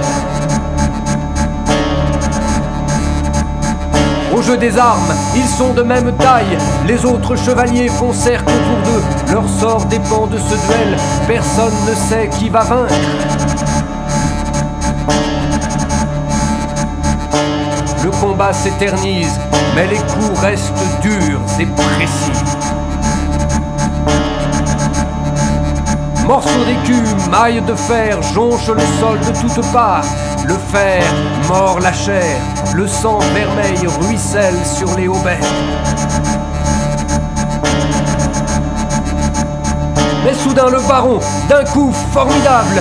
Au 4.35 4.43
jeu 4.43 4.59
des 4.59 4.77
armes, 4.77 5.15
ils 5.35 5.49
sont 5.49 5.73
de 5.73 5.83
même 5.83 6.13
taille. 6.19 6.59
Les 6.87 7.05
autres 7.07 7.37
chevaliers 7.37 7.89
font 7.89 8.13
cercle 8.13 8.51
autour 8.51 8.93
d'eux. 8.93 9.33
Leur 9.33 9.49
sort 9.49 9.87
dépend 9.87 10.27
de 10.27 10.37
ce 10.37 10.55
duel. 10.67 10.99
Personne 11.27 11.73
ne 11.89 11.95
sait 11.95 12.29
qui 12.29 12.51
va 12.51 12.61
vaincre. 12.61 12.95
Combat 18.23 18.53
s'éternise, 18.53 19.37
mais 19.75 19.89
les 19.89 19.97
coups 19.97 20.39
restent 20.41 20.73
durs 21.03 21.41
et 21.59 21.67
précis. 21.67 22.31
Morceaux 26.25 26.65
d'écu, 26.65 26.95
mailles 27.33 27.63
de 27.63 27.75
fer 27.75 28.23
jonchent 28.23 28.69
le 28.69 29.01
sol 29.01 29.19
de 29.19 29.41
toutes 29.41 29.73
parts. 29.73 30.05
Le 30.47 30.55
fer 30.55 31.03
mord 31.49 31.81
la 31.81 31.93
chair, 31.93 32.37
le 32.77 32.87
sang 32.87 33.19
vermeil 33.35 33.89
ruisselle 34.01 34.55
sur 34.65 34.97
les 34.97 35.09
hauberts. 35.09 35.39
Mais 40.25 40.35
soudain 40.35 40.71
le 40.71 40.79
baron, 40.87 41.19
d'un 41.49 41.65
coup 41.65 41.93
formidable, 42.13 42.81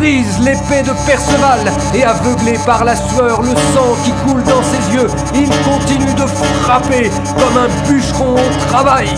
brise 0.00 0.38
l'épée 0.40 0.82
de 0.82 0.92
Perceval 1.04 1.60
et 1.94 2.04
aveuglé 2.04 2.58
par 2.64 2.84
la 2.84 2.96
sueur, 2.96 3.42
le 3.42 3.54
sang 3.74 3.94
qui 4.02 4.12
coule 4.24 4.42
dans 4.44 4.62
ses 4.62 4.94
yeux, 4.94 5.08
il 5.34 5.50
continue 5.62 6.14
de 6.14 6.26
frapper 6.62 7.10
comme 7.38 7.56
un 7.58 7.68
bûcheron 7.86 8.34
au 8.34 8.66
travail. 8.68 9.08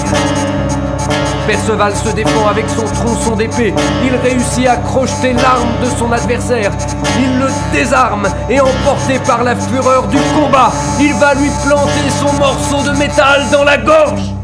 Perceval 1.47 1.95
se 1.95 2.09
défend 2.09 2.49
avec 2.49 2.69
son 2.69 2.83
tronçon 2.83 3.37
d'épée. 3.37 3.73
Il 4.05 4.17
réussit 4.17 4.67
à 4.67 4.77
crocheter 4.77 5.35
l'arme 5.35 5.69
de 5.85 5.91
son 5.99 6.11
adversaire. 6.11 6.73
Il 7.21 7.39
le 7.39 7.47
désarme 7.73 8.27
et 8.51 8.61
emporté 8.61 9.21
par 9.21 9.45
la 9.45 9.55
fureur 9.55 10.09
du 10.09 10.19
combat, 10.35 10.73
il 10.99 11.15
va 11.15 11.35
lui 11.35 11.51
planter 11.65 12.11
son 12.11 12.33
morceau 12.39 12.83
de 12.91 12.99
métal 12.99 13.43
dans 13.53 13.63
la 13.63 13.79
gorge. 13.79 14.35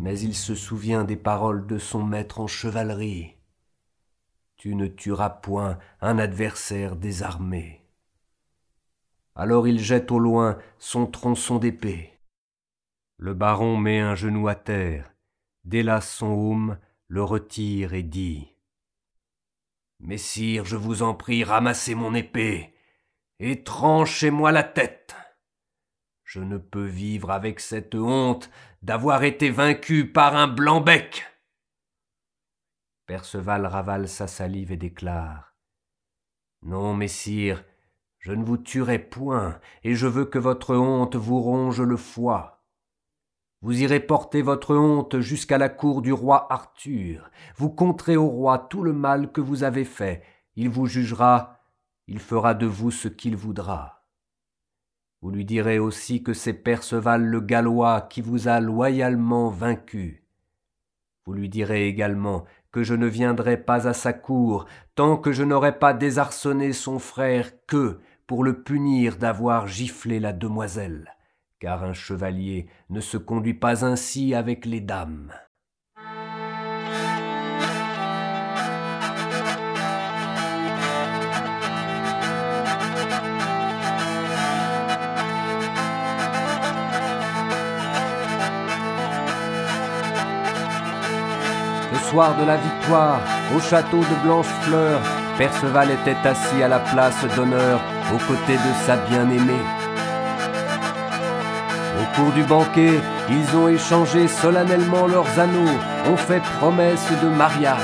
Mais 0.00 0.18
il 0.18 0.34
se 0.34 0.56
souvient 0.56 1.04
des 1.04 1.16
paroles 1.16 1.68
de 1.68 1.78
son 1.78 2.02
maître 2.02 2.40
en 2.40 2.48
chevalerie. 2.48 3.36
Tu 4.60 4.74
ne 4.74 4.88
tueras 4.88 5.30
point 5.30 5.78
un 6.02 6.18
adversaire 6.18 6.94
désarmé. 6.94 7.82
Alors 9.34 9.66
il 9.66 9.78
jette 9.78 10.10
au 10.10 10.18
loin 10.18 10.58
son 10.78 11.06
tronçon 11.06 11.56
d'épée. 11.56 12.20
Le 13.16 13.32
baron 13.32 13.78
met 13.78 14.00
un 14.00 14.14
genou 14.14 14.48
à 14.48 14.54
terre, 14.54 15.14
délace 15.64 16.14
son 16.14 16.26
aume, 16.26 16.78
le 17.08 17.24
retire 17.24 17.94
et 17.94 18.02
dit 18.02 18.54
Messire, 19.98 20.66
je 20.66 20.76
vous 20.76 21.02
en 21.02 21.14
prie, 21.14 21.42
ramassez 21.42 21.94
mon 21.94 22.12
épée 22.14 22.74
et 23.38 23.62
tranchez-moi 23.64 24.52
la 24.52 24.62
tête. 24.62 25.16
Je 26.22 26.40
ne 26.40 26.58
peux 26.58 26.84
vivre 26.84 27.30
avec 27.30 27.60
cette 27.60 27.94
honte 27.94 28.50
d'avoir 28.82 29.24
été 29.24 29.48
vaincu 29.48 30.12
par 30.12 30.36
un 30.36 30.48
blanc-bec. 30.48 31.24
Perceval 33.10 33.66
ravale 33.66 34.06
sa 34.06 34.28
salive 34.28 34.70
et 34.70 34.76
déclare 34.76 35.56
Non, 36.62 36.94
messire, 36.94 37.64
je 38.20 38.30
ne 38.30 38.44
vous 38.44 38.56
tuerai 38.56 39.00
point, 39.00 39.58
et 39.82 39.96
je 39.96 40.06
veux 40.06 40.26
que 40.26 40.38
votre 40.38 40.76
honte 40.76 41.16
vous 41.16 41.40
ronge 41.40 41.80
le 41.80 41.96
foie. 41.96 42.62
Vous 43.62 43.82
irez 43.82 43.98
porter 43.98 44.42
votre 44.42 44.76
honte 44.76 45.18
jusqu'à 45.18 45.58
la 45.58 45.68
cour 45.68 46.02
du 46.02 46.12
roi 46.12 46.46
Arthur. 46.52 47.28
Vous 47.56 47.70
conterez 47.70 48.16
au 48.16 48.28
roi 48.28 48.58
tout 48.70 48.84
le 48.84 48.92
mal 48.92 49.32
que 49.32 49.40
vous 49.40 49.64
avez 49.64 49.84
fait. 49.84 50.22
Il 50.54 50.68
vous 50.68 50.86
jugera, 50.86 51.58
il 52.06 52.20
fera 52.20 52.54
de 52.54 52.66
vous 52.66 52.92
ce 52.92 53.08
qu'il 53.08 53.34
voudra. 53.34 54.04
Vous 55.20 55.32
lui 55.32 55.44
direz 55.44 55.80
aussi 55.80 56.22
que 56.22 56.32
c'est 56.32 56.54
Perceval 56.54 57.24
le 57.24 57.40
Gallois 57.40 58.02
qui 58.02 58.20
vous 58.20 58.46
a 58.46 58.60
loyalement 58.60 59.48
vaincu. 59.48 60.28
Vous 61.26 61.34
lui 61.34 61.48
direz 61.48 61.88
également 61.88 62.44
que 62.72 62.82
je 62.82 62.94
ne 62.94 63.06
viendrai 63.06 63.56
pas 63.56 63.88
à 63.88 63.94
sa 63.94 64.12
cour 64.12 64.66
tant 64.94 65.16
que 65.16 65.32
je 65.32 65.42
n'aurai 65.42 65.78
pas 65.78 65.92
désarçonné 65.92 66.72
son 66.72 66.98
frère 66.98 67.50
que 67.66 68.00
pour 68.26 68.44
le 68.44 68.62
punir 68.62 69.16
d'avoir 69.16 69.66
giflé 69.66 70.20
la 70.20 70.32
demoiselle, 70.32 71.16
car 71.58 71.82
un 71.82 71.92
chevalier 71.92 72.68
ne 72.88 73.00
se 73.00 73.16
conduit 73.16 73.54
pas 73.54 73.84
ainsi 73.84 74.34
avec 74.34 74.66
les 74.66 74.80
dames. 74.80 75.32
Soir 92.10 92.36
de 92.36 92.44
la 92.44 92.56
victoire, 92.56 93.20
au 93.56 93.60
château 93.60 93.98
de 94.00 94.24
Blanchefleur, 94.24 95.00
Perceval 95.38 95.90
était 95.92 96.28
assis 96.28 96.60
à 96.62 96.68
la 96.68 96.80
place 96.80 97.24
d'honneur 97.36 97.80
aux 98.12 98.18
côtés 98.26 98.58
de 98.66 98.72
sa 98.84 98.96
bien-aimée. 98.96 99.64
Au 102.00 102.16
cours 102.16 102.32
du 102.32 102.42
banquet, 102.42 102.98
ils 103.30 103.56
ont 103.56 103.68
échangé 103.68 104.26
solennellement 104.26 105.06
leurs 105.06 105.38
anneaux, 105.38 105.78
ont 106.12 106.16
fait 106.16 106.42
promesse 106.58 107.06
de 107.22 107.28
mariage. 107.28 107.78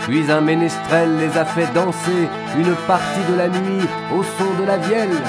Puis 0.00 0.30
un 0.30 0.42
ménestrel 0.42 1.16
les 1.18 1.38
a 1.38 1.46
fait 1.46 1.72
danser 1.72 2.28
une 2.58 2.74
partie 2.86 3.24
de 3.30 3.36
la 3.36 3.48
nuit 3.48 3.88
au 4.14 4.22
son 4.22 4.60
de 4.60 4.66
la 4.66 4.76
vielle. 4.76 5.22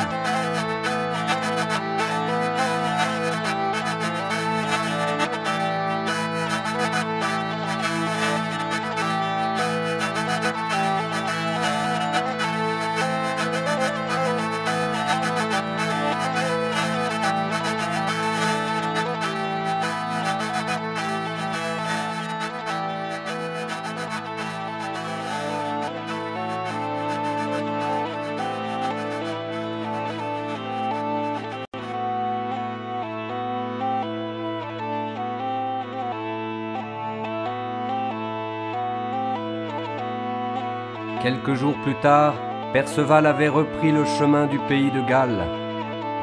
Quelques 41.48 41.60
jours 41.60 41.78
plus 41.82 41.96
tard, 41.96 42.34
Perceval 42.74 43.26
avait 43.26 43.48
repris 43.48 43.94
le 43.94 44.04
chemin 44.04 44.48
du 44.48 44.60
pays 44.60 44.92
de 44.92 45.00
Galles. 45.08 45.48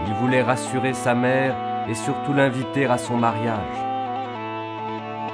Il 0.06 0.12
voulait 0.14 0.42
rassurer 0.42 0.92
sa 0.92 1.14
mère 1.14 1.56
et 1.88 1.94
surtout 1.94 2.34
l'inviter 2.34 2.84
à 2.84 2.98
son 2.98 3.16
mariage. 3.16 3.78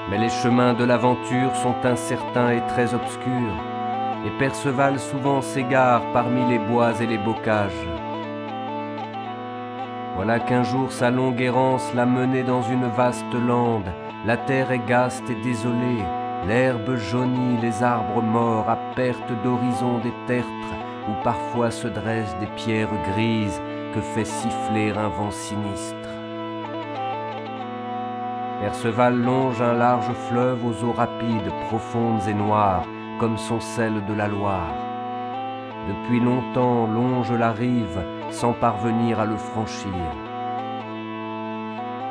Mais 0.08 0.18
les 0.18 0.28
chemins 0.28 0.74
de 0.74 0.84
l'aventure 0.84 1.56
sont 1.56 1.74
incertains 1.82 2.52
et 2.52 2.64
très 2.68 2.94
obscurs, 2.94 3.56
et 4.24 4.30
Perceval 4.38 5.00
souvent 5.00 5.42
s'égare 5.42 6.02
parmi 6.12 6.48
les 6.48 6.60
bois 6.60 6.92
et 7.00 7.06
les 7.06 7.18
bocages. 7.18 7.88
Voilà 10.14 10.38
qu'un 10.38 10.62
jour 10.62 10.92
sa 10.92 11.10
longue 11.10 11.40
errance 11.40 11.92
l'a 11.96 12.06
mené 12.06 12.44
dans 12.44 12.62
une 12.62 12.86
vaste 12.86 13.34
lande, 13.34 13.90
la 14.24 14.36
terre 14.36 14.70
est 14.70 14.86
gaste 14.86 15.28
et 15.28 15.42
désolée, 15.42 16.04
L'herbe 16.46 16.96
jaunie, 16.96 17.58
les 17.60 17.82
arbres 17.82 18.22
morts 18.22 18.68
à 18.68 18.76
perte 18.96 19.30
d'horizon 19.44 19.98
des 19.98 20.14
tertres, 20.26 20.74
où 21.08 21.22
parfois 21.22 21.70
se 21.70 21.86
dressent 21.86 22.36
des 22.40 22.46
pierres 22.56 22.88
grises 23.12 23.60
que 23.94 24.00
fait 24.00 24.24
siffler 24.24 24.90
un 24.90 25.08
vent 25.08 25.30
sinistre. 25.30 26.08
Perceval 28.60 29.16
longe 29.18 29.60
un 29.60 29.74
large 29.74 30.12
fleuve 30.28 30.64
aux 30.64 30.84
eaux 30.84 30.92
rapides, 30.92 31.52
profondes 31.68 32.26
et 32.28 32.34
noires, 32.34 32.86
comme 33.18 33.36
sont 33.36 33.60
celles 33.60 34.04
de 34.06 34.14
la 34.14 34.28
Loire. 34.28 34.74
Depuis 35.88 36.20
longtemps 36.20 36.86
longe 36.86 37.32
la 37.32 37.52
rive 37.52 38.02
sans 38.30 38.52
parvenir 38.52 39.18
à 39.20 39.26
le 39.26 39.36
franchir. 39.36 39.90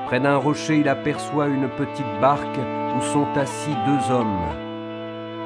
Près 0.06 0.20
d'un 0.20 0.38
rocher, 0.38 0.80
il 0.80 0.90
aperçoit 0.90 1.48
une 1.48 1.70
petite 1.70 2.20
barque 2.20 2.60
où 2.98 3.02
sont 3.02 3.28
assis 3.36 3.76
deux 3.86 4.14
hommes. 4.14 4.40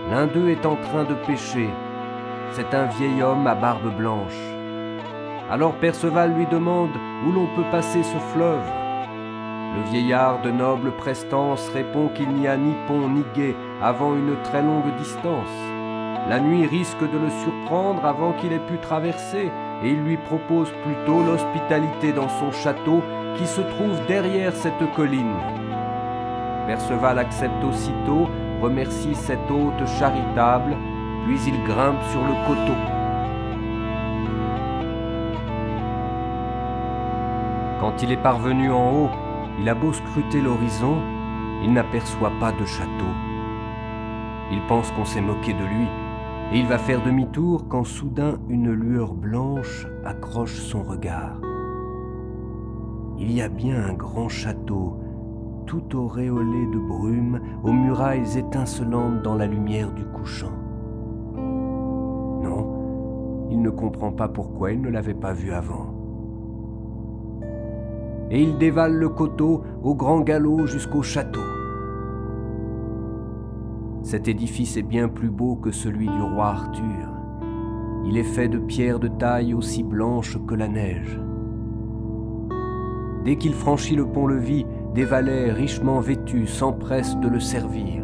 L'un 0.09 0.27
d'eux 0.27 0.49
est 0.49 0.65
en 0.65 0.75
train 0.75 1.03
de 1.03 1.13
pêcher. 1.13 1.69
C'est 2.51 2.73
un 2.73 2.85
vieil 2.85 3.21
homme 3.23 3.47
à 3.47 3.55
barbe 3.55 3.95
blanche. 3.95 4.39
Alors 5.49 5.73
Perceval 5.73 6.33
lui 6.33 6.45
demande 6.47 6.95
où 7.25 7.31
l'on 7.31 7.47
peut 7.55 7.69
passer 7.71 8.03
ce 8.03 8.17
fleuve. 8.33 8.63
Le 9.75 9.89
vieillard 9.91 10.41
de 10.41 10.51
noble 10.51 10.91
prestance 10.91 11.69
répond 11.73 12.09
qu'il 12.09 12.29
n'y 12.29 12.47
a 12.47 12.57
ni 12.57 12.73
pont 12.87 13.09
ni 13.09 13.23
guet 13.35 13.55
avant 13.81 14.13
une 14.15 14.35
très 14.43 14.61
longue 14.61 14.95
distance. 14.97 15.49
La 16.29 16.39
nuit 16.39 16.65
risque 16.65 17.01
de 17.01 17.17
le 17.17 17.29
surprendre 17.43 18.05
avant 18.05 18.33
qu'il 18.33 18.53
ait 18.53 18.59
pu 18.59 18.77
traverser, 18.77 19.51
et 19.83 19.89
il 19.89 20.03
lui 20.03 20.17
propose 20.17 20.71
plutôt 20.83 21.21
l'hospitalité 21.23 22.13
dans 22.13 22.29
son 22.29 22.51
château 22.51 23.01
qui 23.35 23.45
se 23.45 23.61
trouve 23.61 23.99
derrière 24.07 24.55
cette 24.55 24.91
colline. 24.95 25.35
Perceval 26.67 27.19
accepte 27.19 27.63
aussitôt, 27.63 28.27
remercie 28.61 29.15
cet 29.15 29.51
hôte 29.51 29.85
charitable, 29.99 30.75
puis 31.25 31.37
il 31.47 31.63
grimpe 31.63 32.01
sur 32.11 32.21
le 32.21 32.33
coteau. 32.47 32.79
Quand 37.79 38.01
il 38.01 38.13
est 38.13 38.23
parvenu 38.23 38.71
en 38.71 38.91
haut, 38.93 39.09
il 39.59 39.67
a 39.67 39.75
beau 39.75 39.91
scruter 39.91 40.41
l'horizon, 40.41 40.95
il 41.63 41.73
n'aperçoit 41.73 42.31
pas 42.39 42.53
de 42.53 42.65
château. 42.65 43.13
Il 44.51 44.61
pense 44.67 44.89
qu'on 44.91 45.05
s'est 45.05 45.21
moqué 45.21 45.53
de 45.53 45.65
lui, 45.65 45.87
et 46.53 46.59
il 46.59 46.65
va 46.65 46.77
faire 46.77 47.01
demi-tour 47.01 47.67
quand 47.67 47.83
soudain 47.83 48.37
une 48.47 48.71
lueur 48.71 49.13
blanche 49.13 49.85
accroche 50.05 50.59
son 50.59 50.81
regard. 50.83 51.41
Il 53.19 53.31
y 53.31 53.41
a 53.41 53.49
bien 53.49 53.83
un 53.83 53.93
grand 53.93 54.29
château 54.29 55.02
tout 55.65 55.95
auréolé 55.95 56.67
de 56.67 56.79
brume, 56.79 57.39
aux 57.63 57.71
murailles 57.71 58.37
étincelantes 58.37 59.21
dans 59.23 59.35
la 59.35 59.47
lumière 59.47 59.91
du 59.91 60.05
couchant. 60.05 60.51
Non, 61.35 63.47
il 63.49 63.61
ne 63.61 63.69
comprend 63.69 64.11
pas 64.11 64.27
pourquoi 64.27 64.71
il 64.71 64.81
ne 64.81 64.89
l'avait 64.89 65.13
pas 65.13 65.33
vu 65.33 65.51
avant. 65.51 65.93
Et 68.29 68.41
il 68.41 68.57
dévale 68.57 68.95
le 68.95 69.09
coteau 69.09 69.61
au 69.83 69.95
grand 69.95 70.21
galop 70.21 70.65
jusqu'au 70.65 71.01
château. 71.01 71.41
Cet 74.01 74.27
édifice 74.27 74.75
est 74.75 74.83
bien 74.83 75.07
plus 75.07 75.29
beau 75.29 75.55
que 75.55 75.71
celui 75.71 76.07
du 76.07 76.21
roi 76.21 76.47
Arthur. 76.47 77.09
Il 78.05 78.17
est 78.17 78.23
fait 78.23 78.49
de 78.49 78.59
pierres 78.59 78.99
de 78.99 79.07
taille 79.07 79.53
aussi 79.53 79.83
blanches 79.83 80.37
que 80.45 80.55
la 80.55 80.67
neige. 80.67 81.21
Dès 83.23 83.37
qu'il 83.37 83.53
franchit 83.53 83.95
le 83.95 84.05
pont-levis, 84.05 84.65
des 84.93 85.05
valets 85.05 85.51
richement 85.51 85.99
vêtus 85.99 86.45
s'empressent 86.45 87.17
de 87.17 87.27
le 87.27 87.39
servir. 87.39 88.03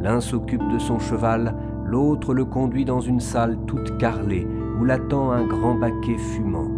L'un 0.00 0.20
s'occupe 0.20 0.66
de 0.72 0.78
son 0.78 1.00
cheval, 1.00 1.54
l'autre 1.84 2.34
le 2.34 2.44
conduit 2.44 2.84
dans 2.84 3.00
une 3.00 3.20
salle 3.20 3.58
toute 3.66 3.98
carrelée 3.98 4.46
où 4.78 4.84
l'attend 4.84 5.32
un 5.32 5.44
grand 5.44 5.74
baquet 5.74 6.16
fumant. 6.16 6.70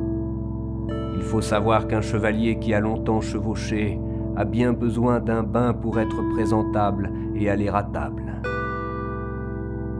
Il 1.16 1.22
faut 1.22 1.42
savoir 1.42 1.86
qu'un 1.86 2.00
chevalier 2.00 2.58
qui 2.58 2.72
a 2.72 2.80
longtemps 2.80 3.20
chevauché 3.20 4.00
a 4.36 4.44
bien 4.44 4.72
besoin 4.72 5.20
d'un 5.20 5.42
bain 5.42 5.74
pour 5.74 6.00
être 6.00 6.22
présentable 6.30 7.10
et 7.34 7.50
aller 7.50 7.68
à 7.68 7.82
table. 7.82 8.40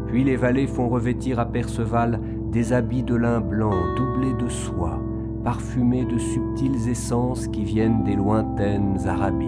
Puis 0.07 0.25
les 0.25 0.37
valets 0.37 0.66
font 0.66 0.89
revêtir 0.89 1.39
à 1.39 1.45
Perceval 1.45 2.21
des 2.51 2.73
habits 2.73 3.03
de 3.03 3.14
lin 3.14 3.41
blanc 3.41 3.75
doublés 3.97 4.35
de 4.43 4.49
soie 4.49 4.99
parfumé 5.45 6.05
de 6.05 6.18
subtiles 6.18 6.88
essences 6.88 7.49
qui 7.49 7.64
viennent 7.64 8.05
des 8.05 8.14
lointaines 8.14 8.99
Arabies. 9.07 9.47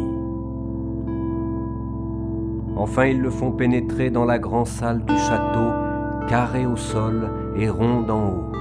Enfin, 2.77 3.07
ils 3.07 3.21
le 3.21 3.31
font 3.31 3.53
pénétrer 3.53 4.11
dans 4.11 4.25
la 4.25 4.39
grande 4.39 4.67
salle 4.67 5.05
du 5.05 5.17
château, 5.17 6.27
carrée 6.29 6.67
au 6.67 6.77
sol 6.77 7.29
et 7.57 7.69
ronde 7.69 8.11
en 8.11 8.29
haut. 8.29 8.53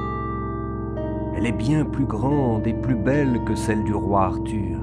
Elle 1.36 1.46
est 1.46 1.54
bien 1.54 1.86
plus 1.86 2.06
grande 2.06 2.68
et 2.68 2.74
plus 2.74 2.96
belle 2.96 3.42
que 3.46 3.56
celle 3.56 3.84
du 3.84 3.94
roi 3.94 4.26
Arthur. 4.26 4.78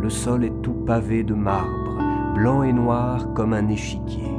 Le 0.00 0.08
sol 0.08 0.44
est 0.44 0.62
tout 0.62 0.72
pavé 0.86 1.24
de 1.24 1.34
marbre, 1.34 1.98
blanc 2.34 2.62
et 2.62 2.72
noir 2.72 3.34
comme 3.34 3.52
un 3.52 3.68
échiquier. 3.68 4.30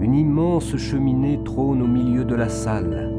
Une 0.00 0.14
immense 0.14 0.76
cheminée 0.76 1.40
trône 1.44 1.80
au 1.80 1.86
milieu 1.86 2.24
de 2.24 2.34
la 2.34 2.48
salle 2.48 3.13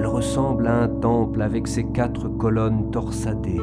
elle 0.00 0.06
ressemble 0.06 0.66
à 0.66 0.80
un 0.80 0.88
temple 0.88 1.42
avec 1.42 1.68
ses 1.68 1.84
quatre 1.84 2.26
colonnes 2.26 2.90
torsadées, 2.90 3.60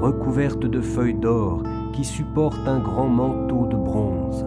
recouvertes 0.00 0.64
de 0.64 0.80
feuilles 0.80 1.14
d'or 1.14 1.64
qui 1.92 2.04
supportent 2.04 2.68
un 2.68 2.78
grand 2.78 3.08
manteau 3.08 3.66
de 3.66 3.74
bronze. 3.74 4.46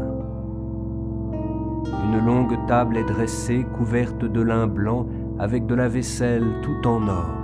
Une 2.05 2.25
longue 2.25 2.55
table 2.67 2.95
est 2.95 3.03
dressée 3.03 3.65
couverte 3.77 4.23
de 4.23 4.39
lin 4.39 4.65
blanc 4.65 5.07
avec 5.37 5.65
de 5.65 5.75
la 5.75 5.89
vaisselle 5.89 6.45
tout 6.63 6.87
en 6.87 7.05
or. 7.05 7.35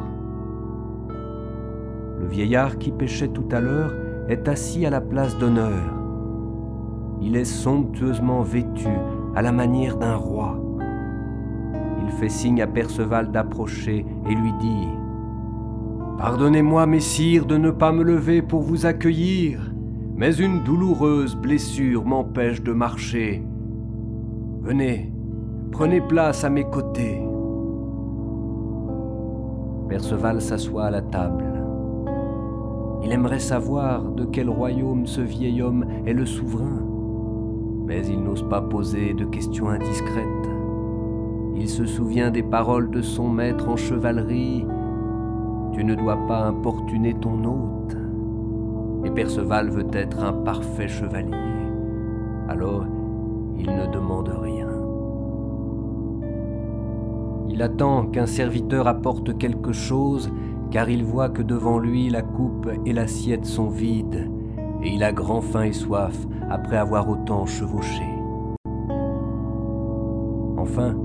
Le 2.21 2.27
vieillard 2.27 2.77
qui 2.77 2.91
pêchait 2.91 3.27
tout 3.27 3.49
à 3.51 3.59
l'heure 3.59 3.93
est 4.29 4.47
assis 4.47 4.85
à 4.85 4.89
la 4.89 5.01
place 5.01 5.37
d'honneur. 5.37 5.83
Il 7.19 7.35
est 7.35 7.43
somptueusement 7.43 8.41
vêtu 8.41 8.87
à 9.35 9.41
la 9.41 9.51
manière 9.51 9.97
d'un 9.97 10.15
roi 10.15 10.61
fait 12.12 12.30
signe 12.30 12.62
à 12.62 12.68
Perceval 12.68 13.32
d'approcher 13.32 14.05
et 14.30 14.36
lui 14.36 14.53
dit 14.59 14.88
Pardonnez-moi, 16.18 16.86
messire, 16.86 17.45
de 17.47 17.57
ne 17.57 17.72
pas 17.72 17.91
me 17.91 18.03
lever 18.03 18.43
pour 18.43 18.62
vous 18.62 18.86
accueillir. 18.86 19.74
mais 20.16 20.36
une 20.36 20.64
douloureuse 20.64 21.36
blessure 21.36 22.05
m'empêche 22.05 22.62
de 22.62 22.74
marcher. 22.74 23.43
Venez, 24.62 25.12
prenez 25.72 25.99
place 25.99 26.43
à 26.43 26.51
mes 26.51 26.66
côtés. 26.66 27.20
Perceval 29.89 30.41
s'assoit 30.41 30.86
à 30.86 30.91
la 30.91 31.01
table. 31.01 31.45
Il 33.03 33.12
aimerait 33.12 33.39
savoir 33.39 34.03
de 34.03 34.26
quel 34.26 34.47
royaume 34.47 35.07
ce 35.07 35.22
vieil 35.22 35.64
homme 35.64 35.86
est 36.05 36.14
le 36.14 36.28
souverain, 36.28 36.86
mais 37.88 38.05
il 38.05 38.22
n'ose 38.22 38.47
pas 38.47 38.62
poser 38.62 39.16
de 39.16 39.26
questions 39.26 39.70
indiscrètes. 39.70 40.61
Il 41.56 41.70
se 41.70 41.86
souvient 41.86 42.32
des 42.32 42.43
paroles 42.43 42.89
de 42.89 43.02
son 43.02 43.30
maître 43.30 43.70
en 43.70 43.76
chevalerie. 43.76 44.66
Tu 45.74 45.84
ne 45.84 45.95
dois 45.95 46.18
pas 46.28 46.45
importuner 46.45 47.14
ton 47.14 47.43
hôte. 47.43 47.97
Et 49.04 49.12
Perceval 49.12 49.70
veut 49.70 49.88
être 49.93 50.24
un 50.24 50.34
parfait 50.34 50.88
chevalier. 50.88 51.38
Alors, 52.47 52.86
il 53.58 53.68
ne 53.68 53.91
demande 53.91 54.30
rien. 54.30 54.68
Il 57.49 57.62
attend 57.62 58.06
qu'un 58.06 58.26
serviteur 58.26 58.88
apporte 58.88 59.38
quelque 59.38 59.74
chose, 59.74 60.32
car 60.72 60.89
il 60.89 61.04
voit 61.04 61.30
que 61.30 61.41
devant 61.41 61.80
lui 61.80 62.10
la 62.10 62.22
coupe 62.22 62.70
et 62.86 62.93
l'assiette 62.93 63.45
sont 63.45 63.68
vides, 63.68 64.32
et 64.82 64.89
il 64.89 65.04
a 65.04 65.12
grand 65.12 65.41
faim 65.41 65.64
et 65.64 65.74
soif 65.74 66.16
après 66.49 66.78
avoir 66.78 67.10
autant 67.10 67.45
chevauché. 67.45 68.04
Enfin, 70.58 70.95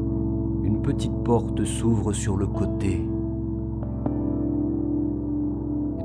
petite 0.87 1.25
porte 1.25 1.65
s'ouvre 1.65 2.13
sur 2.13 2.37
le 2.37 2.47
côté. 2.47 3.05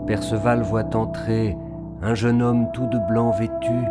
Perceval 0.08 0.64
voit 0.64 0.96
entrer 0.96 1.56
un 2.02 2.16
jeune 2.16 2.42
homme 2.42 2.66
tout 2.74 2.88
de 2.88 2.98
blanc 3.08 3.30
vêtu 3.30 3.86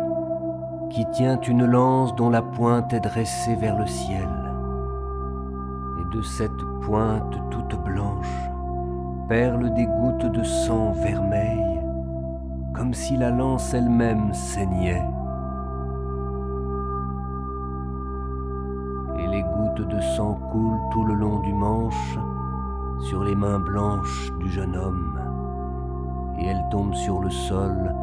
qui 0.89 1.05
tient 1.13 1.39
une 1.39 1.65
lance 1.65 2.13
dont 2.17 2.29
la 2.29 2.41
pointe 2.41 2.91
est 2.91 2.99
dressée 2.99 3.55
vers 3.55 3.79
le 3.79 3.87
ciel. 3.87 4.27
Et 6.01 6.15
de 6.17 6.21
cette 6.21 6.61
pointe 6.81 7.39
toute 7.49 7.81
blanche 7.85 8.51
perlent 9.29 9.73
des 9.73 9.85
gouttes 9.85 10.29
de 10.29 10.43
sang 10.43 10.91
vermeil, 10.91 11.79
comme 12.73 12.93
si 12.93 13.15
la 13.15 13.29
lance 13.29 13.73
elle-même 13.73 14.33
saignait. 14.33 15.05
De 19.85 19.99
sang 20.01 20.39
coule 20.51 20.79
tout 20.91 21.03
le 21.03 21.13
long 21.13 21.39
du 21.39 21.53
manche 21.53 22.17
sur 22.99 23.23
les 23.23 23.35
mains 23.35 23.59
blanches 23.59 24.31
du 24.39 24.49
jeune 24.49 24.75
homme, 24.75 25.19
et 26.39 26.47
elles 26.47 26.65
tombent 26.69 26.93
sur 26.93 27.19
le 27.19 27.29
sol 27.29 27.93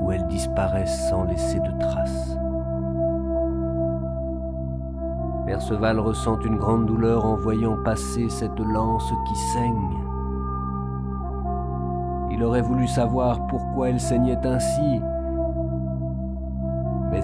où 0.00 0.12
elles 0.12 0.26
disparaissent 0.28 1.08
sans 1.08 1.24
laisser 1.24 1.60
de 1.60 1.78
traces. 1.78 2.38
Perceval 5.46 5.98
ressent 6.00 6.40
une 6.40 6.56
grande 6.56 6.86
douleur 6.86 7.24
en 7.26 7.36
voyant 7.36 7.76
passer 7.84 8.28
cette 8.28 8.58
lance 8.58 9.12
qui 9.28 9.36
saigne. 9.52 9.98
Il 12.30 12.42
aurait 12.42 12.62
voulu 12.62 12.86
savoir 12.86 13.46
pourquoi 13.46 13.90
elle 13.90 14.00
saignait 14.00 14.46
ainsi, 14.46 15.00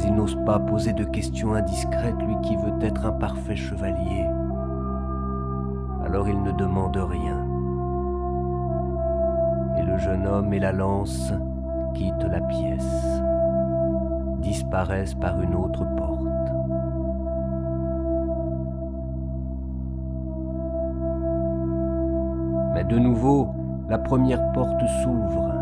il 0.05 0.14
n'ose 0.14 0.36
pas 0.46 0.59
poser 0.59 0.92
de 0.92 1.05
questions 1.05 1.55
indiscrètes, 1.55 2.20
lui 2.22 2.36
qui 2.42 2.57
veut 2.57 2.74
être 2.80 3.07
un 3.07 3.12
parfait 3.12 3.57
chevalier. 3.57 4.26
Alors 6.05 6.28
il 6.28 6.42
ne 6.42 6.53
demande 6.53 6.96
rien. 6.96 7.46
Et 9.78 9.82
le 9.82 9.98
jeune 9.98 10.26
homme 10.26 10.53
et 10.53 10.59
la 10.59 10.72
lance 10.72 11.32
quittent 11.94 12.24
la 12.24 12.40
pièce, 12.40 13.22
disparaissent 14.38 15.14
par 15.14 15.40
une 15.40 15.55
autre 15.55 15.84
porte. 15.96 16.20
Mais 22.74 22.84
de 22.84 22.98
nouveau, 22.98 23.48
la 23.88 23.98
première 23.98 24.53
porte 24.53 24.80
s'ouvre. 25.03 25.55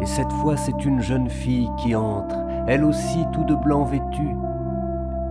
Et 0.00 0.06
cette 0.06 0.32
fois, 0.32 0.56
c'est 0.56 0.84
une 0.84 1.00
jeune 1.00 1.28
fille 1.28 1.68
qui 1.78 1.94
entre 1.94 2.39
elle 2.66 2.84
aussi 2.84 3.26
tout 3.32 3.44
de 3.44 3.54
blanc 3.54 3.84
vêtue, 3.84 4.36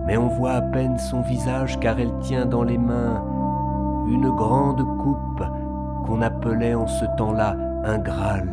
mais 0.06 0.16
on 0.16 0.28
voit 0.28 0.52
à 0.52 0.62
peine 0.62 0.98
son 0.98 1.20
visage 1.20 1.78
car 1.80 1.98
elle 1.98 2.16
tient 2.20 2.46
dans 2.46 2.64
les 2.64 2.78
mains 2.78 3.22
une 4.08 4.30
grande 4.30 4.82
coupe 4.98 5.42
qu'on 6.04 6.22
appelait 6.22 6.74
en 6.74 6.86
ce 6.86 7.04
temps-là 7.16 7.56
un 7.84 7.98
Graal. 7.98 8.48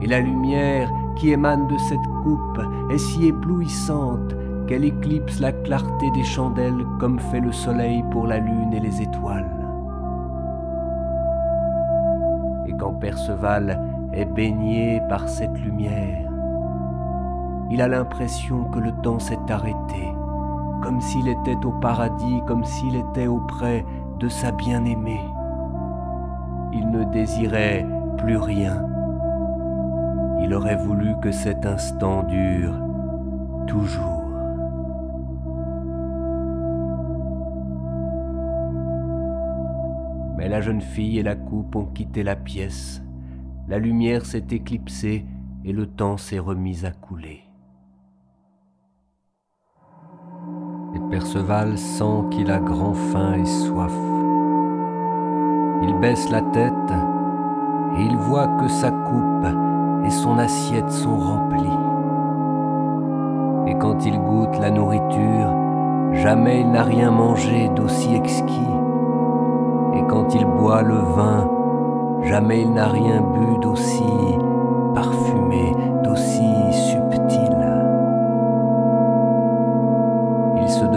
Et 0.00 0.06
la 0.06 0.20
lumière 0.20 0.90
qui 1.16 1.30
émane 1.30 1.66
de 1.68 1.78
cette 1.78 2.06
coupe 2.22 2.60
est 2.90 2.98
si 2.98 3.28
éblouissante 3.28 4.34
qu'elle 4.66 4.84
éclipse 4.84 5.40
la 5.40 5.52
clarté 5.52 6.10
des 6.10 6.24
chandelles 6.24 6.84
comme 6.98 7.18
fait 7.18 7.40
le 7.40 7.52
soleil 7.52 8.04
pour 8.10 8.26
la 8.26 8.38
lune 8.38 8.72
et 8.72 8.80
les 8.80 9.00
étoiles. 9.00 9.50
Et 12.66 12.72
quand 12.72 12.94
Perceval 12.94 13.80
est 14.12 14.24
baigné 14.24 15.00
par 15.08 15.28
cette 15.28 15.58
lumière, 15.60 16.25
il 17.70 17.80
a 17.80 17.88
l'impression 17.88 18.64
que 18.64 18.78
le 18.78 18.92
temps 19.02 19.18
s'est 19.18 19.38
arrêté, 19.48 20.12
comme 20.82 21.00
s'il 21.00 21.28
était 21.28 21.64
au 21.64 21.72
paradis, 21.72 22.40
comme 22.46 22.64
s'il 22.64 22.96
était 22.96 23.26
auprès 23.26 23.84
de 24.18 24.28
sa 24.28 24.52
bien-aimée. 24.52 25.20
Il 26.72 26.90
ne 26.90 27.04
désirait 27.04 27.86
plus 28.18 28.36
rien. 28.36 28.86
Il 30.42 30.54
aurait 30.54 30.76
voulu 30.76 31.14
que 31.20 31.32
cet 31.32 31.66
instant 31.66 32.22
dure 32.22 32.74
toujours. 33.66 34.22
Mais 40.36 40.48
la 40.48 40.60
jeune 40.60 40.82
fille 40.82 41.18
et 41.18 41.22
la 41.22 41.34
coupe 41.34 41.74
ont 41.74 41.86
quitté 41.86 42.22
la 42.22 42.36
pièce. 42.36 43.02
La 43.68 43.78
lumière 43.78 44.24
s'est 44.24 44.46
éclipsée 44.50 45.26
et 45.64 45.72
le 45.72 45.86
temps 45.86 46.16
s'est 46.16 46.38
remis 46.38 46.84
à 46.84 46.92
couler. 46.92 47.45
Perceval 51.10 51.78
sent 51.78 52.24
qu'il 52.32 52.50
a 52.50 52.58
grand 52.58 52.94
faim 52.94 53.34
et 53.34 53.44
soif. 53.44 53.92
Il 55.82 55.94
baisse 56.00 56.28
la 56.30 56.42
tête 56.42 56.92
et 57.96 58.02
il 58.02 58.16
voit 58.16 58.48
que 58.48 58.66
sa 58.66 58.90
coupe 58.90 59.46
et 60.04 60.10
son 60.10 60.36
assiette 60.38 60.90
sont 60.90 61.16
remplies. 61.16 61.78
Et 63.68 63.78
quand 63.78 64.04
il 64.04 64.18
goûte 64.18 64.58
la 64.60 64.70
nourriture, 64.70 65.54
jamais 66.12 66.62
il 66.62 66.72
n'a 66.72 66.82
rien 66.82 67.12
mangé 67.12 67.68
d'aussi 67.76 68.12
exquis. 68.12 68.74
Et 69.94 70.02
quand 70.08 70.34
il 70.34 70.44
boit 70.44 70.82
le 70.82 70.96
vin, 70.96 71.48
jamais 72.24 72.62
il 72.62 72.72
n'a 72.72 72.88
rien 72.88 73.20
bu 73.20 73.58
d'aussi 73.62 74.02
parfumé, 74.92 75.72
d'aussi 76.02 76.42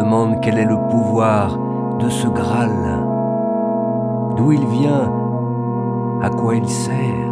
demande 0.10 0.42
quel 0.42 0.58
est 0.58 0.66
le 0.66 0.76
pouvoir 0.90 1.56
de 2.00 2.10
ce 2.10 2.28
Graal, 2.28 3.06
d'où 4.36 4.52
il 4.52 4.66
vient, 4.66 5.14
à 6.24 6.32
quoi 6.32 6.56
il 6.56 6.68
sert. 6.68 7.30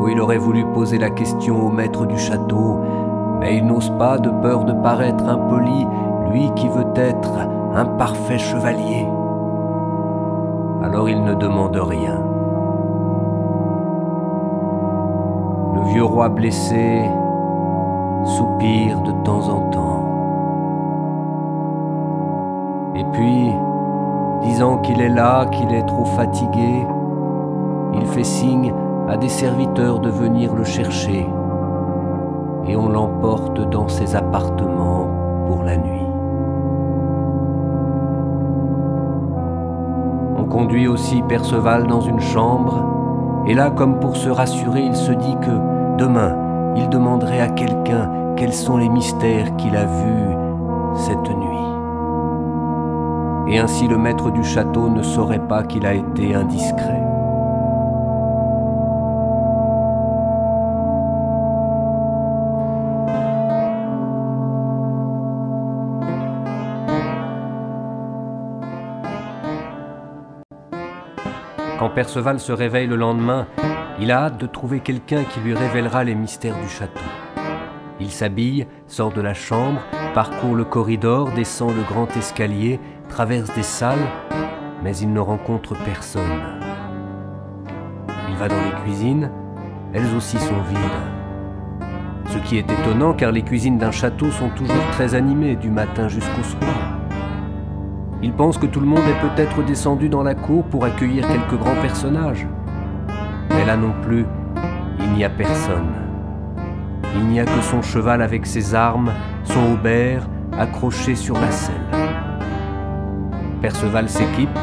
Ou 0.00 0.08
il 0.08 0.18
aurait 0.22 0.38
voulu 0.38 0.64
poser 0.64 0.96
la 0.96 1.10
question 1.10 1.66
au 1.66 1.68
maître 1.68 2.06
du 2.06 2.16
château, 2.16 2.80
mais 3.40 3.58
il 3.58 3.66
n'ose 3.66 3.92
pas 3.98 4.16
de 4.16 4.30
peur 4.30 4.64
de 4.64 4.72
paraître 4.72 5.28
impoli, 5.28 5.86
lui 6.30 6.50
qui 6.56 6.68
veut 6.68 6.92
être 6.96 7.40
un 7.74 7.84
parfait 7.84 8.38
chevalier. 8.38 9.06
Alors 10.82 11.10
il 11.10 11.22
ne 11.24 11.34
demande 11.34 11.76
rien. 11.76 12.22
Le 15.74 15.90
vieux 15.90 16.04
roi 16.04 16.30
blessé 16.30 17.04
soupire 18.24 19.02
de 19.02 19.12
temps 19.24 19.46
en 19.50 19.60
temps. 19.70 19.93
Puis, 23.14 23.50
disant 24.42 24.78
qu'il 24.78 25.00
est 25.00 25.08
là, 25.08 25.46
qu'il 25.46 25.72
est 25.72 25.86
trop 25.86 26.04
fatigué, 26.04 26.84
il 27.94 28.06
fait 28.06 28.24
signe 28.24 28.74
à 29.08 29.16
des 29.16 29.28
serviteurs 29.28 30.00
de 30.00 30.10
venir 30.10 30.54
le 30.54 30.64
chercher 30.64 31.26
et 32.66 32.76
on 32.76 32.88
l'emporte 32.88 33.60
dans 33.70 33.88
ses 33.88 34.16
appartements 34.16 35.08
pour 35.46 35.62
la 35.62 35.76
nuit. 35.76 36.06
On 40.38 40.44
conduit 40.44 40.88
aussi 40.88 41.22
Perceval 41.22 41.86
dans 41.86 42.00
une 42.00 42.20
chambre 42.20 43.44
et 43.46 43.54
là, 43.54 43.70
comme 43.70 44.00
pour 44.00 44.16
se 44.16 44.28
rassurer, 44.28 44.82
il 44.82 44.96
se 44.96 45.12
dit 45.12 45.36
que 45.40 45.96
demain, 45.98 46.36
il 46.76 46.88
demanderait 46.88 47.40
à 47.40 47.48
quelqu'un 47.48 48.10
quels 48.36 48.54
sont 48.54 48.78
les 48.78 48.88
mystères 48.88 49.54
qu'il 49.56 49.76
a 49.76 49.84
vus 49.84 50.36
cette 50.96 51.30
nuit 51.30 51.73
et 53.48 53.58
ainsi 53.58 53.88
le 53.88 53.98
maître 53.98 54.30
du 54.30 54.42
château 54.42 54.88
ne 54.88 55.02
saurait 55.02 55.46
pas 55.46 55.62
qu'il 55.62 55.86
a 55.86 55.94
été 55.94 56.34
indiscret. 56.34 57.02
Quand 71.78 71.90
Perceval 71.90 72.40
se 72.40 72.52
réveille 72.52 72.86
le 72.86 72.96
lendemain, 72.96 73.46
il 74.00 74.10
a 74.10 74.24
hâte 74.24 74.38
de 74.38 74.46
trouver 74.46 74.80
quelqu'un 74.80 75.24
qui 75.24 75.40
lui 75.40 75.54
révélera 75.54 76.02
les 76.02 76.14
mystères 76.14 76.58
du 76.58 76.68
château. 76.68 77.00
Il 78.00 78.10
s'habille, 78.10 78.66
sort 78.86 79.12
de 79.12 79.20
la 79.20 79.34
chambre, 79.34 79.80
parcourt 80.14 80.54
le 80.54 80.64
corridor, 80.64 81.30
descend 81.32 81.76
le 81.76 81.82
grand 81.82 82.08
escalier, 82.16 82.80
traverse 83.14 83.54
des 83.54 83.62
salles, 83.62 84.08
mais 84.82 84.96
il 84.96 85.12
ne 85.12 85.20
rencontre 85.20 85.76
personne. 85.84 86.42
Il 88.28 88.34
va 88.34 88.48
dans 88.48 88.56
les 88.56 88.82
cuisines, 88.82 89.30
elles 89.92 90.16
aussi 90.16 90.36
sont 90.36 90.60
vides. 90.68 91.86
Ce 92.26 92.38
qui 92.38 92.58
est 92.58 92.68
étonnant 92.68 93.12
car 93.12 93.30
les 93.30 93.42
cuisines 93.42 93.78
d'un 93.78 93.92
château 93.92 94.32
sont 94.32 94.48
toujours 94.48 94.90
très 94.90 95.14
animées 95.14 95.54
du 95.54 95.70
matin 95.70 96.08
jusqu'au 96.08 96.42
soir. 96.42 96.98
Il 98.20 98.32
pense 98.32 98.58
que 98.58 98.66
tout 98.66 98.80
le 98.80 98.86
monde 98.86 99.04
est 99.08 99.28
peut-être 99.28 99.62
descendu 99.62 100.08
dans 100.08 100.24
la 100.24 100.34
cour 100.34 100.64
pour 100.64 100.84
accueillir 100.84 101.24
quelques 101.28 101.60
grands 101.60 101.80
personnages. 101.80 102.48
Mais 103.50 103.64
là 103.64 103.76
non 103.76 103.94
plus, 104.02 104.26
il 104.98 105.12
n'y 105.12 105.24
a 105.24 105.30
personne. 105.30 105.92
Il 107.14 107.28
n'y 107.28 107.38
a 107.38 107.44
que 107.44 107.62
son 107.62 107.80
cheval 107.80 108.22
avec 108.22 108.44
ses 108.44 108.74
armes, 108.74 109.12
son 109.44 109.74
aubert 109.74 110.26
accroché 110.58 111.14
sur 111.14 111.34
la 111.34 111.52
selle. 111.52 111.93
Perceval 113.64 114.10
s'équipe, 114.10 114.58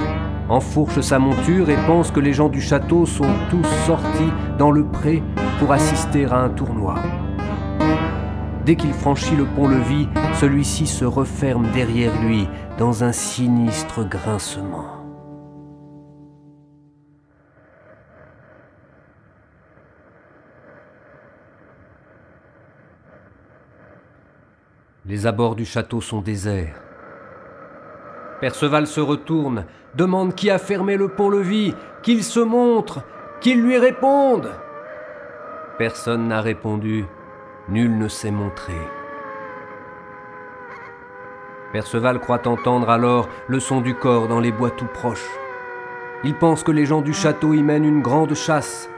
enfourche 0.47 1.01
sa 1.01 1.17
monture 1.17 1.71
et 1.71 1.87
pense 1.87 2.11
que 2.11 2.19
les 2.19 2.33
gens 2.33 2.49
du 2.49 2.61
château 2.61 3.07
sont 3.07 3.33
tous 3.49 3.65
sortis 3.87 4.31
dans 4.59 4.69
le 4.69 4.85
pré 4.85 5.23
pour 5.57 5.71
assister 5.71 6.25
à 6.25 6.35
un 6.35 6.49
tournoi. 6.49 6.93
Dès 8.63 8.75
qu'il 8.75 8.93
franchit 8.93 9.35
le 9.35 9.45
pont-levis, 9.45 10.07
celui-ci 10.35 10.85
se 10.85 11.03
referme 11.03 11.71
derrière 11.71 12.11
lui 12.21 12.47
dans 12.77 13.03
un 13.03 13.11
sinistre 13.11 14.07
grincement. 14.07 14.85
Les 25.07 25.25
abords 25.25 25.55
du 25.55 25.65
château 25.65 26.01
sont 26.01 26.21
déserts. 26.21 26.90
Perceval 28.41 28.87
se 28.87 28.99
retourne, 28.99 29.65
demande 29.95 30.33
qui 30.33 30.49
a 30.49 30.57
fermé 30.57 30.97
le 30.97 31.09
pont-levis, 31.09 31.75
qu'il 32.01 32.23
se 32.23 32.39
montre, 32.39 33.03
qu'il 33.39 33.61
lui 33.61 33.77
réponde. 33.77 34.49
Personne 35.77 36.27
n'a 36.27 36.41
répondu. 36.41 37.05
Nul 37.69 37.95
ne 37.99 38.07
s'est 38.07 38.31
montré. 38.31 38.73
Perceval 41.71 42.19
croit 42.19 42.47
entendre 42.47 42.89
alors 42.89 43.29
le 43.47 43.59
son 43.59 43.79
du 43.79 43.93
corps 43.93 44.27
dans 44.27 44.39
les 44.39 44.51
bois 44.51 44.71
tout 44.71 44.89
proches. 44.91 45.29
Il 46.23 46.33
pense 46.33 46.63
que 46.63 46.71
les 46.71 46.87
gens 46.87 47.01
du 47.01 47.13
château 47.13 47.53
y 47.53 47.61
mènent 47.61 47.85
une 47.85 48.01
grande 48.01 48.33
chasse, 48.33 48.89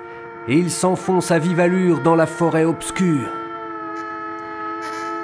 et 0.47 0.57
il 0.57 0.71
s'enfonce 0.71 1.31
à 1.31 1.39
vive 1.39 1.59
allure 1.59 1.99
dans 1.99 2.15
la 2.15 2.25
forêt 2.25 2.63
obscure. 2.63 3.42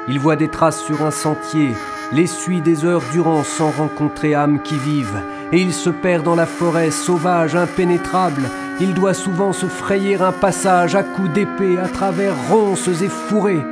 Il 0.10 0.18
voit 0.18 0.36
des 0.36 0.48
traces 0.48 0.82
sur 0.82 1.06
un 1.06 1.12
sentier, 1.12 1.76
les 2.12 2.26
suit 2.26 2.62
des 2.62 2.84
heures 2.84 3.04
durant 3.12 3.44
sans 3.44 3.70
rencontrer 3.70 4.34
âme 4.34 4.60
qui 4.64 4.76
vive, 4.76 5.22
et 5.52 5.62
il 5.62 5.72
se 5.72 5.92
perd 5.92 6.26
dans 6.26 6.34
la 6.34 6.48
forêt 6.48 6.90
sauvage, 6.90 7.56
impénétrable, 7.56 8.50
il 8.82 8.96
doit 8.96 9.14
souvent 9.14 9.54
se 9.54 9.68
frayer 9.68 10.20
un 10.20 10.32
passage 10.32 10.96
à 10.96 11.04
coups 11.04 11.30
d'épée 11.30 11.78
à 11.78 11.88
travers 11.88 12.34
ronces 12.50 12.88
et 12.88 13.08
fourrés. 13.08 13.64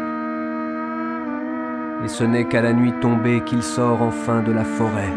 Et 2.06 2.08
ce 2.08 2.24
n'est 2.24 2.46
qu'à 2.46 2.62
la 2.62 2.74
nuit 2.74 2.94
tombée 3.02 3.42
qu'il 3.44 3.64
sort 3.64 4.04
enfin 4.04 4.44
de 4.44 4.52
la 4.52 4.64
forêt. 4.64 5.12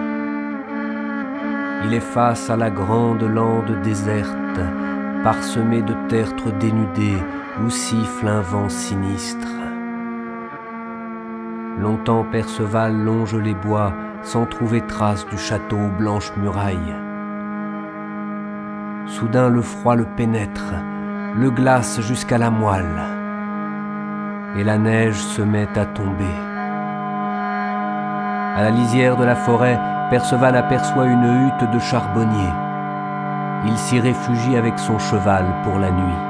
Il 1.85 1.93
est 1.93 2.01
face 2.01 2.49
à 2.49 2.57
la 2.57 2.71
grande 2.71 3.25
lande 3.25 3.83
déserte, 3.83 4.61
parsemée 5.23 5.83
de 5.83 5.95
tertres 6.09 6.51
dénudés 6.59 7.19
où 7.63 7.69
siffle 7.69 8.27
un 8.27 8.41
vent 8.41 8.71
sinistre. 8.71 9.60
Longtemps 11.81 12.27
Perceval 12.31 12.95
longe 12.95 13.35
les 13.35 13.55
bois 13.55 13.95
sans 14.23 14.45
trouver 14.45 14.83
trace 14.83 15.27
du 15.27 15.39
château 15.39 15.79
aux 15.79 15.89
blanches 15.89 16.31
murailles. 16.37 16.95
Soudain 19.07 19.49
le 19.49 19.63
froid 19.63 19.97
le 19.97 20.05
pénètre, 20.05 20.75
le 21.35 21.51
glace 21.51 22.03
jusqu'à 22.03 22.37
la 22.37 22.51
moelle, 22.51 22.85
et 24.59 24.63
la 24.63 24.77
neige 24.77 25.17
se 25.17 25.41
met 25.41 25.69
à 25.75 25.87
tomber. 25.87 26.37
À 28.57 28.63
la 28.63 28.71
lisière 28.71 29.17
de 29.17 29.25
la 29.25 29.37
forêt, 29.37 29.81
Perceval 30.11 30.57
aperçoit 30.57 31.07
une 31.07 31.47
hutte 31.47 31.71
de 31.73 31.79
charbonnier. 31.79 32.51
Il 33.65 33.79
s'y 33.79 34.01
réfugie 34.01 34.57
avec 34.59 34.79
son 34.79 34.99
cheval 34.99 35.47
pour 35.65 35.79
la 35.79 35.91
nuit. 35.91 36.30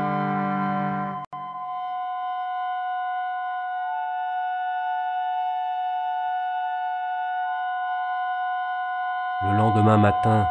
Lendemain 9.81 9.97
matin, 9.97 10.47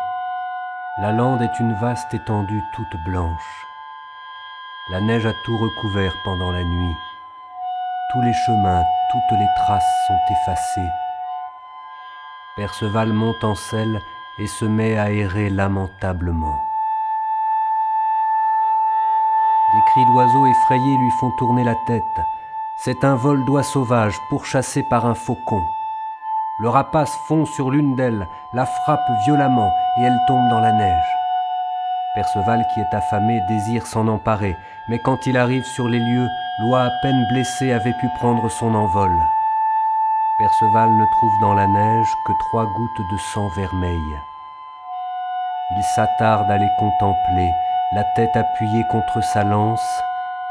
la 0.98 1.12
lande 1.12 1.44
est 1.44 1.60
une 1.60 1.74
vaste 1.74 2.12
étendue 2.16 2.64
toute 2.74 2.96
blanche. 3.06 3.66
La 4.92 5.02
neige 5.02 5.26
a 5.28 5.34
tout 5.46 5.56
recouvert 5.56 6.14
pendant 6.24 6.52
la 6.52 6.64
nuit. 6.64 6.96
Tous 8.12 8.22
les 8.22 8.34
chemins, 8.34 8.84
toutes 9.12 9.40
les 9.40 9.48
traces 9.58 9.84
sont 10.08 10.34
effacées. 10.34 10.90
Perceval 12.56 13.14
monte 13.14 13.44
en 13.44 13.54
selle 13.54 14.00
et 14.40 14.48
se 14.48 14.66
met 14.66 14.98
à 14.98 15.12
errer 15.12 15.52
lamentablement. 15.52 16.60
Des 19.76 19.92
cris 19.92 20.06
d'oiseaux 20.12 20.48
effrayés 20.48 20.98
lui 20.98 21.12
font 21.20 21.32
tourner 21.38 21.64
la 21.64 21.76
tête. 21.86 22.02
C'est 22.78 23.04
un 23.04 23.14
vol 23.14 23.46
d'oies 23.46 23.62
sauvages 23.62 24.18
pourchassé 24.30 24.82
par 24.82 25.06
un 25.06 25.14
faucon. 25.14 25.62
Le 26.62 26.68
rapace 26.68 27.16
fond 27.28 27.46
sur 27.46 27.72
l'une 27.72 27.96
d'elles, 27.96 28.28
la 28.54 28.66
frappe 28.66 29.10
violemment 29.26 29.72
et 29.98 30.04
elle 30.04 30.20
tombe 30.28 30.50
dans 30.50 30.60
la 30.60 30.74
neige. 30.74 31.16
Perceval, 32.16 32.66
qui 32.74 32.82
est 32.82 32.94
affamé, 32.94 33.40
désire 33.48 33.88
s'en 33.88 34.10
emparer, 34.10 34.58
mais 34.90 35.00
quand 35.06 35.26
il 35.26 35.38
arrive 35.38 35.64
sur 35.64 35.88
les 35.88 36.00
lieux, 36.00 36.28
l'oie 36.60 36.84
à 36.84 36.92
peine 37.02 37.26
blessée 37.30 37.72
avait 37.72 37.94
pu 37.94 38.10
prendre 38.18 38.50
son 38.50 38.76
envol. 38.76 39.12
Perceval 40.38 40.90
ne 40.90 41.06
trouve 41.06 41.40
dans 41.42 41.54
la 41.54 41.68
neige 41.68 42.14
que 42.26 42.34
trois 42.50 42.66
gouttes 42.66 43.10
de 43.10 43.18
sang 43.18 43.48
vermeil. 43.56 44.20
Il 45.78 45.84
s'attarde 45.96 46.52
à 46.52 46.58
les 46.58 46.70
contempler, 46.78 47.52
la 47.94 48.04
tête 48.16 48.36
appuyée 48.36 48.84
contre 48.92 49.24
sa 49.24 49.46
lance, 49.46 50.02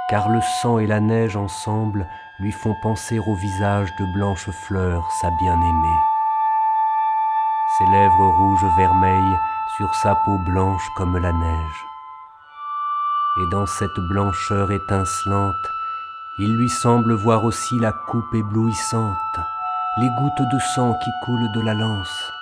car 0.09 0.31
le 0.31 0.41
sang 0.41 0.79
et 0.79 0.87
la 0.87 1.01
neige 1.01 1.37
ensemble 1.37 2.09
lui 2.41 2.53
font 2.53 2.75
penser 2.83 3.19
au 3.19 3.35
visage 3.35 3.89
de 3.99 4.05
blanches 4.15 4.51
fleurs, 4.51 5.11
sa 5.21 5.31
bien-aimée. 5.31 6.01
Ses 7.77 7.87
lèvres 7.87 8.27
rouges 8.27 8.77
vermeilles 8.77 9.39
sur 9.77 9.93
sa 9.97 10.15
peau 10.15 10.39
blanche 10.39 10.89
comme 10.97 11.17
la 11.19 11.33
neige. 11.33 11.85
Et 13.41 13.47
dans 13.51 13.67
cette 13.67 14.01
blancheur 14.11 14.71
étincelante, 14.71 15.55
il 16.39 16.57
lui 16.57 16.69
semble 16.69 17.15
voir 17.15 17.45
aussi 17.45 17.79
la 17.81 17.93
coupe 17.93 18.35
éblouissante, 18.35 19.41
les 19.99 20.09
gouttes 20.09 20.49
de 20.53 20.59
sang 20.75 20.95
qui 20.95 21.11
coulent 21.25 21.53
de 21.53 21.61
la 21.61 21.75
lance. 21.75 22.33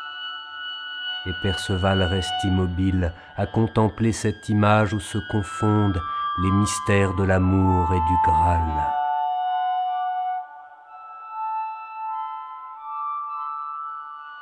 Et 1.26 1.32
Perceval 1.42 2.03
reste 2.03 2.44
immobile 2.44 3.12
à 3.36 3.47
contempler 3.47 4.12
cette 4.12 4.49
image 4.49 4.92
où 4.92 5.01
se 5.01 5.18
confondent 5.32 6.01
les 6.42 6.51
mystères 6.51 7.14
de 7.14 7.24
l'amour 7.24 7.92
et 7.92 8.01
du 8.01 8.16
Graal. 8.24 9.06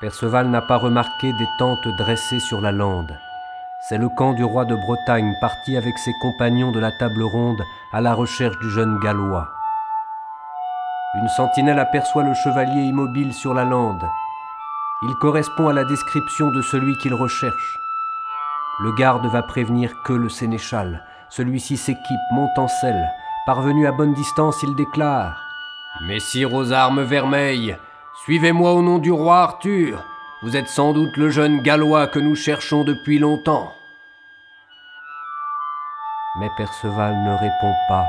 Perceval 0.00 0.48
n'a 0.48 0.60
pas 0.60 0.76
remarqué 0.76 1.32
des 1.32 1.48
tentes 1.58 1.88
dressées 1.98 2.40
sur 2.40 2.60
la 2.60 2.72
lande. 2.72 3.16
C'est 3.88 3.98
le 3.98 4.08
camp 4.08 4.32
du 4.32 4.42
roi 4.42 4.64
de 4.64 4.74
Bretagne 4.74 5.32
parti 5.40 5.76
avec 5.76 5.96
ses 5.98 6.12
compagnons 6.20 6.72
de 6.72 6.80
la 6.80 6.90
table 6.98 7.22
ronde 7.22 7.62
à 7.92 8.00
la 8.00 8.14
recherche 8.14 8.58
du 8.58 8.70
jeune 8.70 8.98
Gallois. 9.00 9.48
Une 11.16 11.28
sentinelle 11.28 11.78
aperçoit 11.78 12.24
le 12.24 12.34
chevalier 12.34 12.82
immobile 12.82 13.32
sur 13.32 13.54
la 13.54 13.64
lande. 13.64 14.02
Il 15.02 15.14
correspond 15.20 15.68
à 15.68 15.72
la 15.72 15.84
description 15.84 16.50
de 16.50 16.62
celui 16.62 16.96
qu'il 16.98 17.14
recherche. 17.14 17.78
Le 18.80 18.92
garde 18.92 19.26
va 19.26 19.42
prévenir 19.42 19.92
que 20.02 20.12
le 20.12 20.28
sénéchal. 20.28 21.04
Celui-ci 21.28 21.76
s'équipe, 21.76 22.32
monte 22.32 22.58
en 22.58 22.66
selle. 22.66 23.08
Parvenu 23.46 23.86
à 23.86 23.92
bonne 23.92 24.14
distance, 24.14 24.60
il 24.64 24.74
déclare 24.74 25.36
Messire 26.08 26.52
aux 26.52 26.72
armes 26.72 27.02
vermeilles, 27.02 27.76
Suivez-moi 28.24 28.72
au 28.72 28.80
nom 28.80 28.98
du 28.98 29.12
roi 29.12 29.40
Arthur. 29.40 30.02
Vous 30.42 30.56
êtes 30.56 30.70
sans 30.70 30.94
doute 30.94 31.14
le 31.18 31.28
jeune 31.28 31.60
Gallois 31.60 32.06
que 32.06 32.18
nous 32.18 32.34
cherchons 32.34 32.82
depuis 32.82 33.18
longtemps. 33.18 33.70
Mais 36.40 36.48
Perceval 36.56 37.14
ne 37.22 37.32
répond 37.32 37.74
pas. 37.86 38.06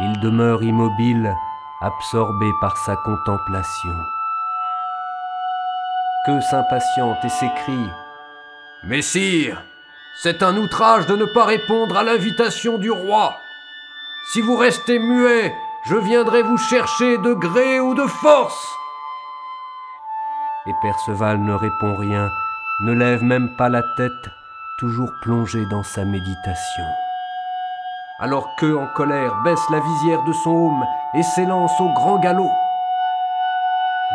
Il 0.00 0.18
demeure 0.20 0.62
immobile, 0.62 1.30
absorbé 1.82 2.50
par 2.62 2.78
sa 2.78 2.96
contemplation. 2.96 3.92
Que 6.24 6.40
s'impatiente 6.40 7.22
et 7.22 7.28
s'écrie 7.28 7.90
Messire, 8.84 9.62
C'est 10.22 10.42
un 10.42 10.56
outrage 10.56 11.06
de 11.06 11.16
ne 11.16 11.26
pas 11.26 11.44
répondre 11.44 11.98
à 11.98 12.02
l'invitation 12.02 12.78
du 12.78 12.90
roi. 12.90 13.34
Si 14.32 14.40
vous 14.40 14.56
restez 14.56 14.98
muet, 14.98 15.54
je 15.84 15.96
viendrai 15.96 16.40
vous 16.40 16.56
chercher 16.56 17.18
de 17.18 17.34
gré 17.34 17.78
ou 17.78 17.92
de 17.92 18.06
force. 18.06 18.78
Et 20.68 20.74
Perceval 20.82 21.40
ne 21.40 21.54
répond 21.54 21.96
rien, 21.96 22.30
ne 22.80 22.92
lève 22.92 23.22
même 23.22 23.56
pas 23.56 23.70
la 23.70 23.82
tête, 23.96 24.28
toujours 24.78 25.10
plongé 25.22 25.64
dans 25.70 25.82
sa 25.82 26.04
méditation. 26.04 26.84
Alors 28.20 28.54
que, 28.56 28.76
en 28.76 28.86
colère, 28.94 29.34
baisse 29.44 29.64
la 29.70 29.80
visière 29.80 30.22
de 30.24 30.32
son 30.44 30.50
aume 30.50 30.84
et 31.14 31.22
s'élance 31.22 31.72
au 31.80 31.88
grand 31.94 32.18
galop. 32.18 32.50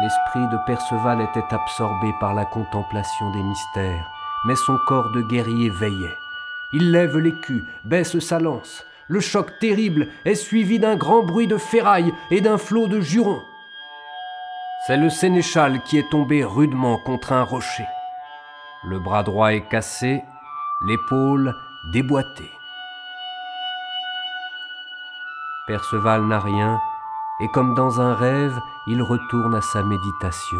L'esprit 0.03 0.47
de 0.47 0.57
Perceval 0.67 1.21
était 1.21 1.55
absorbé 1.55 2.13
par 2.19 2.35
la 2.35 2.45
contemplation 2.45 3.31
des 3.31 3.41
mystères, 3.41 4.11
mais 4.45 4.55
son 4.55 4.77
corps 4.87 5.11
de 5.11 5.21
guerrier 5.21 5.71
veillait. 5.71 6.17
Il 6.71 6.91
lève 6.91 7.17
l'écu, 7.17 7.63
baisse 7.83 8.19
sa 8.19 8.39
lance. 8.39 8.85
Le 9.07 9.21
choc 9.21 9.57
terrible 9.59 10.07
est 10.23 10.35
suivi 10.35 10.77
d'un 10.77 10.97
grand 10.97 11.23
bruit 11.23 11.47
de 11.47 11.57
ferraille 11.57 12.13
et 12.29 12.41
d'un 12.41 12.59
flot 12.59 12.87
de 12.87 13.01
jurons. 13.01 13.41
C'est 14.85 14.97
le 14.97 15.09
sénéchal 15.09 15.81
qui 15.83 15.97
est 15.97 16.09
tombé 16.09 16.43
rudement 16.43 16.97
contre 16.97 17.31
un 17.31 17.43
rocher. 17.43 17.87
Le 18.83 18.99
bras 18.99 19.23
droit 19.23 19.53
est 19.53 19.65
cassé, 19.69 20.21
l'épaule 20.85 21.55
déboîtée. 21.93 22.51
Perceval 25.67 26.23
n'a 26.23 26.41
rien, 26.41 26.81
et 27.39 27.47
comme 27.53 27.75
dans 27.75 28.01
un 28.01 28.13
rêve, 28.13 28.59
il 28.87 29.01
retourne 29.01 29.55
à 29.55 29.61
sa 29.61 29.83
méditation. 29.83 30.59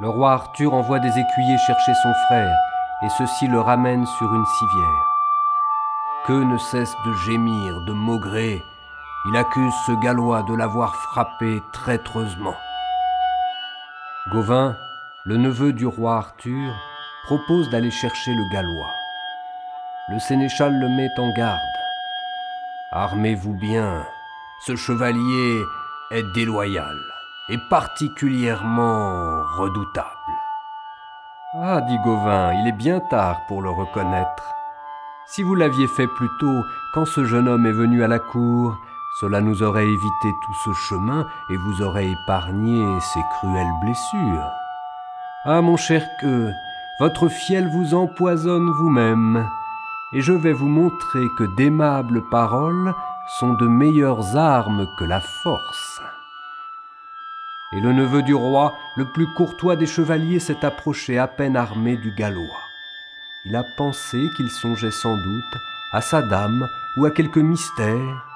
Le 0.00 0.08
roi 0.08 0.32
Arthur 0.32 0.74
envoie 0.74 0.98
des 0.98 1.10
écuyers 1.10 1.58
chercher 1.64 1.94
son 2.02 2.12
frère, 2.26 2.56
et 3.04 3.08
ceux-ci 3.10 3.46
le 3.46 3.60
ramènent 3.60 4.06
sur 4.18 4.34
une 4.34 4.46
civière. 4.46 5.06
Que 6.26 6.32
ne 6.32 6.58
cesse 6.58 6.96
de 7.06 7.12
gémir, 7.12 7.80
de 7.82 7.92
maugrer, 7.92 8.64
il 9.26 9.36
accuse 9.36 9.74
ce 9.86 9.92
Gallois 9.92 10.42
de 10.42 10.54
l'avoir 10.54 10.94
frappé 10.94 11.62
traîtreusement. 11.72 12.56
Gauvin, 14.32 14.76
le 15.24 15.36
neveu 15.36 15.72
du 15.72 15.86
roi 15.86 16.16
Arthur, 16.16 16.72
propose 17.24 17.68
d'aller 17.70 17.90
chercher 17.90 18.34
le 18.34 18.52
Gallois. 18.52 18.90
Le 20.08 20.18
sénéchal 20.18 20.72
le 20.72 20.88
met 20.88 21.10
en 21.18 21.30
garde. 21.36 21.60
Armez-vous 22.92 23.54
bien, 23.54 24.04
ce 24.66 24.74
chevalier 24.74 25.62
est 26.10 26.24
déloyal 26.34 26.96
et 27.50 27.58
particulièrement 27.68 29.42
redoutable. 29.58 30.08
Ah, 31.54 31.80
dit 31.82 31.98
Gauvin, 31.98 32.52
il 32.54 32.68
est 32.68 32.72
bien 32.78 33.00
tard 33.00 33.36
pour 33.48 33.60
le 33.60 33.70
reconnaître. 33.70 34.54
Si 35.26 35.42
vous 35.42 35.54
l'aviez 35.54 35.88
fait 35.88 36.06
plus 36.06 36.30
tôt, 36.38 36.64
quand 36.94 37.04
ce 37.04 37.24
jeune 37.24 37.48
homme 37.48 37.66
est 37.66 37.72
venu 37.72 38.02
à 38.02 38.08
la 38.08 38.18
cour, 38.18 38.76
cela 39.18 39.40
nous 39.40 39.62
aurait 39.62 39.88
évité 39.88 40.28
tout 40.42 40.54
ce 40.64 40.72
chemin 40.72 41.26
et 41.50 41.56
vous 41.56 41.82
aurait 41.82 42.10
épargné 42.10 43.00
ces 43.00 43.22
cruelles 43.32 43.72
blessures. 43.82 44.52
Ah 45.44 45.60
mon 45.62 45.76
cher 45.76 46.06
que, 46.20 46.50
votre 47.00 47.28
fiel 47.28 47.68
vous 47.68 47.94
empoisonne 47.94 48.70
vous-même, 48.70 49.48
et 50.12 50.20
je 50.20 50.32
vais 50.32 50.52
vous 50.52 50.68
montrer 50.68 51.28
que 51.38 51.44
d'aimables 51.56 52.28
paroles 52.30 52.94
sont 53.38 53.54
de 53.54 53.66
meilleures 53.66 54.36
armes 54.36 54.86
que 54.98 55.04
la 55.04 55.20
force. 55.20 56.00
Et 57.72 57.80
le 57.80 57.92
neveu 57.92 58.22
du 58.22 58.34
roi, 58.34 58.74
le 58.96 59.04
plus 59.12 59.32
courtois 59.34 59.76
des 59.76 59.86
chevaliers, 59.86 60.40
s'est 60.40 60.64
approché 60.64 61.18
à 61.18 61.28
peine 61.28 61.56
armé 61.56 61.96
du 61.96 62.12
Gallois. 62.12 62.60
Il 63.46 63.56
a 63.56 63.64
pensé 63.78 64.18
qu'il 64.36 64.50
songeait 64.50 64.90
sans 64.90 65.16
doute 65.16 65.56
à 65.92 66.00
sa 66.00 66.20
dame 66.22 66.68
ou 66.96 67.06
à 67.06 67.10
quelque 67.10 67.40
mystère, 67.40 68.26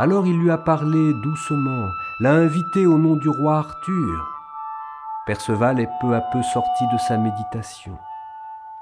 alors 0.00 0.26
il 0.26 0.38
lui 0.38 0.50
a 0.50 0.56
parlé 0.56 1.12
doucement, 1.22 1.90
l'a 2.20 2.32
invité 2.32 2.86
au 2.86 2.96
nom 2.96 3.16
du 3.16 3.28
roi 3.28 3.58
Arthur. 3.58 4.40
Perceval 5.26 5.78
est 5.78 5.90
peu 6.00 6.14
à 6.14 6.22
peu 6.22 6.42
sorti 6.42 6.84
de 6.90 6.96
sa 6.96 7.18
méditation. 7.18 7.98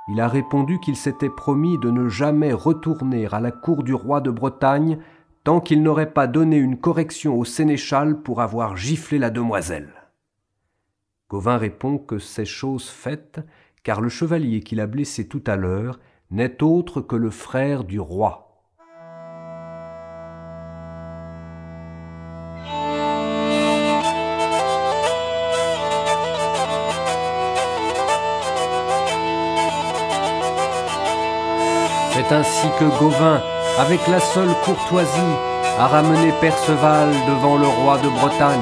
Il 0.07 0.21
a 0.21 0.29
répondu 0.29 0.79
qu'il 0.79 0.95
s'était 0.95 1.29
promis 1.29 1.77
de 1.79 1.91
ne 1.91 2.09
jamais 2.09 2.53
retourner 2.53 3.27
à 3.33 3.41
la 3.41 3.51
cour 3.51 3.83
du 3.83 3.95
roi 3.95 4.21
de 4.21 4.31
Bretagne 4.31 5.01
tant 5.43 5.59
qu'il 5.59 5.83
n'aurait 5.83 6.13
pas 6.13 6.29
donné 6.29 6.57
une 6.57 6.79
correction 6.79 7.37
au 7.37 7.45
sénéchal 7.45 8.23
pour 8.23 8.41
avoir 8.41 8.77
giflé 8.77 9.19
la 9.19 9.31
demoiselle. 9.31 9.91
Gauvin 11.29 11.57
répond 11.57 11.99
que 11.99 12.21
c'est 12.21 12.45
chose 12.45 12.89
faite, 12.89 13.41
car 13.83 14.01
le 14.01 14.09
chevalier 14.09 14.61
qu'il 14.61 14.79
a 14.79 14.87
blessé 14.87 15.27
tout 15.27 15.43
à 15.49 15.57
l'heure 15.57 15.99
n'est 16.31 16.63
autre 16.63 17.01
que 17.01 17.17
le 17.17 17.31
frère 17.31 17.83
du 17.83 17.99
roi. 17.99 18.48
Ainsi 32.31 32.69
que 32.79 32.85
Gauvin, 32.99 33.41
avec 33.79 34.07
la 34.07 34.21
seule 34.21 34.53
courtoisie, 34.63 35.35
a 35.79 35.87
ramené 35.87 36.31
Perceval 36.43 37.09
devant 37.27 37.57
le 37.57 37.67
roi 37.67 37.97
de 37.97 38.09
Bretagne. 38.11 38.61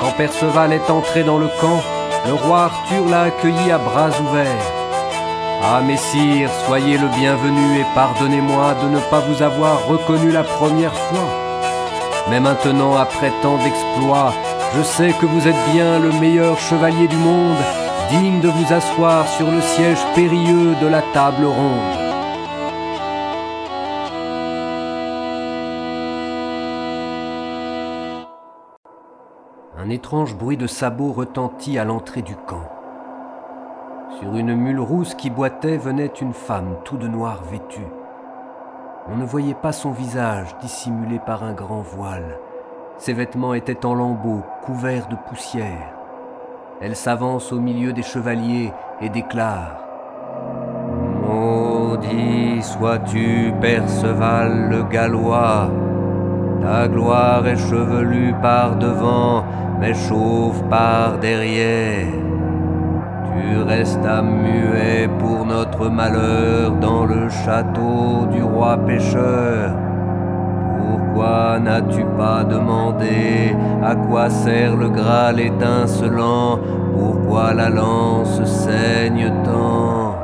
Quand 0.00 0.12
Perceval 0.16 0.72
est 0.72 0.90
entré 0.90 1.24
dans 1.24 1.38
le 1.38 1.48
camp, 1.60 1.82
le 2.26 2.34
roi 2.34 2.64
Arthur 2.64 3.04
l'a 3.10 3.22
accueilli 3.22 3.72
à 3.72 3.78
bras 3.78 4.10
ouverts. 4.20 4.72
Ah 5.60 5.80
messire, 5.80 6.50
soyez 6.66 6.98
le 6.98 7.08
bienvenu 7.08 7.80
et 7.80 7.86
pardonnez-moi 7.96 8.74
de 8.80 8.88
ne 8.90 9.00
pas 9.10 9.20
vous 9.20 9.42
avoir 9.42 9.88
reconnu 9.88 10.30
la 10.30 10.44
première 10.44 10.94
fois. 10.94 11.43
Mais 12.30 12.40
maintenant, 12.40 12.96
après 12.96 13.30
tant 13.42 13.58
d'exploits, 13.58 14.32
je 14.76 14.82
sais 14.82 15.12
que 15.12 15.26
vous 15.26 15.46
êtes 15.46 15.72
bien 15.72 15.98
le 15.98 16.10
meilleur 16.20 16.58
chevalier 16.58 17.06
du 17.06 17.16
monde, 17.16 17.58
digne 18.10 18.40
de 18.40 18.48
vous 18.48 18.72
asseoir 18.72 19.28
sur 19.28 19.50
le 19.50 19.60
siège 19.60 20.02
périlleux 20.14 20.74
de 20.80 20.86
la 20.86 21.02
table 21.12 21.44
ronde. 21.44 22.00
Un 29.76 29.90
étrange 29.90 30.34
bruit 30.34 30.56
de 30.56 30.66
sabots 30.66 31.12
retentit 31.12 31.78
à 31.78 31.84
l'entrée 31.84 32.22
du 32.22 32.36
camp. 32.36 32.70
Sur 34.18 34.34
une 34.36 34.54
mule 34.54 34.80
rousse 34.80 35.14
qui 35.14 35.28
boitait 35.28 35.76
venait 35.76 36.12
une 36.22 36.32
femme 36.32 36.76
tout 36.84 36.96
de 36.96 37.06
noir 37.06 37.42
vêtue. 37.50 37.82
On 39.06 39.16
ne 39.16 39.24
voyait 39.26 39.54
pas 39.54 39.72
son 39.72 39.90
visage 39.90 40.56
dissimulé 40.62 41.18
par 41.18 41.44
un 41.44 41.52
grand 41.52 41.82
voile. 41.82 42.38
Ses 42.96 43.12
vêtements 43.12 43.52
étaient 43.52 43.84
en 43.84 43.94
lambeaux, 43.94 44.42
couverts 44.62 45.08
de 45.08 45.16
poussière. 45.28 45.92
Elle 46.80 46.96
s'avance 46.96 47.52
au 47.52 47.60
milieu 47.60 47.92
des 47.92 48.02
chevaliers 48.02 48.72
et 49.02 49.10
déclare 49.10 49.84
Maudit 51.22 52.62
sois-tu, 52.62 53.52
Perceval 53.60 54.70
le 54.70 54.84
Gallois. 54.84 55.70
Ta 56.62 56.88
gloire 56.88 57.46
est 57.46 57.56
chevelue 57.56 58.34
par 58.40 58.76
devant, 58.76 59.44
mais 59.80 59.92
chauve 59.92 60.62
par 60.70 61.18
derrière. 61.18 62.33
Tu 63.36 63.62
restes 63.62 63.98
muet 64.22 65.08
pour 65.18 65.44
notre 65.44 65.88
malheur 65.88 66.70
dans 66.80 67.04
le 67.04 67.28
château 67.28 68.26
du 68.30 68.42
roi 68.42 68.76
pêcheur. 68.86 69.72
Pourquoi 70.78 71.58
n'as-tu 71.58 72.04
pas 72.16 72.44
demandé 72.44 73.56
à 73.82 73.96
quoi 73.96 74.30
sert 74.30 74.76
le 74.76 74.88
Graal 74.88 75.40
étincelant? 75.40 76.60
Pourquoi 76.96 77.54
la 77.54 77.70
lance 77.70 78.44
saigne 78.44 79.32
tant? 79.44 80.14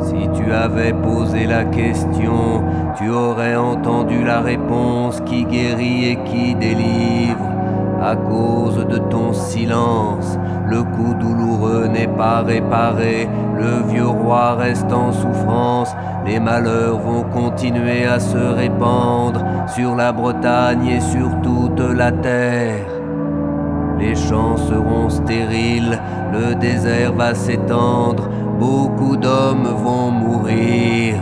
Si 0.00 0.28
tu 0.34 0.52
avais 0.52 0.92
posé 0.92 1.46
la 1.46 1.64
question, 1.64 2.62
tu 2.96 3.10
aurais 3.10 3.56
entendu 3.56 4.22
la 4.24 4.40
réponse 4.40 5.20
qui 5.26 5.44
guérit 5.44 6.12
et 6.12 6.16
qui 6.24 6.54
délivre. 6.54 7.59
À 8.02 8.16
cause 8.16 8.86
de 8.86 8.96
ton 8.96 9.34
silence, 9.34 10.38
le 10.66 10.82
coup 10.82 11.12
douloureux 11.20 11.86
n'est 11.86 12.08
pas 12.08 12.40
réparé, 12.40 13.28
le 13.58 13.86
vieux 13.92 14.06
roi 14.06 14.54
reste 14.54 14.90
en 14.90 15.12
souffrance, 15.12 15.94
les 16.24 16.40
malheurs 16.40 16.98
vont 16.98 17.24
continuer 17.24 18.06
à 18.06 18.18
se 18.18 18.38
répandre 18.38 19.44
sur 19.66 19.94
la 19.96 20.12
Bretagne 20.12 20.86
et 20.86 21.00
sur 21.00 21.28
toute 21.42 21.80
la 21.80 22.10
terre. 22.10 22.86
Les 23.98 24.14
champs 24.14 24.56
seront 24.56 25.10
stériles, 25.10 26.00
le 26.32 26.54
désert 26.54 27.12
va 27.12 27.34
s'étendre, 27.34 28.30
beaucoup 28.58 29.18
d'hommes 29.18 29.74
vont 29.76 30.10
mourir. 30.10 31.16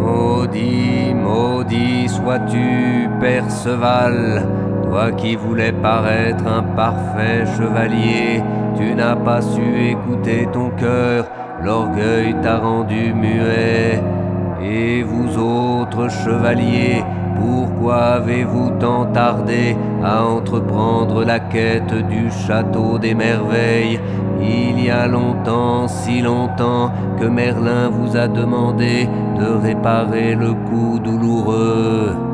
Maudit, 0.00 1.14
maudit 1.14 2.08
sois-tu, 2.08 3.08
Perceval, 3.20 4.42
toi 4.90 5.12
qui 5.12 5.36
voulais 5.36 5.70
paraître 5.70 6.44
un 6.46 6.62
parfait 6.74 7.44
chevalier, 7.56 8.42
tu 8.76 8.92
n'as 8.94 9.14
pas 9.14 9.40
su 9.40 9.62
écouter 9.92 10.48
ton 10.52 10.70
cœur, 10.70 11.26
l'orgueil 11.62 12.34
t'a 12.42 12.58
rendu 12.58 13.14
muet. 13.14 14.02
Et 14.62 15.02
vous 15.04 15.38
autres 15.38 16.10
chevaliers, 16.10 17.04
pourquoi 17.38 17.98
avez-vous 18.18 18.70
tant 18.80 19.06
tardé 19.06 19.76
à 20.04 20.24
entreprendre 20.24 21.24
la 21.24 21.38
quête 21.38 21.94
du 22.08 22.28
château 22.30 22.98
des 22.98 23.14
merveilles? 23.14 24.00
Il 24.42 24.84
y 24.84 24.90
a 24.90 25.06
longtemps, 25.06 25.86
si 25.86 26.20
longtemps, 26.20 26.90
que 27.20 27.26
Merlin 27.26 27.90
vous 27.90 28.16
a 28.16 28.26
demandé 28.26 29.08
de 29.38 29.66
réparer 29.66 30.34
le 30.34 30.52
coup 30.52 30.98
douloureux. 30.98 32.29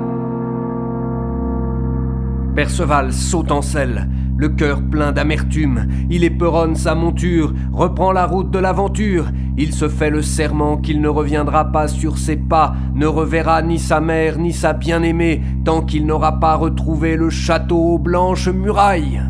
Perceval 2.57 3.13
saute 3.13 3.53
en 3.53 3.61
selle, 3.61 4.09
le 4.39 4.49
cœur 4.49 4.81
plein 4.81 5.13
d'amertume. 5.13 5.89
Il 6.09 6.25
éperonne 6.25 6.75
sa 6.75 6.95
monture, 6.95 7.53
reprend 7.71 8.13
la 8.13 8.25
route 8.25 8.51
de 8.51 8.59
l'aventure. 8.59 9.27
Il 9.59 9.75
se 9.75 9.91
fait 9.91 10.09
le 10.09 10.23
serment 10.23 10.79
qu'il 10.79 11.03
ne 11.03 11.09
reviendra 11.09 11.71
pas 11.71 11.87
sur 11.87 12.17
ses 12.17 12.37
pas, 12.37 12.75
ne 12.95 13.05
reverra 13.05 13.61
ni 13.61 13.79
sa 13.79 14.01
mère 14.01 14.39
ni 14.39 14.55
sa 14.55 14.73
bien-aimée, 14.73 15.43
tant 15.67 15.83
qu'il 15.83 16.07
n'aura 16.07 16.41
pas 16.41 16.55
retrouvé 16.55 17.15
le 17.17 17.29
château 17.29 17.77
aux 17.77 17.99
blanches 17.99 18.49
murailles. 18.49 19.21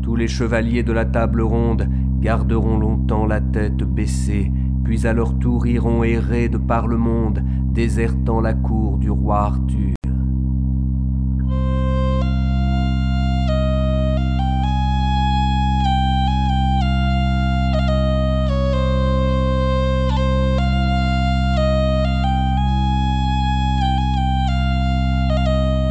Tous 0.00 0.14
les 0.14 0.28
chevaliers 0.28 0.84
de 0.84 0.92
la 0.92 1.06
table 1.06 1.40
ronde 1.40 1.88
garderont 2.20 2.78
longtemps 2.78 3.26
la 3.26 3.40
tête 3.40 3.78
baissée, 3.78 4.52
puis 4.94 5.06
à 5.06 5.14
leur 5.14 5.38
tour 5.38 5.66
iront 5.66 6.04
errer 6.04 6.50
de 6.50 6.58
par 6.58 6.86
le 6.86 6.98
monde, 6.98 7.42
désertant 7.72 8.42
la 8.42 8.52
cour 8.52 8.98
du 8.98 9.10
roi 9.10 9.38
Arthur. 9.38 9.94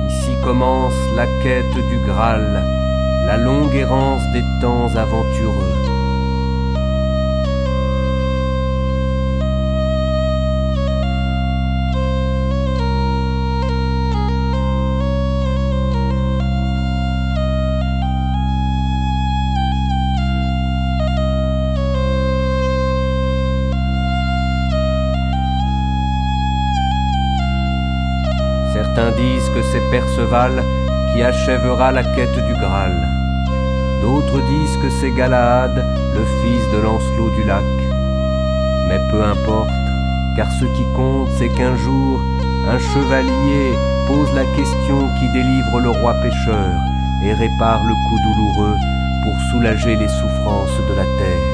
Ici 0.10 0.32
commence 0.44 0.94
la 1.16 1.26
quête 1.42 1.74
du 1.74 1.98
Graal, 2.06 2.64
la 3.26 3.38
longue 3.38 3.74
errance 3.74 4.22
des 4.32 4.44
temps 4.62 4.96
aventureux. 4.96 5.91
Qui 31.12 31.22
achèvera 31.22 31.92
la 31.92 32.04
quête 32.04 32.40
du 32.46 32.54
Graal. 32.54 32.96
D'autres 34.02 34.40
disent 34.48 34.78
que 34.82 34.90
c'est 34.90 35.12
Galahad, 35.12 35.76
le 35.76 36.24
fils 36.42 36.64
de 36.72 36.78
Lancelot 36.78 37.32
du 37.32 37.44
lac. 37.44 37.66
Mais 38.88 39.00
peu 39.12 39.22
importe, 39.22 39.70
car 40.38 40.50
ce 40.54 40.64
qui 40.64 40.86
compte, 40.96 41.28
c'est 41.38 41.50
qu'un 41.50 41.76
jour, 41.76 42.22
un 42.70 42.80
chevalier 42.80 43.76
pose 44.08 44.34
la 44.34 44.46
question 44.56 45.00
qui 45.20 45.28
délivre 45.34 45.80
le 45.82 45.90
roi 45.90 46.14
pêcheur 46.22 46.80
et 47.26 47.34
répare 47.34 47.84
le 47.84 47.94
coup 47.94 48.20
douloureux 48.24 48.78
pour 49.24 49.36
soulager 49.52 49.98
les 49.98 50.08
souffrances 50.08 50.80
de 50.88 50.94
la 50.94 51.04
terre. 51.20 51.52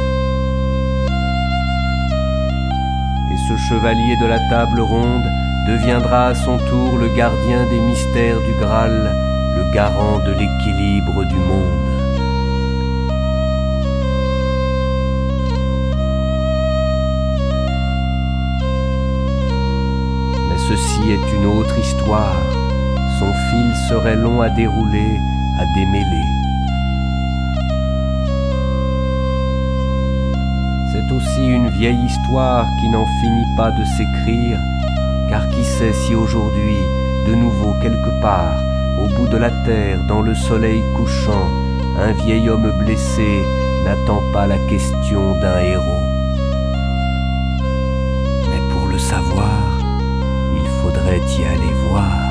Et 3.32 3.38
ce 3.50 3.58
chevalier 3.70 4.16
de 4.22 4.28
la 4.28 4.38
table 4.52 4.82
ronde 4.82 5.26
deviendra 5.68 6.28
à 6.28 6.36
son 6.36 6.58
tour 6.58 6.98
le 6.98 7.10
gardien 7.10 7.66
des 7.70 7.80
mystères 7.82 8.40
du 8.40 8.54
Graal, 8.54 9.14
le 9.56 9.70
garant 9.74 10.20
de 10.20 10.32
l'équilibre 10.32 11.26
du 11.26 11.36
monde. 11.36 11.90
Mais 20.50 20.58
ceci 20.70 21.12
est 21.12 21.34
une 21.36 21.46
autre 21.46 21.78
histoire, 21.78 22.42
son 23.20 23.34
fil 23.50 23.76
serait 23.90 24.16
long 24.16 24.42
à 24.42 24.50
dérouler, 24.50 25.20
à 25.60 25.66
démêler. 25.76 26.28
C'est 30.94 31.14
aussi 31.14 31.46
une 31.46 31.70
vieille 31.70 32.06
histoire 32.06 32.66
qui 32.80 32.90
n'en 32.90 33.06
finit 33.22 33.56
pas 33.58 33.72
de 33.72 33.84
s'écrire, 33.84 34.60
car 35.30 35.48
qui 35.50 35.64
sait 35.64 35.94
si 35.94 36.16
aujourd'hui, 36.16 36.78
de 37.28 37.36
nouveau 37.36 37.74
quelque 37.82 38.22
part, 38.22 38.58
au 39.00 39.08
bout 39.16 39.28
de 39.28 39.38
la 39.38 39.52
terre, 39.66 40.00
dans 40.08 40.22
le 40.22 40.34
soleil 40.34 40.82
couchant, 40.96 41.50
un 42.00 42.12
vieil 42.12 42.50
homme 42.50 42.72
blessé 42.80 43.44
n'attend 43.84 44.22
pas 44.32 44.48
la 44.48 44.58
question 44.70 45.40
d'un 45.40 45.60
héros. 45.60 46.04
Mais 48.50 48.62
pour 48.72 48.88
le 48.88 48.98
savoir, 48.98 49.80
il 50.56 50.68
faudrait 50.82 51.22
y 51.38 51.46
aller 51.46 51.74
voir. 51.90 52.27